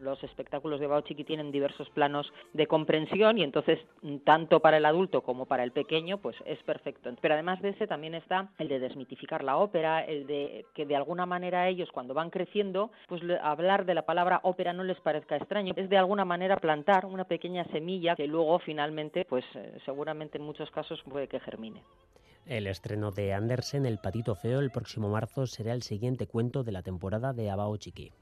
los 0.00 0.22
espectáculos 0.24 0.80
de 0.80 0.86
Bauchiqui 0.86 1.24
tienen 1.24 1.52
diversos 1.52 1.88
planos 1.90 2.32
de 2.52 2.66
comprensión 2.66 3.38
y 3.38 3.42
entonces 3.42 3.78
mm, 4.02 4.18
tanto 4.18 4.60
para 4.60 4.78
el 4.78 4.84
adulto 4.84 5.22
como 5.22 5.46
para 5.46 5.64
el 5.64 5.72
pequeño 5.72 6.18
pues 6.18 6.36
es 6.44 6.62
perfecto. 6.62 7.10
Pero 7.20 7.34
además 7.34 7.60
de 7.62 7.70
ese 7.70 7.86
también 7.86 8.14
está 8.14 8.50
el 8.58 8.68
de 8.68 8.80
desmitificar 8.80 9.44
la 9.44 9.56
ópera, 9.56 10.04
el 10.04 10.26
de 10.26 10.64
que 10.74 10.86
de 10.86 10.96
alguna 10.96 11.26
manera 11.26 11.68
ellos 11.68 11.90
cuando 11.92 12.14
van 12.14 12.30
creciendo 12.30 12.90
pues 13.08 13.22
hablar 13.42 13.84
de 13.84 13.94
la 13.94 14.06
palabra 14.06 14.40
ópera 14.42 14.72
no 14.72 14.84
les 14.84 15.00
parezca 15.00 15.36
extraño, 15.36 15.74
es 15.76 15.88
de 15.88 15.98
alguna 15.98 16.24
manera 16.24 16.56
plantar 16.56 17.06
una 17.06 17.24
pequeña 17.24 17.64
semilla 17.66 18.16
que 18.16 18.26
luego 18.26 18.58
finalmente 18.58 19.24
pues 19.24 19.44
eh, 19.54 19.78
seguramente 19.84 20.38
en 20.38 20.44
muchos 20.44 20.70
casos 20.70 21.02
puede 21.08 21.28
que 21.28 21.40
germine. 21.40 21.82
El 22.46 22.66
estreno 22.66 23.10
de 23.10 23.34
Andersen, 23.34 23.86
El 23.86 23.98
Patito 23.98 24.34
Feo, 24.34 24.60
el 24.60 24.70
próximo 24.70 25.08
marzo 25.08 25.46
será 25.46 25.72
el 25.72 25.82
siguiente 25.82 26.26
cuento 26.26 26.64
de 26.64 26.72
la 26.72 26.82
temporada 26.82 27.32
de 27.32 27.50
Abao 27.50 27.76
Chiqui. 27.76 28.12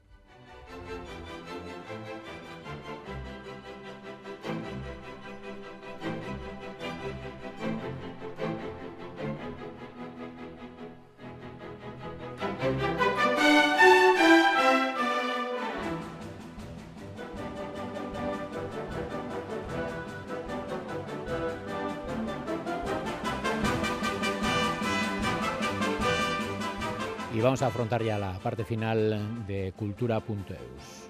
Vamos 27.49 27.63
a 27.63 27.65
afrontar 27.65 28.03
ya 28.03 28.19
la 28.19 28.37
parte 28.37 28.63
final 28.63 29.47
de 29.47 29.73
cultura.eus. 29.75 31.08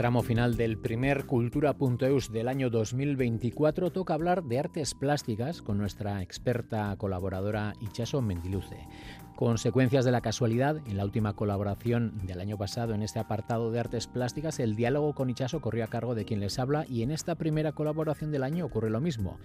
tramo 0.00 0.22
final 0.22 0.56
del 0.56 0.78
primer 0.78 1.26
Cultura.eus 1.26 2.32
del 2.32 2.48
año 2.48 2.70
2024 2.70 3.92
toca 3.92 4.14
hablar 4.14 4.42
de 4.44 4.58
artes 4.58 4.94
plásticas 4.94 5.60
con 5.60 5.76
nuestra 5.76 6.22
experta 6.22 6.96
colaboradora 6.96 7.74
Ichaso 7.82 8.22
Mendiluce. 8.22 8.88
Consecuencias 9.36 10.06
de 10.06 10.10
la 10.10 10.22
casualidad, 10.22 10.78
en 10.86 10.96
la 10.96 11.04
última 11.04 11.34
colaboración 11.34 12.14
del 12.26 12.40
año 12.40 12.56
pasado 12.56 12.94
en 12.94 13.02
este 13.02 13.18
apartado 13.18 13.70
de 13.70 13.80
artes 13.80 14.06
plásticas, 14.06 14.58
el 14.58 14.74
diálogo 14.74 15.14
con 15.14 15.28
Ichaso 15.28 15.60
corrió 15.60 15.84
a 15.84 15.88
cargo 15.88 16.14
de 16.14 16.24
quien 16.24 16.40
les 16.40 16.58
habla 16.58 16.86
y 16.88 17.02
en 17.02 17.10
esta 17.10 17.34
primera 17.34 17.72
colaboración 17.72 18.32
del 18.32 18.44
año 18.44 18.64
ocurre 18.64 18.88
lo 18.88 19.02
mismo. 19.02 19.38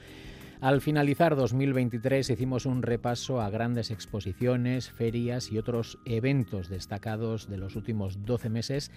Al 0.62 0.80
finalizar 0.80 1.36
2023 1.36 2.30
hicimos 2.30 2.66
un 2.66 2.82
repaso 2.82 3.42
a 3.42 3.50
grandes 3.50 3.92
exposiciones, 3.92 4.90
ferias 4.90 5.52
y 5.52 5.58
otros 5.58 6.00
eventos 6.06 6.70
destacados 6.70 7.50
de 7.50 7.58
los 7.58 7.76
últimos 7.76 8.26
12 8.26 8.50
meses 8.50 8.90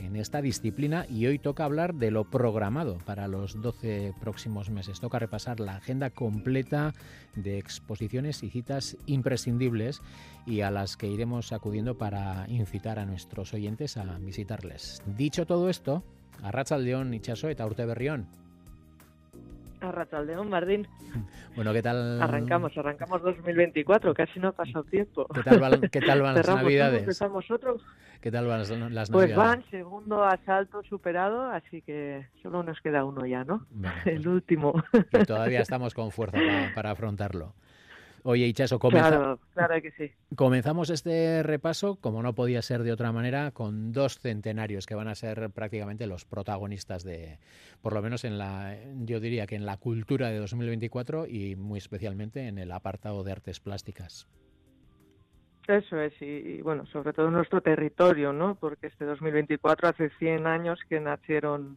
en 0.00 0.16
esta 0.16 0.42
disciplina 0.42 1.06
y 1.08 1.26
hoy 1.26 1.38
toca 1.38 1.64
hablar 1.64 1.94
de 1.94 2.10
lo 2.10 2.24
programado 2.24 2.98
para 2.98 3.28
los 3.28 3.62
12 3.62 4.12
próximos 4.20 4.70
meses. 4.70 4.98
Toca 4.98 5.20
repasar 5.20 5.60
la 5.60 5.76
agenda 5.76 6.10
completa 6.10 6.92
de 7.36 7.58
exposiciones 7.58 8.42
y 8.42 8.50
citas 8.50 8.96
imprescindibles 9.06 10.02
y 10.46 10.62
a 10.62 10.72
las 10.72 10.96
que 10.96 11.06
iremos 11.06 11.52
acudiendo 11.52 11.96
para 11.96 12.44
incitar 12.48 12.98
a 12.98 13.06
nuestros 13.06 13.54
oyentes 13.54 13.96
a 13.96 14.04
visitarles. 14.18 15.00
Dicho 15.06 15.46
todo 15.46 15.70
esto, 15.70 16.02
a 16.42 16.78
León, 16.78 17.14
Ichaso 17.14 17.48
eta 17.48 17.64
Urte 17.64 17.86
Berrión. 17.86 18.43
León, 20.26 20.48
Martín. 20.48 20.86
Bueno, 21.54 21.72
¿qué 21.72 21.82
tal? 21.82 22.20
Arrancamos, 22.20 22.76
arrancamos 22.76 23.22
2024, 23.22 24.12
casi 24.12 24.40
no 24.40 24.48
ha 24.48 24.52
pasado 24.52 24.82
tiempo. 24.82 25.24
¿Qué 25.32 25.40
tal 25.44 25.60
van, 25.60 25.80
qué 25.82 26.00
tal 26.00 26.20
van 26.20 26.34
las 26.34 26.48
navidades? 26.48 27.02
empezamos 27.02 27.48
otro. 27.48 27.76
¿Qué 28.20 28.32
tal 28.32 28.48
van 28.48 28.58
las, 28.58 28.70
navidades? 28.72 29.10
Pues 29.10 29.36
van, 29.36 29.64
segundo 29.70 30.24
asalto 30.24 30.82
superado, 30.82 31.44
así 31.44 31.80
que 31.82 32.26
solo 32.42 32.64
nos 32.64 32.80
queda 32.80 33.04
uno 33.04 33.24
ya, 33.24 33.44
¿no? 33.44 33.66
El 34.04 34.16
pues 34.16 34.26
último. 34.26 34.82
Y 35.12 35.24
todavía 35.24 35.60
estamos 35.60 35.94
con 35.94 36.10
fuerza 36.10 36.38
para 36.74 36.90
afrontarlo. 36.90 37.54
Oye, 38.26 38.46
Ichaso, 38.46 38.78
claro, 38.78 39.38
claro 39.52 39.82
que 39.82 39.90
sí. 39.90 40.10
comenzamos 40.34 40.88
este 40.88 41.42
repaso, 41.42 41.96
como 41.96 42.22
no 42.22 42.34
podía 42.34 42.62
ser 42.62 42.82
de 42.82 42.90
otra 42.90 43.12
manera, 43.12 43.50
con 43.50 43.92
dos 43.92 44.18
centenarios 44.18 44.86
que 44.86 44.94
van 44.94 45.08
a 45.08 45.14
ser 45.14 45.50
prácticamente 45.50 46.06
los 46.06 46.24
protagonistas 46.24 47.04
de, 47.04 47.38
por 47.82 47.92
lo 47.92 48.00
menos 48.00 48.24
en 48.24 48.38
la, 48.38 48.78
yo 49.02 49.20
diría 49.20 49.46
que 49.46 49.56
en 49.56 49.66
la 49.66 49.76
cultura 49.76 50.30
de 50.30 50.38
2024 50.38 51.26
y 51.26 51.54
muy 51.54 51.76
especialmente 51.76 52.48
en 52.48 52.56
el 52.56 52.72
apartado 52.72 53.24
de 53.24 53.32
artes 53.32 53.60
plásticas. 53.60 54.26
Eso 55.68 56.00
es, 56.00 56.14
y, 56.22 56.62
bueno, 56.62 56.86
sobre 56.86 57.12
todo 57.12 57.28
en 57.28 57.34
nuestro 57.34 57.60
territorio, 57.60 58.32
¿no? 58.32 58.54
Porque 58.54 58.86
este 58.86 59.04
2024 59.04 59.88
hace 59.90 60.08
100 60.18 60.46
años 60.46 60.80
que 60.88 60.98
nacieron 60.98 61.76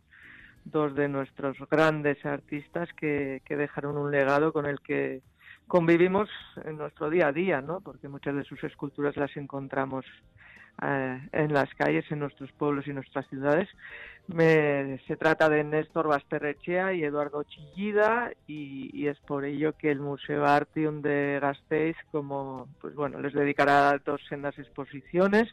dos 0.64 0.96
de 0.96 1.10
nuestros 1.10 1.58
grandes 1.70 2.26
artistas 2.26 2.88
que 2.94 3.42
dejaron 3.50 3.98
un 3.98 4.12
legado 4.12 4.54
con 4.54 4.66
el 4.66 4.80
que 4.80 5.22
convivimos 5.68 6.30
en 6.64 6.78
nuestro 6.78 7.10
día 7.10 7.28
a 7.28 7.32
día, 7.32 7.62
¿no? 7.62 7.82
Porque 7.82 8.08
muchas 8.08 8.36
de 8.36 8.44
sus 8.44 8.64
esculturas 8.64 9.16
las 9.18 9.36
encontramos 9.38 10.06
eh, 10.82 11.30
en 11.32 11.54
las 11.54 11.74
calles, 11.76 12.06
en 12.12 12.20
nuestros 12.20 12.52
pueblos 12.54 12.88
y 12.88 12.94
nuestras 12.94 13.28
ciudades. 13.28 13.68
se 14.28 15.18
trata 15.18 15.50
de 15.50 15.64
Néstor 15.64 16.08
Basterrechea 16.08 16.94
y 16.94 17.04
Eduardo 17.04 17.44
Chillida 17.44 18.32
y, 18.46 19.08
es 19.08 19.18
por 19.22 19.46
ello 19.46 19.74
que 19.74 19.90
el 19.90 20.00
Museo 20.00 20.46
Artium 20.46 21.02
de 21.02 21.40
Gasteiz, 21.42 21.96
como, 22.12 22.68
pues 22.82 22.94
bueno, 22.96 23.20
les 23.20 23.34
dedicará 23.34 23.98
dos 24.06 24.22
sendas 24.28 24.58
exposiciones. 24.60 25.48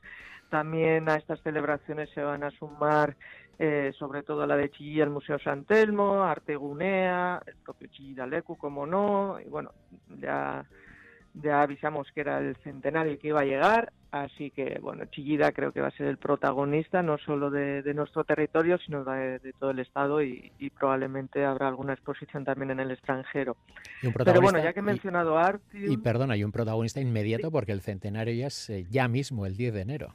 También 0.50 1.08
a 1.08 1.16
estas 1.16 1.40
celebraciones 1.42 2.10
se 2.10 2.22
van 2.22 2.44
a 2.44 2.50
sumar 2.50 3.16
eh, 3.58 3.92
sobre 3.96 4.22
todo 4.22 4.46
la 4.46 4.56
de 4.56 4.70
Chillida, 4.70 5.04
el 5.04 5.10
Museo 5.10 5.38
San 5.38 5.64
Telmo, 5.64 6.24
Artegunea, 6.24 7.40
el 7.46 7.54
propio 7.56 7.88
Chillida-Lecu, 7.88 8.56
como 8.56 8.84
no, 8.84 9.38
y 9.38 9.48
bueno, 9.48 9.70
ya, 10.20 10.64
ya 11.34 11.62
avisamos 11.62 12.10
que 12.12 12.22
era 12.22 12.38
el 12.38 12.56
centenario 12.64 13.18
que 13.18 13.28
iba 13.28 13.40
a 13.40 13.44
llegar, 13.44 13.92
Así 14.14 14.52
que, 14.52 14.78
bueno, 14.80 15.06
Chillida 15.06 15.50
creo 15.50 15.72
que 15.72 15.80
va 15.80 15.88
a 15.88 15.90
ser 15.90 16.06
el 16.06 16.18
protagonista, 16.18 17.02
no 17.02 17.18
solo 17.18 17.50
de, 17.50 17.82
nuestro 17.94 18.22
territorio, 18.22 18.78
sino 18.78 19.02
de, 19.02 19.40
todo 19.58 19.72
el 19.72 19.80
Estado 19.80 20.22
y, 20.22 20.52
probablemente 20.78 21.44
habrá 21.44 21.66
alguna 21.66 21.94
exposición 21.94 22.44
también 22.44 22.70
en 22.70 22.78
el 22.78 22.92
extranjero. 22.92 23.56
Pero 24.24 24.40
bueno, 24.40 24.62
ya 24.62 24.72
que 24.72 24.78
he 24.78 24.82
mencionado 24.84 25.36
Artium... 25.36 25.92
Y 25.92 25.96
perdona, 25.96 26.34
hay 26.34 26.44
un 26.44 26.52
protagonista 26.52 27.00
inmediato 27.00 27.50
porque 27.50 27.72
el 27.72 27.80
centenario 27.80 28.32
ya 28.34 28.46
es 28.46 28.70
eh, 28.70 28.86
ya 28.88 29.08
mismo, 29.08 29.46
el 29.46 29.56
10 29.56 29.74
de 29.74 29.80
enero. 29.80 30.14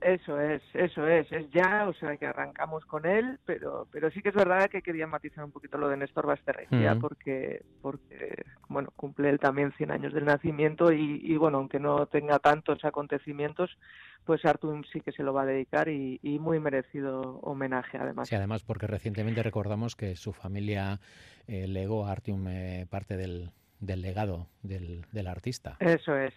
Eso 0.00 0.38
es, 0.40 0.62
eso 0.74 1.06
es, 1.06 1.30
es 1.32 1.50
ya, 1.50 1.88
o 1.88 1.94
sea 1.94 2.16
que 2.16 2.26
arrancamos 2.26 2.84
con 2.84 3.06
él, 3.06 3.38
pero 3.44 3.88
pero 3.90 4.10
sí 4.10 4.20
que 4.20 4.28
es 4.28 4.34
verdad 4.34 4.68
que 4.68 4.82
quería 4.82 5.06
matizar 5.06 5.44
un 5.44 5.52
poquito 5.52 5.78
lo 5.78 5.88
de 5.88 5.96
Néstor 5.96 6.26
Basterrechea 6.26 6.96
porque 6.96 7.62
porque 7.80 8.44
bueno, 8.68 8.90
cumple 8.96 9.30
él 9.30 9.38
también 9.38 9.72
100 9.76 9.90
años 9.90 10.12
del 10.12 10.24
nacimiento 10.24 10.92
y, 10.92 11.36
bueno, 11.36 11.58
aunque 11.58 11.78
no 11.78 12.06
tenga 12.06 12.38
tantos 12.38 12.84
acontecimientos, 12.84 13.78
pues 14.24 14.44
Artum 14.44 14.82
sí 14.92 15.00
que 15.00 15.12
se 15.12 15.22
lo 15.22 15.32
va 15.32 15.42
a 15.42 15.46
dedicar 15.46 15.88
y, 15.88 16.18
muy 16.40 16.60
merecido 16.60 17.40
homenaje 17.40 17.96
además. 17.98 18.28
Sí, 18.28 18.34
además 18.34 18.62
porque 18.62 18.86
recientemente 18.86 19.42
recordamos 19.42 19.96
que 19.96 20.16
su 20.16 20.32
familia 20.32 21.00
eh, 21.46 21.66
legó 21.66 22.06
a 22.06 22.12
Artum 22.12 22.46
eh, 22.48 22.86
parte 22.90 23.16
del, 23.16 23.50
del 23.80 24.02
legado 24.02 24.48
del, 24.62 25.06
del 25.12 25.26
artista. 25.26 25.76
Eso 25.80 26.16
es, 26.16 26.34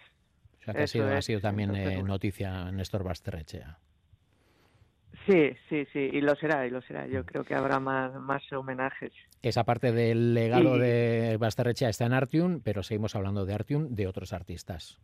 o 0.60 0.64
sea 0.64 0.74
que 0.74 0.84
ha 0.84 0.88
sido, 0.88 1.07
ha 1.14 1.22
sido 1.22 1.39
también 1.39 1.76
eh, 1.76 2.03
noticia 2.03 2.72
Néstor 2.72 3.03
Basterrechea. 3.03 3.80
Sí, 5.26 5.55
sí, 5.70 5.86
sí, 5.93 5.99
y 6.12 6.22
lo 6.22 6.36
será, 6.36 6.66
y 6.66 6.70
lo 6.70 6.82
será. 6.82 7.05
Yo 7.07 7.22
mm. 7.22 7.26
creo 7.26 7.43
que 7.43 7.53
habrá 7.55 7.80
más, 7.80 8.14
más 8.16 8.41
homenajes. 8.51 9.12
Esa 9.41 9.64
parte 9.64 9.91
del 9.91 10.34
legado 10.34 10.78
de 10.78 11.38
Basterrechea 11.39 11.89
está 11.89 12.05
en 12.05 12.14
Artium, 12.14 12.62
pero 12.64 12.84
seguimos 12.84 13.16
hablando 13.16 13.45
de 13.45 13.53
Artium 13.53 13.95
de 13.95 14.07
otros 14.07 14.34
artistas. 14.34 14.99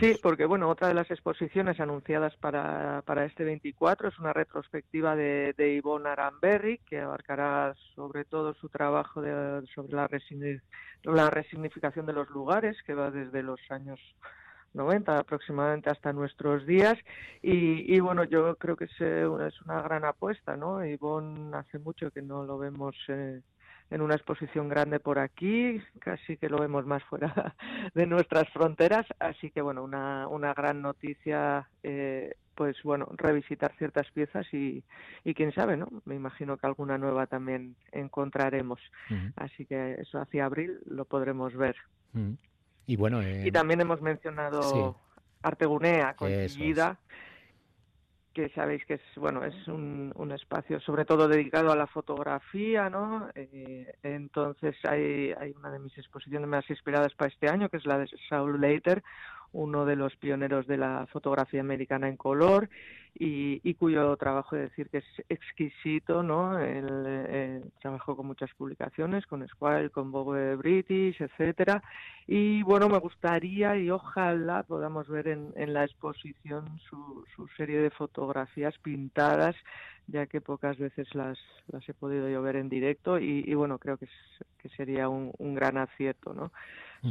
Sí, 0.00 0.18
porque 0.20 0.46
bueno, 0.46 0.68
otra 0.68 0.88
de 0.88 0.94
las 0.94 1.10
exposiciones 1.12 1.78
anunciadas 1.78 2.34
para, 2.36 3.02
para 3.06 3.24
este 3.24 3.44
24 3.44 4.08
es 4.08 4.18
una 4.18 4.32
retrospectiva 4.32 5.14
de, 5.14 5.54
de 5.56 5.76
Yvonne 5.76 6.08
Aramberry, 6.08 6.78
que 6.78 6.98
abarcará 6.98 7.74
sobre 7.94 8.24
todo 8.24 8.52
su 8.54 8.68
trabajo 8.68 9.22
de, 9.22 9.64
sobre 9.72 9.94
la, 9.94 10.08
la 11.04 11.30
resignificación 11.30 12.04
de 12.04 12.12
los 12.12 12.28
lugares, 12.30 12.76
que 12.84 12.94
va 12.94 13.12
desde 13.12 13.44
los 13.44 13.60
años 13.70 14.00
90 14.74 15.18
aproximadamente 15.18 15.88
hasta 15.88 16.12
nuestros 16.12 16.66
días. 16.66 16.98
Y, 17.40 17.94
y 17.94 18.00
bueno 18.00 18.24
yo 18.24 18.56
creo 18.56 18.76
que 18.76 18.86
es, 18.86 19.00
eh, 19.00 19.24
una 19.24 19.82
gran 19.82 20.04
apuesta 20.04 20.56
no 20.56 20.84
Ivonne 20.84 21.56
hace 21.56 21.78
mucho 21.78 22.10
que 22.10 22.22
no 22.22 22.44
lo 22.44 22.58
vemos 22.58 22.96
eh, 23.08 23.40
en 23.90 24.00
una 24.00 24.14
exposición 24.14 24.68
grande 24.68 25.00
por 25.00 25.18
aquí, 25.18 25.80
casi 25.98 26.36
que 26.36 26.48
lo 26.48 26.58
vemos 26.58 26.86
más 26.86 27.02
fuera 27.04 27.54
de 27.94 28.06
nuestras 28.06 28.48
fronteras, 28.50 29.06
así 29.18 29.50
que 29.50 29.60
bueno, 29.60 29.82
una, 29.82 30.28
una 30.28 30.54
gran 30.54 30.80
noticia, 30.80 31.68
eh, 31.82 32.34
pues 32.54 32.76
bueno, 32.84 33.08
revisitar 33.16 33.74
ciertas 33.76 34.10
piezas 34.12 34.46
y, 34.54 34.84
y 35.24 35.34
quién 35.34 35.52
sabe, 35.52 35.76
¿no? 35.76 35.88
Me 36.04 36.14
imagino 36.14 36.56
que 36.56 36.66
alguna 36.66 36.98
nueva 36.98 37.26
también 37.26 37.74
encontraremos, 37.90 38.80
así 39.36 39.66
que 39.66 39.94
eso 39.94 40.20
hacia 40.20 40.44
abril 40.44 40.78
lo 40.86 41.04
podremos 41.04 41.56
ver. 41.56 41.76
Y 42.86 42.96
bueno, 42.96 43.22
y 43.22 43.50
también 43.50 43.80
hemos 43.80 44.00
mencionado 44.02 44.96
Artegunea 45.42 46.14
con 46.14 46.30
que 48.32 48.48
sabéis 48.50 48.84
que 48.84 48.94
es 48.94 49.02
bueno 49.16 49.44
es 49.44 49.68
un, 49.68 50.12
un, 50.14 50.32
espacio 50.32 50.80
sobre 50.80 51.04
todo 51.04 51.28
dedicado 51.28 51.72
a 51.72 51.76
la 51.76 51.86
fotografía 51.86 52.88
no 52.88 53.28
eh, 53.34 53.92
entonces 54.02 54.76
hay, 54.84 55.32
hay 55.32 55.52
una 55.56 55.70
de 55.70 55.80
mis 55.80 55.96
exposiciones 55.98 56.48
más 56.48 56.68
inspiradas 56.70 57.14
para 57.14 57.30
este 57.30 57.48
año 57.48 57.68
que 57.68 57.78
es 57.78 57.86
la 57.86 57.98
de 57.98 58.08
Saul 58.28 58.60
Leiter 58.60 59.02
uno 59.52 59.84
de 59.84 59.96
los 59.96 60.14
pioneros 60.16 60.66
de 60.66 60.76
la 60.76 61.06
fotografía 61.12 61.60
americana 61.60 62.08
en 62.08 62.16
color 62.16 62.68
y, 63.14 63.74
cuyo 63.74 64.16
trabajo 64.16 64.54
de 64.56 64.62
decir 64.62 64.88
que 64.88 64.98
es 64.98 65.04
exquisito, 65.28 66.22
¿no? 66.22 66.58
El, 66.58 66.86
eh, 67.06 67.60
trabajo 67.80 68.16
con 68.16 68.26
muchas 68.26 68.52
publicaciones, 68.54 69.26
con 69.26 69.46
Squire, 69.48 69.90
con 69.90 70.12
Vogue 70.12 70.54
British, 70.56 71.20
etcétera. 71.20 71.82
Y 72.26 72.62
bueno, 72.62 72.88
me 72.88 72.98
gustaría 72.98 73.76
y 73.76 73.90
ojalá 73.90 74.62
podamos 74.62 75.08
ver 75.08 75.28
en, 75.28 75.52
en 75.56 75.72
la 75.72 75.84
exposición 75.84 76.78
su, 76.88 77.24
su 77.34 77.48
serie 77.56 77.78
de 77.80 77.90
fotografías 77.90 78.78
pintadas 78.78 79.56
ya 80.06 80.26
que 80.26 80.40
pocas 80.40 80.76
veces 80.78 81.14
las, 81.14 81.38
las 81.68 81.88
he 81.88 81.94
podido 81.94 82.28
yo 82.28 82.42
ver 82.42 82.56
en 82.56 82.68
directo 82.68 83.18
y, 83.18 83.44
y 83.46 83.54
bueno, 83.54 83.78
creo 83.78 83.96
que, 83.96 84.08
que 84.58 84.68
sería 84.70 85.08
un, 85.08 85.32
un 85.38 85.54
gran 85.54 85.78
acierto, 85.78 86.34
¿no? 86.34 86.52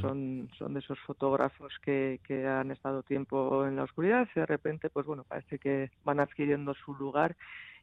Son, 0.01 0.49
son 0.57 0.73
de 0.73 0.79
esos 0.79 0.99
fotógrafos 0.99 1.73
que, 1.83 2.19
que 2.27 2.47
han 2.47 2.71
estado 2.71 3.03
tiempo 3.03 3.65
en 3.65 3.75
la 3.75 3.83
oscuridad 3.83 4.27
y 4.35 4.39
de 4.39 4.45
repente, 4.45 4.89
pues 4.89 5.05
bueno, 5.05 5.23
parece 5.23 5.59
que 5.59 5.91
van 6.03 6.19
adquiriendo 6.19 6.73
su 6.73 6.93
lugar 6.95 7.35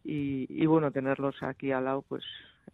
y, 0.05 0.47
y 0.49 0.67
bueno, 0.67 0.91
tenerlos 0.91 1.43
aquí 1.43 1.73
al 1.73 1.85
lado, 1.85 2.03
pues 2.03 2.25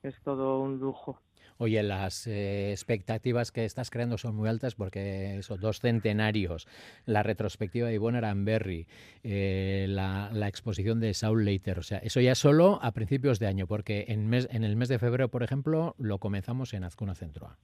es 0.02 0.14
todo 0.22 0.60
un 0.60 0.78
lujo. 0.78 1.18
Oye, 1.58 1.82
las 1.82 2.26
eh, 2.26 2.72
expectativas 2.72 3.52
que 3.52 3.64
estás 3.64 3.90
creando 3.90 4.18
son 4.18 4.34
muy 4.34 4.48
altas 4.48 4.74
porque 4.74 5.38
esos 5.38 5.60
dos 5.60 5.80
centenarios, 5.80 6.66
la 7.06 7.22
retrospectiva 7.22 7.88
de 7.88 7.94
Ivonne 7.94 8.18
Aramberry, 8.18 8.86
eh, 9.22 9.86
la, 9.88 10.30
la, 10.32 10.48
exposición 10.48 10.98
de 10.98 11.14
Saul 11.14 11.44
Leiter, 11.44 11.78
o 11.78 11.82
sea, 11.82 11.98
eso 11.98 12.20
ya 12.20 12.34
solo 12.34 12.80
a 12.82 12.90
principios 12.90 13.38
de 13.38 13.46
año, 13.46 13.68
porque 13.68 14.06
en, 14.08 14.28
mes, 14.28 14.48
en 14.50 14.64
el 14.64 14.74
mes 14.74 14.88
de 14.88 14.98
febrero, 14.98 15.28
por 15.28 15.44
ejemplo, 15.44 15.94
lo 15.98 16.18
comenzamos 16.18 16.74
en 16.74 16.82
Azcuna 16.82 17.14
Centroa. 17.14 17.58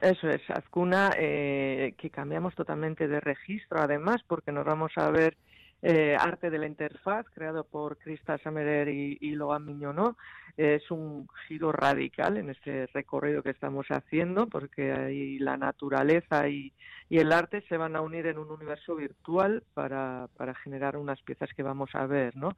Eso 0.00 0.28
es, 0.28 0.42
Azcuna, 0.50 1.10
eh, 1.16 1.94
que 1.96 2.10
cambiamos 2.10 2.54
totalmente 2.54 3.08
de 3.08 3.20
registro, 3.20 3.80
además, 3.80 4.22
porque 4.26 4.52
nos 4.52 4.64
vamos 4.64 4.92
a 4.96 5.10
ver 5.10 5.36
eh, 5.82 6.16
Arte 6.18 6.50
de 6.50 6.58
la 6.58 6.66
Interfaz, 6.66 7.26
creado 7.34 7.64
por 7.64 7.96
Krista 7.98 8.38
Samerer 8.38 8.88
y, 8.88 9.18
y 9.20 9.36
Miñonó. 9.60 10.16
Es 10.56 10.90
un 10.90 11.28
giro 11.46 11.70
radical 11.70 12.38
en 12.38 12.50
este 12.50 12.86
recorrido 12.94 13.42
que 13.42 13.50
estamos 13.50 13.86
haciendo, 13.88 14.46
porque 14.46 14.92
ahí 14.92 15.38
la 15.38 15.56
naturaleza 15.56 16.48
y, 16.48 16.72
y 17.10 17.18
el 17.18 17.30
arte 17.30 17.62
se 17.68 17.76
van 17.76 17.94
a 17.94 18.00
unir 18.00 18.26
en 18.26 18.38
un 18.38 18.50
universo 18.50 18.96
virtual 18.96 19.62
para, 19.74 20.28
para 20.36 20.54
generar 20.54 20.96
unas 20.96 21.20
piezas 21.22 21.50
que 21.54 21.62
vamos 21.62 21.90
a 21.94 22.06
ver, 22.06 22.36
¿no? 22.36 22.50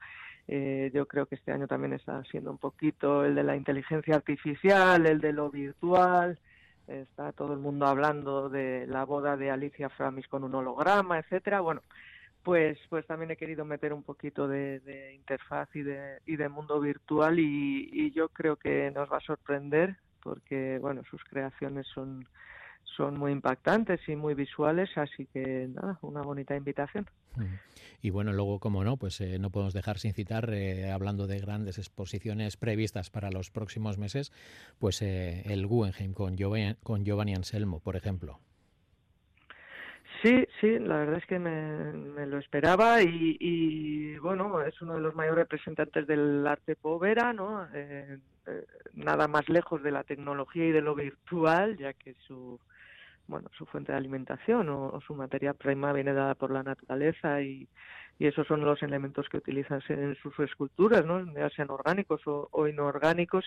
Eh, 0.46 0.90
yo 0.94 1.06
creo 1.06 1.26
que 1.26 1.34
este 1.34 1.52
año 1.52 1.66
también 1.66 1.92
está 1.92 2.22
siendo 2.24 2.50
un 2.50 2.58
poquito 2.58 3.24
el 3.24 3.34
de 3.34 3.42
la 3.42 3.56
inteligencia 3.56 4.14
artificial, 4.14 5.04
el 5.06 5.20
de 5.20 5.32
lo 5.32 5.50
virtual, 5.50 6.38
está 6.88 7.32
todo 7.32 7.52
el 7.52 7.58
mundo 7.58 7.86
hablando 7.86 8.48
de 8.48 8.86
la 8.86 9.04
boda 9.04 9.36
de 9.36 9.50
Alicia 9.50 9.88
Framis 9.90 10.26
con 10.28 10.44
un 10.44 10.54
holograma, 10.54 11.18
etcétera. 11.18 11.60
Bueno, 11.60 11.82
pues 12.42 12.78
pues 12.88 13.06
también 13.06 13.30
he 13.30 13.36
querido 13.36 13.64
meter 13.64 13.92
un 13.92 14.02
poquito 14.02 14.48
de, 14.48 15.12
interfaz 15.14 15.68
y 15.74 15.82
de, 15.82 16.18
y 16.26 16.36
de 16.36 16.48
mundo 16.48 16.80
virtual 16.80 17.38
y, 17.38 17.88
y, 17.92 18.10
yo 18.12 18.28
creo 18.30 18.56
que 18.56 18.90
nos 18.90 19.10
va 19.12 19.18
a 19.18 19.20
sorprender 19.20 19.96
porque 20.22 20.78
bueno 20.80 21.02
sus 21.10 21.22
creaciones 21.24 21.86
son 21.88 22.26
son 22.98 23.16
muy 23.16 23.30
impactantes 23.30 24.00
y 24.08 24.16
muy 24.16 24.34
visuales, 24.34 24.90
así 24.96 25.26
que 25.32 25.68
nada, 25.72 25.98
una 26.02 26.20
bonita 26.20 26.56
invitación. 26.56 27.06
Y 28.02 28.10
bueno, 28.10 28.32
luego, 28.32 28.58
como 28.58 28.82
no, 28.82 28.96
pues 28.96 29.20
eh, 29.20 29.38
no 29.38 29.50
podemos 29.50 29.72
dejar 29.72 29.98
sin 29.98 30.12
citar, 30.12 30.50
eh, 30.52 30.90
hablando 30.90 31.28
de 31.28 31.38
grandes 31.38 31.78
exposiciones 31.78 32.56
previstas 32.56 33.08
para 33.08 33.30
los 33.30 33.50
próximos 33.50 33.98
meses, 33.98 34.32
pues 34.80 35.00
eh, 35.00 35.42
el 35.46 35.66
Guggenheim 35.66 36.12
con 36.12 36.36
Giovanni, 36.36 36.74
con 36.82 37.04
Giovanni 37.04 37.34
Anselmo, 37.34 37.80
por 37.80 37.94
ejemplo. 37.94 38.40
Sí, 40.20 40.44
sí, 40.60 40.80
la 40.80 40.96
verdad 40.96 41.18
es 41.18 41.26
que 41.26 41.38
me, 41.38 42.26
lo 42.26 42.38
esperaba 42.38 43.00
y, 43.00 43.36
y, 43.38 44.18
bueno, 44.18 44.60
es 44.62 44.82
uno 44.82 44.94
de 44.94 45.00
los 45.00 45.14
mayores 45.14 45.44
representantes 45.44 46.08
del 46.08 46.44
arte 46.44 46.74
povera, 46.74 47.32
¿no? 47.32 47.68
nada 48.94 49.28
más 49.28 49.46
lejos 49.50 49.82
de 49.82 49.92
la 49.92 50.02
tecnología 50.04 50.64
y 50.64 50.72
de 50.72 50.80
lo 50.80 50.94
virtual, 50.94 51.76
ya 51.76 51.92
que 51.92 52.14
su 52.26 52.58
bueno, 53.28 53.50
su 53.56 53.66
fuente 53.66 53.92
de 53.92 53.98
alimentación 53.98 54.68
o, 54.70 55.00
su 55.06 55.14
materia 55.14 55.52
prima 55.52 55.92
viene 55.92 56.14
dada 56.14 56.34
por 56.34 56.50
la 56.50 56.62
naturaleza 56.62 57.42
y, 57.42 57.68
y, 58.18 58.26
esos 58.26 58.46
son 58.46 58.64
los 58.64 58.82
elementos 58.82 59.28
que 59.28 59.36
utilizan 59.36 59.80
en 59.90 60.16
sus 60.16 60.36
esculturas, 60.40 61.04
¿no? 61.04 61.24
ya 61.34 61.50
sean 61.50 61.70
orgánicos 61.70 62.22
o, 62.26 62.66
inorgánicos, 62.66 63.44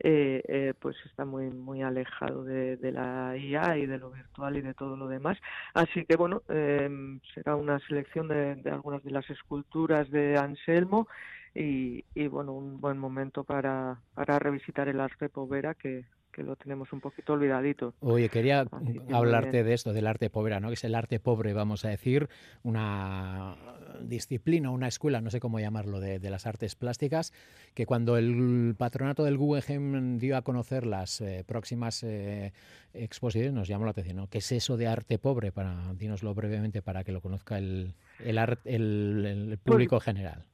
eh, 0.00 0.42
eh, 0.48 0.74
pues 0.78 0.96
está 1.06 1.24
muy 1.24 1.48
muy 1.50 1.82
alejado 1.82 2.44
de, 2.44 2.76
la 2.92 3.36
IA 3.36 3.78
y 3.78 3.86
de 3.86 3.98
lo 3.98 4.10
virtual 4.10 4.56
y 4.56 4.62
de 4.62 4.74
todo 4.74 4.96
lo 4.96 5.06
demás. 5.08 5.38
Así 5.74 6.04
que 6.04 6.16
bueno, 6.16 6.42
eh, 6.48 6.90
será 7.32 7.54
una 7.54 7.78
selección 7.86 8.28
de, 8.28 8.56
de, 8.56 8.70
algunas 8.70 9.02
de 9.04 9.12
las 9.12 9.28
esculturas 9.30 10.10
de 10.10 10.36
Anselmo 10.36 11.06
y, 11.54 12.04
y 12.14 12.26
bueno, 12.26 12.52
un 12.52 12.80
buen 12.80 12.98
momento 12.98 13.44
para, 13.44 14.00
para 14.14 14.38
revisitar 14.40 14.88
el 14.88 15.00
arte 15.00 15.28
povera 15.28 15.74
que, 15.74 16.04
que 16.40 16.46
lo 16.46 16.56
tenemos 16.56 16.90
un 16.94 17.00
poquito 17.00 17.34
olvidadito. 17.34 17.92
Oye, 18.00 18.30
quería 18.30 18.64
hablarte 19.12 19.62
de 19.62 19.74
esto, 19.74 19.92
del 19.92 20.06
arte 20.06 20.30
pobre, 20.30 20.58
¿no? 20.58 20.68
Que 20.68 20.74
es 20.74 20.84
el 20.84 20.94
arte 20.94 21.20
pobre, 21.20 21.52
vamos 21.52 21.84
a 21.84 21.90
decir, 21.90 22.30
una 22.62 23.56
disciplina, 24.00 24.70
una 24.70 24.88
escuela, 24.88 25.20
no 25.20 25.30
sé 25.30 25.38
cómo 25.38 25.60
llamarlo, 25.60 26.00
de, 26.00 26.18
las 26.30 26.46
artes 26.46 26.76
plásticas, 26.76 27.34
que 27.74 27.84
cuando 27.84 28.16
el 28.16 28.74
patronato 28.78 29.22
del 29.22 29.36
Guggenheim 29.36 30.16
dio 30.18 30.34
a 30.38 30.42
conocer 30.42 30.86
las 30.86 31.20
eh, 31.20 31.44
próximas 31.46 32.02
eh, 32.04 32.54
exposiciones 32.94 33.52
nos 33.52 33.68
llamó 33.68 33.84
la 33.84 33.90
atención, 33.90 34.16
¿no? 34.16 34.28
¿Qué 34.28 34.38
es 34.38 34.50
eso 34.50 34.78
de 34.78 34.86
arte 34.86 35.18
pobre? 35.18 35.52
Para, 35.52 35.92
dínoslo 35.92 36.32
brevemente 36.32 36.80
para 36.80 37.04
que 37.04 37.12
lo 37.12 37.20
conozca 37.20 37.58
el, 37.58 37.92
el, 38.24 38.38
el, 38.64 39.58
pues 39.62 39.74
público 39.74 40.00
general 40.00 40.46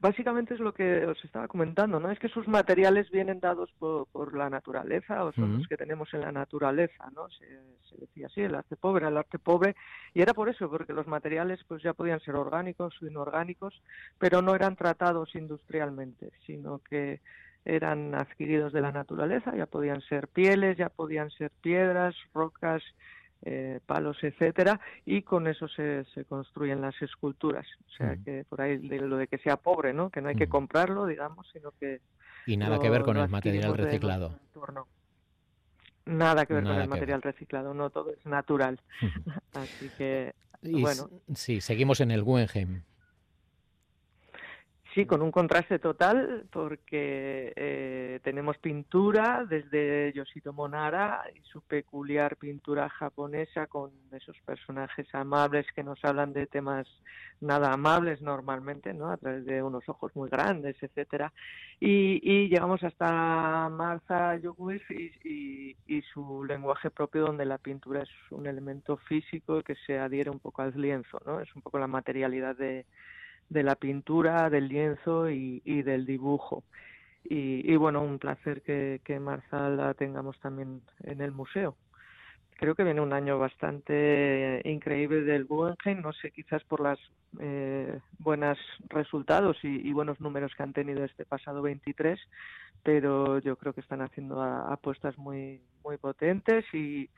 básicamente 0.00 0.54
es 0.54 0.60
lo 0.60 0.72
que 0.72 1.06
os 1.06 1.22
estaba 1.24 1.48
comentando, 1.48 1.98
¿no? 1.98 2.10
Es 2.10 2.18
que 2.18 2.28
sus 2.28 2.46
materiales 2.46 3.10
vienen 3.10 3.40
dados 3.40 3.70
por, 3.78 4.36
la 4.36 4.50
naturaleza 4.50 5.24
o 5.24 5.32
son 5.32 5.58
los 5.58 5.68
que 5.68 5.76
tenemos 5.76 6.12
en 6.14 6.20
la 6.20 6.32
naturaleza, 6.32 7.10
¿no? 7.14 7.28
Se, 7.30 7.46
decía 7.98 8.26
así, 8.26 8.42
el 8.42 8.54
arte 8.54 8.76
pobre, 8.76 9.08
el 9.08 9.16
arte 9.16 9.38
pobre, 9.38 9.74
y 10.14 10.22
era 10.22 10.34
por 10.34 10.48
eso, 10.48 10.70
porque 10.70 10.92
los 10.92 11.08
materiales 11.08 11.60
pues 11.66 11.82
ya 11.82 11.94
podían 11.94 12.20
ser 12.20 12.36
orgánicos 12.36 12.94
o 13.02 13.06
inorgánicos, 13.06 13.82
pero 14.18 14.40
no 14.42 14.54
eran 14.54 14.76
tratados 14.76 15.34
industrialmente, 15.34 16.30
sino 16.46 16.78
que 16.78 17.20
eran 17.64 18.14
adquiridos 18.14 18.72
de 18.72 18.80
la 18.80 18.92
naturaleza, 18.92 19.54
ya 19.56 19.66
podían 19.66 20.00
ser 20.02 20.28
pieles, 20.28 20.76
ya 20.76 20.90
podían 20.90 21.30
ser 21.30 21.50
piedras, 21.60 22.14
rocas, 22.32 22.82
eh, 23.42 23.80
palos, 23.86 24.16
etcétera, 24.22 24.80
y 25.06 25.22
con 25.22 25.46
eso 25.46 25.68
se, 25.68 26.04
se, 26.14 26.24
construyen 26.24 26.80
las 26.80 27.00
esculturas. 27.00 27.66
O 27.86 27.90
sea, 27.96 28.16
que 28.24 28.44
por 28.48 28.60
ahí 28.60 28.78
de 28.78 29.00
lo 29.00 29.16
de 29.16 29.28
que 29.28 29.38
sea 29.38 29.56
pobre, 29.56 29.92
¿no? 29.92 30.10
Que 30.10 30.20
no 30.20 30.28
hay 30.28 30.36
que 30.36 30.48
comprarlo, 30.48 31.06
digamos, 31.06 31.46
sino 31.52 31.72
que... 31.78 32.00
Y 32.46 32.56
nada 32.56 32.78
que 32.78 32.90
ver 32.90 33.02
con 33.02 33.16
el 33.16 33.28
material 33.28 33.76
reciclado. 33.76 34.38
Nada 36.06 36.46
que 36.46 36.54
ver 36.54 36.64
con 36.64 36.76
el 36.76 36.88
material 36.88 37.22
reciclado, 37.22 37.74
no 37.74 37.90
todo 37.90 38.10
es 38.10 38.24
natural. 38.26 38.80
Así 39.52 39.90
que, 39.96 40.34
bueno. 40.62 41.10
Sí, 41.34 41.60
seguimos 41.60 42.00
en 42.00 42.10
el 42.10 42.22
Guggenheim. 42.22 42.82
Sí, 44.98 45.06
con 45.06 45.22
un 45.22 45.30
contraste 45.30 45.78
total 45.78 46.48
porque 46.50 47.52
eh, 47.54 48.18
tenemos 48.24 48.58
pintura 48.58 49.46
desde 49.48 50.12
Yoshito 50.12 50.52
Monara 50.52 51.22
y 51.36 51.40
su 51.42 51.60
peculiar 51.60 52.36
pintura 52.36 52.88
japonesa 52.88 53.68
con 53.68 53.92
esos 54.10 54.36
personajes 54.40 55.06
amables 55.14 55.66
que 55.72 55.84
nos 55.84 56.04
hablan 56.04 56.32
de 56.32 56.48
temas 56.48 56.88
nada 57.40 57.72
amables 57.74 58.20
normalmente, 58.22 58.92
¿no? 58.92 59.12
A 59.12 59.16
través 59.18 59.46
de 59.46 59.62
unos 59.62 59.88
ojos 59.88 60.16
muy 60.16 60.28
grandes, 60.28 60.74
etcétera. 60.82 61.32
Y, 61.78 62.48
llegamos 62.48 62.82
hasta 62.82 63.68
Martha 63.68 64.34
Yoguis 64.38 64.82
y, 64.90 65.76
y, 65.86 66.02
su 66.12 66.42
lenguaje 66.42 66.90
propio 66.90 67.24
donde 67.24 67.44
la 67.44 67.58
pintura 67.58 68.02
es 68.02 68.10
un 68.32 68.48
elemento 68.48 68.96
físico 68.96 69.62
que 69.62 69.76
se 69.86 69.96
adhiere 69.96 70.28
un 70.28 70.40
poco 70.40 70.62
al 70.62 70.72
lienzo, 70.74 71.20
¿no? 71.24 71.38
Es 71.38 71.54
un 71.54 71.62
poco 71.62 71.78
la 71.78 71.86
materialidad 71.86 72.56
de 72.56 72.84
de 73.48 73.62
la 73.62 73.74
pintura, 73.76 74.50
del 74.50 74.68
lienzo 74.68 75.30
y, 75.30 75.82
del 75.82 76.06
dibujo. 76.06 76.64
Y, 77.24 77.76
bueno, 77.76 78.02
un 78.02 78.18
placer 78.18 78.62
que, 78.62 79.00
que 79.04 79.20
la 79.20 79.94
tengamos 79.94 80.38
también 80.40 80.82
en 81.02 81.20
el 81.20 81.32
museo. 81.32 81.76
Creo 82.58 82.74
que 82.74 82.82
viene 82.82 83.00
un 83.00 83.12
año 83.12 83.38
bastante 83.38 84.60
increíble 84.64 85.22
del 85.22 85.44
Guggenheim, 85.44 86.02
no 86.02 86.12
sé, 86.12 86.32
quizás 86.32 86.64
por 86.64 86.80
las 86.80 86.98
eh, 87.38 88.00
buenos 88.18 88.58
resultados 88.88 89.56
y, 89.62 89.92
buenos 89.92 90.20
números 90.20 90.52
que 90.56 90.64
han 90.64 90.72
tenido 90.72 91.04
este 91.04 91.24
pasado 91.24 91.62
23, 91.62 92.18
pero 92.82 93.38
yo 93.38 93.54
creo 93.56 93.72
que 93.74 93.80
están 93.80 94.00
haciendo 94.02 94.42
apuestas 94.42 95.16
muy 95.18 95.60
muy 95.84 95.98
potentes 95.98 96.64
y, 96.74 97.08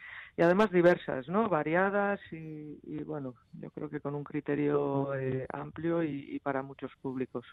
y 0.40 0.42
además 0.42 0.70
diversas, 0.70 1.28
¿no? 1.28 1.50
Variadas 1.50 2.18
y, 2.32 3.02
bueno, 3.04 3.34
yo 3.52 3.70
creo 3.72 3.90
que 3.90 4.00
con 4.00 4.14
un 4.14 4.24
criterio 4.24 5.14
eh, 5.14 5.44
amplio 5.52 6.02
y 6.02 6.40
para 6.40 6.62
muchos 6.62 6.90
públicos. 7.02 7.44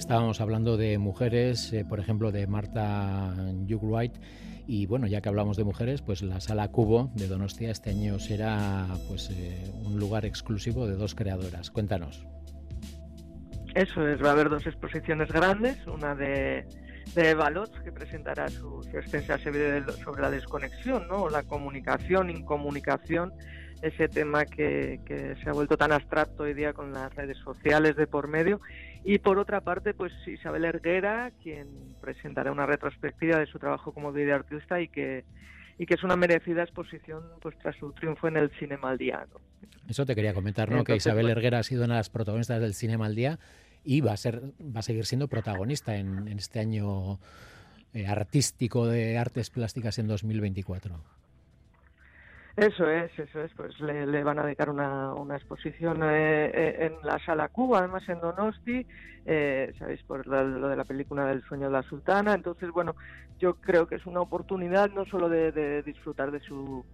Estábamos 0.00 0.40
hablando 0.40 0.78
de 0.78 0.96
mujeres, 0.96 1.74
eh, 1.74 1.84
por 1.84 2.00
ejemplo, 2.00 2.32
de 2.32 2.46
Marta 2.46 3.34
White 3.68 4.18
y 4.66 4.86
bueno, 4.86 5.06
ya 5.06 5.20
que 5.20 5.28
hablamos 5.28 5.58
de 5.58 5.64
mujeres, 5.64 6.00
pues 6.00 6.22
la 6.22 6.40
Sala 6.40 6.68
Cubo 6.68 7.10
de 7.14 7.28
Donostia 7.28 7.70
este 7.70 7.90
año 7.90 8.18
será 8.18 8.86
pues 9.08 9.28
eh, 9.30 9.70
un 9.84 10.00
lugar 10.00 10.24
exclusivo 10.24 10.86
de 10.86 10.96
dos 10.96 11.14
creadoras. 11.14 11.70
Cuéntanos. 11.70 12.26
Eso 13.74 14.08
es, 14.08 14.24
va 14.24 14.30
a 14.30 14.32
haber 14.32 14.48
dos 14.48 14.66
exposiciones 14.66 15.30
grandes, 15.30 15.86
una 15.86 16.14
de, 16.14 16.64
de 17.14 17.36
que 17.84 17.92
presentará 17.92 18.48
su, 18.48 18.82
su 18.82 18.96
extensa 18.96 19.36
serie 19.36 19.82
sobre 20.02 20.22
la 20.22 20.30
desconexión, 20.30 21.08
¿no? 21.08 21.28
la 21.28 21.42
comunicación, 21.42 22.30
incomunicación, 22.30 23.34
ese 23.82 24.08
tema 24.08 24.46
que, 24.46 25.00
que 25.04 25.36
se 25.42 25.50
ha 25.50 25.52
vuelto 25.52 25.76
tan 25.76 25.92
abstracto 25.92 26.44
hoy 26.44 26.54
día 26.54 26.72
con 26.72 26.90
las 26.92 27.14
redes 27.14 27.36
sociales 27.44 27.96
de 27.96 28.06
por 28.06 28.28
medio 28.28 28.60
y 29.04 29.18
por 29.18 29.38
otra 29.38 29.60
parte, 29.60 29.94
pues 29.94 30.12
Isabel 30.26 30.64
Erguera, 30.64 31.32
quien 31.42 31.68
presentará 32.00 32.52
una 32.52 32.66
retrospectiva 32.66 33.38
de 33.38 33.46
su 33.46 33.58
trabajo 33.58 33.92
como 33.92 34.12
videoartista 34.12 34.80
y 34.80 34.88
que 34.88 35.24
y 35.78 35.86
que 35.86 35.94
es 35.94 36.04
una 36.04 36.14
merecida 36.14 36.62
exposición 36.62 37.22
pues 37.40 37.56
tras 37.58 37.74
su 37.76 37.92
triunfo 37.92 38.28
en 38.28 38.36
el 38.36 38.50
Cinema 38.58 38.90
al 38.90 38.98
Día. 38.98 39.26
Eso 39.88 40.04
te 40.04 40.14
quería 40.14 40.34
comentar, 40.34 40.70
¿no? 40.70 40.84
que 40.84 40.94
Isabel 40.94 41.24
pues 41.24 41.36
Erguera 41.36 41.58
ha 41.58 41.62
sido 41.62 41.86
una 41.86 41.94
de 41.94 42.00
las 42.00 42.10
protagonistas 42.10 42.60
del 42.60 42.74
Cinema 42.74 43.06
al 43.06 43.14
Día 43.14 43.38
y 43.82 44.02
va 44.02 44.12
a 44.12 44.16
ser 44.18 44.42
va 44.60 44.80
a 44.80 44.82
seguir 44.82 45.06
siendo 45.06 45.28
protagonista 45.28 45.96
en, 45.96 46.28
este 46.28 46.60
año 46.60 47.18
eh, 47.94 48.06
artístico 48.06 48.86
de 48.86 49.16
artes 49.16 49.48
plásticas 49.48 49.98
en 49.98 50.06
2024. 50.08 51.02
Eso 52.60 52.90
es, 52.90 53.10
eso 53.18 53.40
es, 53.40 53.50
pues 53.54 53.80
le, 53.80 54.22
van 54.22 54.38
a 54.38 54.42
dedicar 54.42 54.68
una, 54.68 55.14
exposición 55.34 56.02
eh, 56.02 56.50
eh, 56.52 56.76
en 56.90 57.08
la 57.08 57.18
Sala 57.24 57.48
Cuba, 57.48 57.78
además 57.78 58.06
en 58.06 58.20
Donosti, 58.20 58.86
eh, 59.24 59.72
sabéis, 59.78 60.02
por 60.02 60.26
lo 60.26 60.68
de 60.68 60.76
la 60.76 60.84
película 60.84 61.24
del 61.24 61.42
sueño 61.44 61.68
de 61.68 61.72
la 61.72 61.82
sultana, 61.84 62.34
entonces, 62.34 62.70
bueno, 62.70 62.96
yo 63.38 63.54
creo 63.54 63.86
que 63.86 63.94
es 63.94 64.04
una 64.04 64.20
oportunidad 64.20 64.90
no 64.90 65.06
solo 65.06 65.30
de, 65.30 65.82
disfrutar 65.84 66.30
de 66.32 66.40
su 66.40 66.84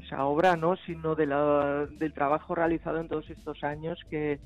esa 0.00 0.24
obra, 0.26 0.54
¿no? 0.54 0.76
sino 0.86 1.16
de 1.16 1.26
la, 1.26 1.86
del 1.90 2.12
trabajo 2.12 2.54
realizado 2.54 3.00
en 3.00 3.08
todos 3.08 3.28
estos 3.28 3.64
años 3.64 3.98
que, 4.08 4.38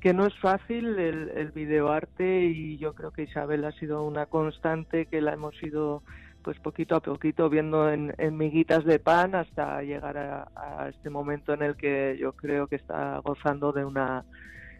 que 0.00 0.14
no 0.14 0.24
es 0.24 0.38
fácil 0.38 1.00
el, 1.00 1.30
el 1.30 1.50
videoarte 1.50 2.44
y 2.44 2.78
yo 2.78 2.94
creo 2.94 3.10
que 3.10 3.24
Isabel 3.24 3.64
ha 3.64 3.72
sido 3.72 4.04
una 4.04 4.26
constante 4.26 5.06
que 5.06 5.20
la 5.20 5.32
hemos 5.32 5.60
ido 5.64 6.04
pues 6.42 6.58
poquito 6.58 6.96
a 6.96 7.00
poquito 7.00 7.48
viendo 7.48 7.90
en, 7.90 8.12
miguitas 8.36 8.84
de 8.84 8.98
pan 8.98 9.34
hasta 9.34 9.82
llegar 9.82 10.16
a, 10.18 10.88
este 10.88 11.10
momento 11.10 11.54
en 11.54 11.62
el 11.62 11.76
que 11.76 12.16
yo 12.20 12.32
creo 12.32 12.66
que 12.66 12.76
está 12.76 13.18
gozando 13.18 13.72
de 13.72 13.84
una 13.84 14.24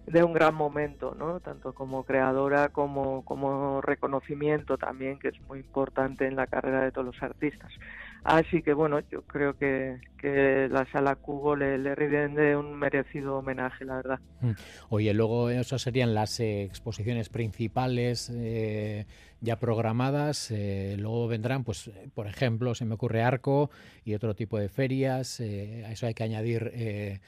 de 0.07 0.25
un 0.25 0.33
gran 0.33 0.53
momento, 0.57 1.15
¿no? 1.17 1.39
Tanto 1.39 1.73
como 1.73 2.05
creadora 2.05 2.71
como 2.71 3.25
como 3.25 3.81
reconocimiento 3.81 4.77
también 4.77 5.19
que 5.19 5.29
es 5.29 5.41
muy 5.43 5.61
importante 5.61 6.27
en 6.27 6.35
la 6.35 6.49
carrera 6.49 6.83
de 6.83 6.91
todos 6.91 7.07
los 7.07 7.23
artistas. 7.23 7.73
Así 8.25 8.62
que 8.62 8.73
bueno, 8.73 9.01
yo 9.11 9.23
creo 9.23 9.57
que, 9.59 9.99
que 10.16 10.68
la 10.70 10.87
sala 10.93 11.16
Cubo 11.16 11.57
le, 11.57 11.77
le 11.79 11.95
rinde 11.97 12.57
un 12.57 12.75
merecido 12.75 13.39
homenaje, 13.39 13.85
la 13.85 13.97
verdad. 13.97 14.20
Mm. 14.41 14.53
Oye, 14.91 15.12
luego 15.12 15.51
esas 15.51 15.83
serían 15.83 16.14
las 16.14 16.39
eh, 16.39 16.62
exposiciones 16.62 17.29
principales 17.29 18.31
eh, 18.33 19.07
ya 19.41 19.57
programadas. 19.57 20.53
Eh, 20.53 20.97
luego 20.99 21.27
vendrán, 21.27 21.64
pues, 21.64 21.91
por 22.14 22.29
ejemplo, 22.29 22.77
se 22.77 22.85
me 22.85 22.95
ocurre 22.95 23.23
Arco 23.23 23.70
y 24.05 24.14
otro 24.14 24.35
tipo 24.35 24.57
de 24.59 24.68
ferias. 24.68 25.41
a 25.41 25.91
eso 25.91 26.07
hay 26.07 26.14
que 26.14 26.23
añadir 26.23 27.20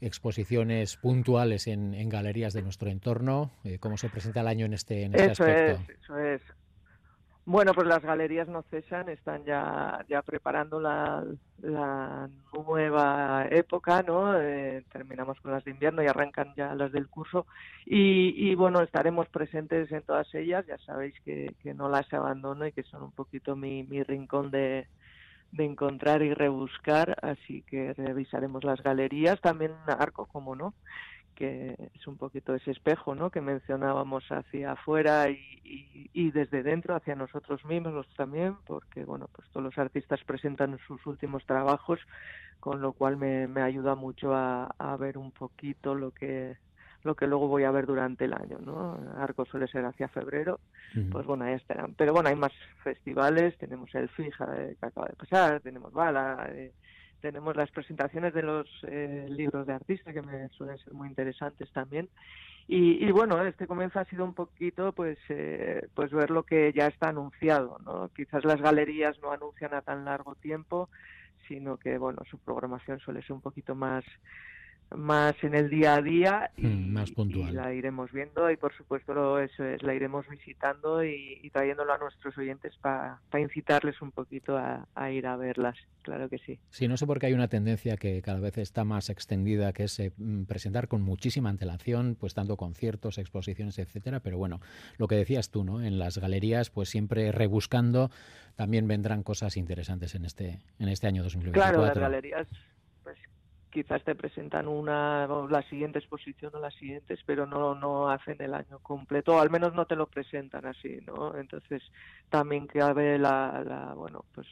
exposiciones 0.00 0.96
puntuales 0.96 1.66
en, 1.66 2.08
galerías 2.08 2.54
de 2.54 2.62
nuestro 2.62 2.88
entorno. 2.88 3.50
¿Cómo 3.80 3.98
se 3.98 4.08
presenta 4.08 4.40
el 4.40 4.48
año 4.48 4.64
en 4.64 4.72
este, 4.72 5.02
en 5.02 5.14
este 5.14 5.30
aspecto? 5.32 5.82
Es, 5.92 5.98
eso 5.98 6.18
es. 6.18 6.42
Bueno, 7.50 7.72
pues 7.72 7.86
las 7.86 8.02
galerías 8.02 8.46
no 8.46 8.62
cesan, 8.64 9.08
están 9.08 9.42
ya, 9.46 10.04
ya 10.06 10.20
preparando 10.20 10.78
la, 10.78 11.24
nueva 12.52 13.46
época, 13.50 14.02
¿no? 14.02 14.38
Eh, 14.38 14.84
terminamos 14.92 15.40
con 15.40 15.52
las 15.52 15.64
de 15.64 15.70
invierno 15.70 16.02
y 16.02 16.06
arrancan 16.08 16.52
ya 16.58 16.74
las 16.74 16.92
del 16.92 17.08
curso. 17.08 17.46
Y, 17.86 18.34
y 18.36 18.54
bueno, 18.54 18.82
estaremos 18.82 19.30
presentes 19.30 19.90
en 19.92 20.02
todas 20.02 20.34
ellas, 20.34 20.66
ya 20.66 20.76
sabéis 20.84 21.14
que, 21.24 21.54
que 21.62 21.72
no 21.72 21.88
las 21.88 22.12
abandono 22.12 22.66
y 22.66 22.72
que 22.72 22.82
son 22.82 23.02
un 23.02 23.12
poquito 23.12 23.56
mi, 23.56 23.82
mi 23.82 24.02
rincón 24.02 24.50
de, 24.50 24.86
de 25.52 25.64
encontrar 25.64 26.20
y 26.22 26.34
rebuscar, 26.34 27.16
así 27.22 27.62
que 27.62 27.94
revisaremos 27.94 28.62
las 28.62 28.82
galerías, 28.82 29.40
también 29.40 29.72
Arco, 29.86 30.26
como 30.26 30.54
no, 30.54 30.74
que 31.38 31.76
es 31.94 32.06
un 32.08 32.16
poquito 32.16 32.52
ese 32.52 32.72
espejo 32.72 33.14
¿no? 33.14 33.30
que 33.30 33.40
mencionábamos 33.40 34.24
hacia 34.28 34.72
afuera 34.72 35.30
y, 35.30 35.38
y, 36.12 36.32
desde 36.32 36.64
dentro 36.64 36.96
hacia 36.96 37.14
nosotros 37.14 37.64
mismos 37.64 38.08
también 38.16 38.56
porque 38.66 39.04
bueno 39.04 39.28
pues 39.32 39.48
todos 39.50 39.62
los 39.62 39.78
artistas 39.78 40.18
presentan 40.24 40.76
sus 40.88 41.06
últimos 41.06 41.46
trabajos 41.46 42.00
con 42.58 42.80
lo 42.80 42.92
cual 42.92 43.16
me, 43.16 43.46
me 43.46 43.62
ayuda 43.62 43.94
mucho 43.94 44.34
a, 44.34 44.64
a 44.78 44.96
ver 44.96 45.16
un 45.16 45.30
poquito 45.30 45.94
lo 45.94 46.10
que 46.10 46.56
lo 47.04 47.14
que 47.14 47.28
luego 47.28 47.46
voy 47.46 47.62
a 47.62 47.70
ver 47.70 47.86
durante 47.86 48.24
el 48.24 48.34
año, 48.34 48.58
¿no? 48.58 48.98
Arco 49.16 49.44
suele 49.44 49.68
ser 49.68 49.84
hacia 49.84 50.08
febrero, 50.08 50.58
pues 51.12 51.24
bueno, 51.24 51.44
ahí 51.44 51.54
estarán. 51.54 51.94
Pero 51.94 52.12
bueno, 52.12 52.28
hay 52.28 52.34
más 52.34 52.50
festivales, 52.82 53.56
tenemos 53.56 53.94
el 53.94 54.08
Fija 54.08 54.44
eh, 54.56 54.76
que 54.78 54.86
acaba 54.86 55.06
de 55.06 55.14
pasar, 55.14 55.60
tenemos 55.60 55.92
Bala, 55.92 56.50
eh, 56.52 56.72
tenemos 57.20 57.56
las 57.56 57.70
presentaciones 57.70 58.34
de 58.34 58.42
los 58.42 58.66
eh, 58.82 59.26
libros 59.28 59.66
de 59.66 59.74
artista 59.74 60.12
que 60.12 60.22
me 60.22 60.48
suelen 60.50 60.78
ser 60.78 60.92
muy 60.94 61.08
interesantes 61.08 61.70
también. 61.72 62.08
Y, 62.70 63.10
bueno 63.12 63.42
este 63.42 63.66
comienzo 63.66 63.98
ha 63.98 64.04
sido 64.04 64.26
un 64.26 64.34
poquito 64.34 64.92
pues 64.92 65.16
eh, 65.30 65.88
pues 65.94 66.10
ver 66.10 66.30
lo 66.30 66.42
que 66.42 66.70
ya 66.74 66.86
está 66.86 67.08
anunciado 67.08 67.78
no 67.86 68.10
quizás 68.14 68.44
las 68.44 68.60
galerías 68.60 69.18
no 69.22 69.32
anuncian 69.32 69.72
a 69.72 69.80
tan 69.80 70.04
largo 70.04 70.34
tiempo 70.34 70.90
sino 71.48 71.78
que 71.78 71.96
bueno 71.96 72.18
su 72.30 72.36
programación 72.36 73.00
suele 73.00 73.22
ser 73.22 73.32
un 73.32 73.40
poquito 73.40 73.74
más 73.74 74.04
más 74.96 75.34
en 75.42 75.54
el 75.54 75.68
día 75.68 75.96
a 75.96 76.02
día 76.02 76.50
y, 76.56 76.66
mm, 76.66 76.92
más 76.92 77.10
puntual. 77.10 77.54
la 77.54 77.74
iremos 77.74 78.10
viendo 78.12 78.50
y 78.50 78.56
por 78.56 78.74
supuesto 78.74 79.38
eso 79.38 79.64
es, 79.64 79.82
la 79.82 79.94
iremos 79.94 80.26
visitando 80.28 81.04
y, 81.04 81.40
y 81.42 81.50
trayéndolo 81.50 81.92
a 81.92 81.98
nuestros 81.98 82.36
oyentes 82.38 82.74
para 82.80 83.20
incitarles 83.38 84.00
un 84.00 84.12
poquito 84.12 84.56
a, 84.56 84.86
a, 84.94 85.10
ir 85.10 85.26
a 85.26 85.36
verlas, 85.36 85.76
claro 86.02 86.28
que 86.28 86.38
sí. 86.38 86.58
Sí, 86.70 86.88
no 86.88 86.96
sé 86.96 87.06
por 87.06 87.18
qué 87.18 87.26
hay 87.26 87.34
una 87.34 87.48
tendencia 87.48 87.96
que 87.96 88.22
cada 88.22 88.40
vez 88.40 88.56
está 88.58 88.84
más 88.84 89.10
extendida, 89.10 89.72
que 89.72 89.84
es 89.84 89.98
eh, 90.00 90.12
mm, 90.16 90.44
presentar 90.44 90.88
con 90.88 91.02
muchísima 91.02 91.50
antelación, 91.50 92.16
pues 92.18 92.34
tanto 92.34 92.56
conciertos, 92.56 93.18
exposiciones, 93.18 93.78
etcétera, 93.78 94.20
pero 94.20 94.38
bueno, 94.38 94.60
lo 94.96 95.06
que 95.06 95.16
decías 95.16 95.50
tú, 95.50 95.64
¿no? 95.64 95.82
En 95.82 95.98
las 95.98 96.18
galerías, 96.18 96.70
pues 96.70 96.88
siempre 96.88 97.30
rebuscando, 97.32 98.10
también 98.56 98.88
vendrán 98.88 99.22
cosas 99.22 99.56
interesantes 99.56 100.14
en 100.14 100.24
este, 100.24 100.60
en 100.78 100.88
este 100.88 101.06
año 101.06 101.22
2024. 101.22 101.72
Claro, 101.72 101.86
las 101.86 101.98
galerías 101.98 102.48
quizás 103.70 104.02
te 104.04 104.14
presentan 104.14 104.68
una 104.68 105.26
la 105.48 105.62
siguiente 105.68 105.98
exposición 105.98 106.54
o 106.54 106.60
las 106.60 106.74
siguientes 106.74 107.20
pero 107.26 107.46
no 107.46 107.74
no 107.74 108.10
hacen 108.10 108.36
el 108.40 108.54
año 108.54 108.78
completo 108.80 109.36
o 109.36 109.40
al 109.40 109.50
menos 109.50 109.74
no 109.74 109.86
te 109.86 109.96
lo 109.96 110.06
presentan 110.06 110.66
así 110.66 110.98
no 111.06 111.36
entonces 111.36 111.82
también 112.28 112.66
cabe 112.66 113.18
la, 113.18 113.62
la 113.64 113.94
bueno 113.94 114.24
pues 114.34 114.46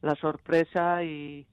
la 0.00 0.14
sorpresa 0.14 1.02
y, 1.02 1.46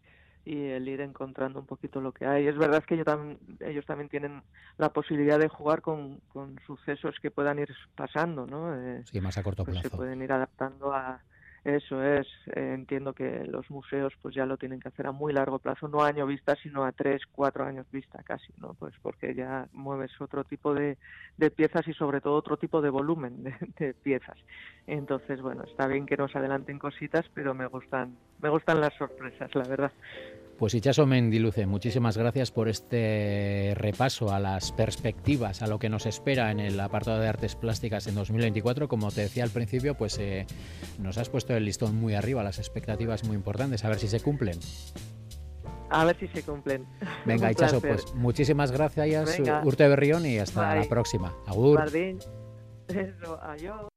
y 0.44 0.66
el 0.68 0.88
ir 0.88 1.02
encontrando 1.02 1.60
un 1.60 1.66
poquito 1.66 2.00
lo 2.00 2.12
que 2.12 2.26
hay. 2.26 2.48
Es 2.48 2.58
verdad 2.58 2.84
que 2.84 2.94
ellos 2.94 3.06
también, 3.06 3.40
ellos 3.60 3.86
también 3.86 4.10
tienen 4.10 4.44
la 4.78 4.90
posibilidad 4.90 5.40
de 5.40 5.48
jugar 5.48 5.82
con, 5.82 6.20
con 6.28 6.60
sucesos 6.66 7.16
que 7.22 7.32
puedan 7.32 7.60
ir 7.60 7.70
pasando 7.96 8.46
no 8.46 8.76
eh, 8.76 9.04
sí 9.06 9.20
más 9.20 9.38
a 9.38 9.44
corto 9.44 9.66
pues 9.66 9.76
plazo. 9.78 9.90
se 9.90 9.96
pueden 9.96 10.22
ir 10.22 10.32
adaptando 10.32 10.94
a 10.94 11.22
eso 11.66 12.04
es, 12.04 12.28
eh, 12.56 12.74
entiendo 12.76 13.14
que 13.14 13.44
los 13.46 13.72
museos 13.72 14.14
pues 14.22 14.36
ya 14.36 14.46
lo 14.46 14.56
tienen 14.56 14.80
que 14.80 14.90
hacer 14.90 15.08
a 15.08 15.12
muy 15.12 15.34
largo 15.34 15.58
plazo, 15.58 15.88
no 15.88 16.04
a 16.04 16.08
año 16.10 16.28
vista, 16.28 16.56
sino 16.62 16.84
a 16.84 16.92
tres, 16.92 17.24
cuatro 17.32 17.66
años 17.66 17.88
vista 17.92 18.22
casi, 18.22 18.54
¿no? 18.58 18.76
Pues 18.76 18.94
porque 19.02 19.34
ya 19.34 19.68
mueves 19.74 20.12
otro 20.22 20.44
tipo 20.44 20.76
de, 20.76 21.00
de 21.38 21.50
piezas 21.50 21.88
y 21.88 21.94
sobre 21.94 22.22
todo 22.22 22.36
otro 22.36 22.58
tipo 22.58 22.84
de 22.84 22.92
volumen 22.92 23.44
de, 23.44 23.56
de, 23.80 23.94
piezas. 23.96 24.38
Entonces, 24.86 25.42
bueno, 25.42 25.64
está 25.64 25.88
bien 25.88 26.06
que 26.06 26.18
nos 26.18 26.36
adelanten 26.36 26.78
cositas, 26.78 27.26
pero 27.34 27.56
me 27.56 27.66
gustan, 27.66 28.16
me 28.40 28.50
gustan 28.50 28.80
las 28.80 28.94
sorpresas, 28.94 29.50
la 29.56 29.64
verdad. 29.64 29.92
Pues 30.58 30.74
Ichaso 30.74 31.06
Mendiluce, 31.06 31.66
muchísimas 31.66 32.18
gracias 32.18 32.50
por 32.50 32.70
este 32.70 33.74
repaso 33.76 34.32
a 34.34 34.40
las 34.40 34.72
perspectivas, 34.72 35.62
a 35.62 35.68
lo 35.68 35.80
que 35.80 35.90
nos 35.90 36.06
espera 36.06 36.50
en 36.50 36.62
el 36.62 36.80
apartado 36.80 37.20
de 37.20 37.28
artes 37.28 37.56
plásticas 37.58 38.08
en 38.08 38.16
2024. 38.16 38.88
Como 38.88 39.12
te 39.12 39.22
decía 39.22 39.44
al 39.44 39.50
principio, 39.50 39.96
pues 39.96 40.18
eh, 40.18 40.48
nos 40.98 41.18
has 41.18 41.30
puesto 41.30 41.54
el 41.56 41.66
listón 41.66 41.96
muy 41.96 42.14
arriba, 42.14 42.42
las 42.42 42.58
expectativas 42.58 43.26
muy 43.26 43.36
importantes, 43.36 43.84
a 43.84 43.90
ver 43.90 44.00
si 44.00 44.08
se 44.08 44.22
cumplen. 44.22 44.58
A 45.90 46.06
ver 46.06 46.18
si 46.18 46.28
se 46.30 46.42
cumplen. 46.42 46.86
Venga, 47.26 47.52
Ichaso, 47.52 47.82
pues 47.82 48.16
muchísimas 48.16 48.72
gracias, 48.72 49.38
Venga. 49.38 49.62
Urte 49.62 49.88
Berrión, 49.90 50.26
y 50.26 50.40
hasta 50.40 50.70
Bye. 50.70 50.84
la 50.84 50.90
próxima. 50.90 51.36
Agur. 51.48 51.84
Eso, 52.88 53.40
adiós. 53.42 53.88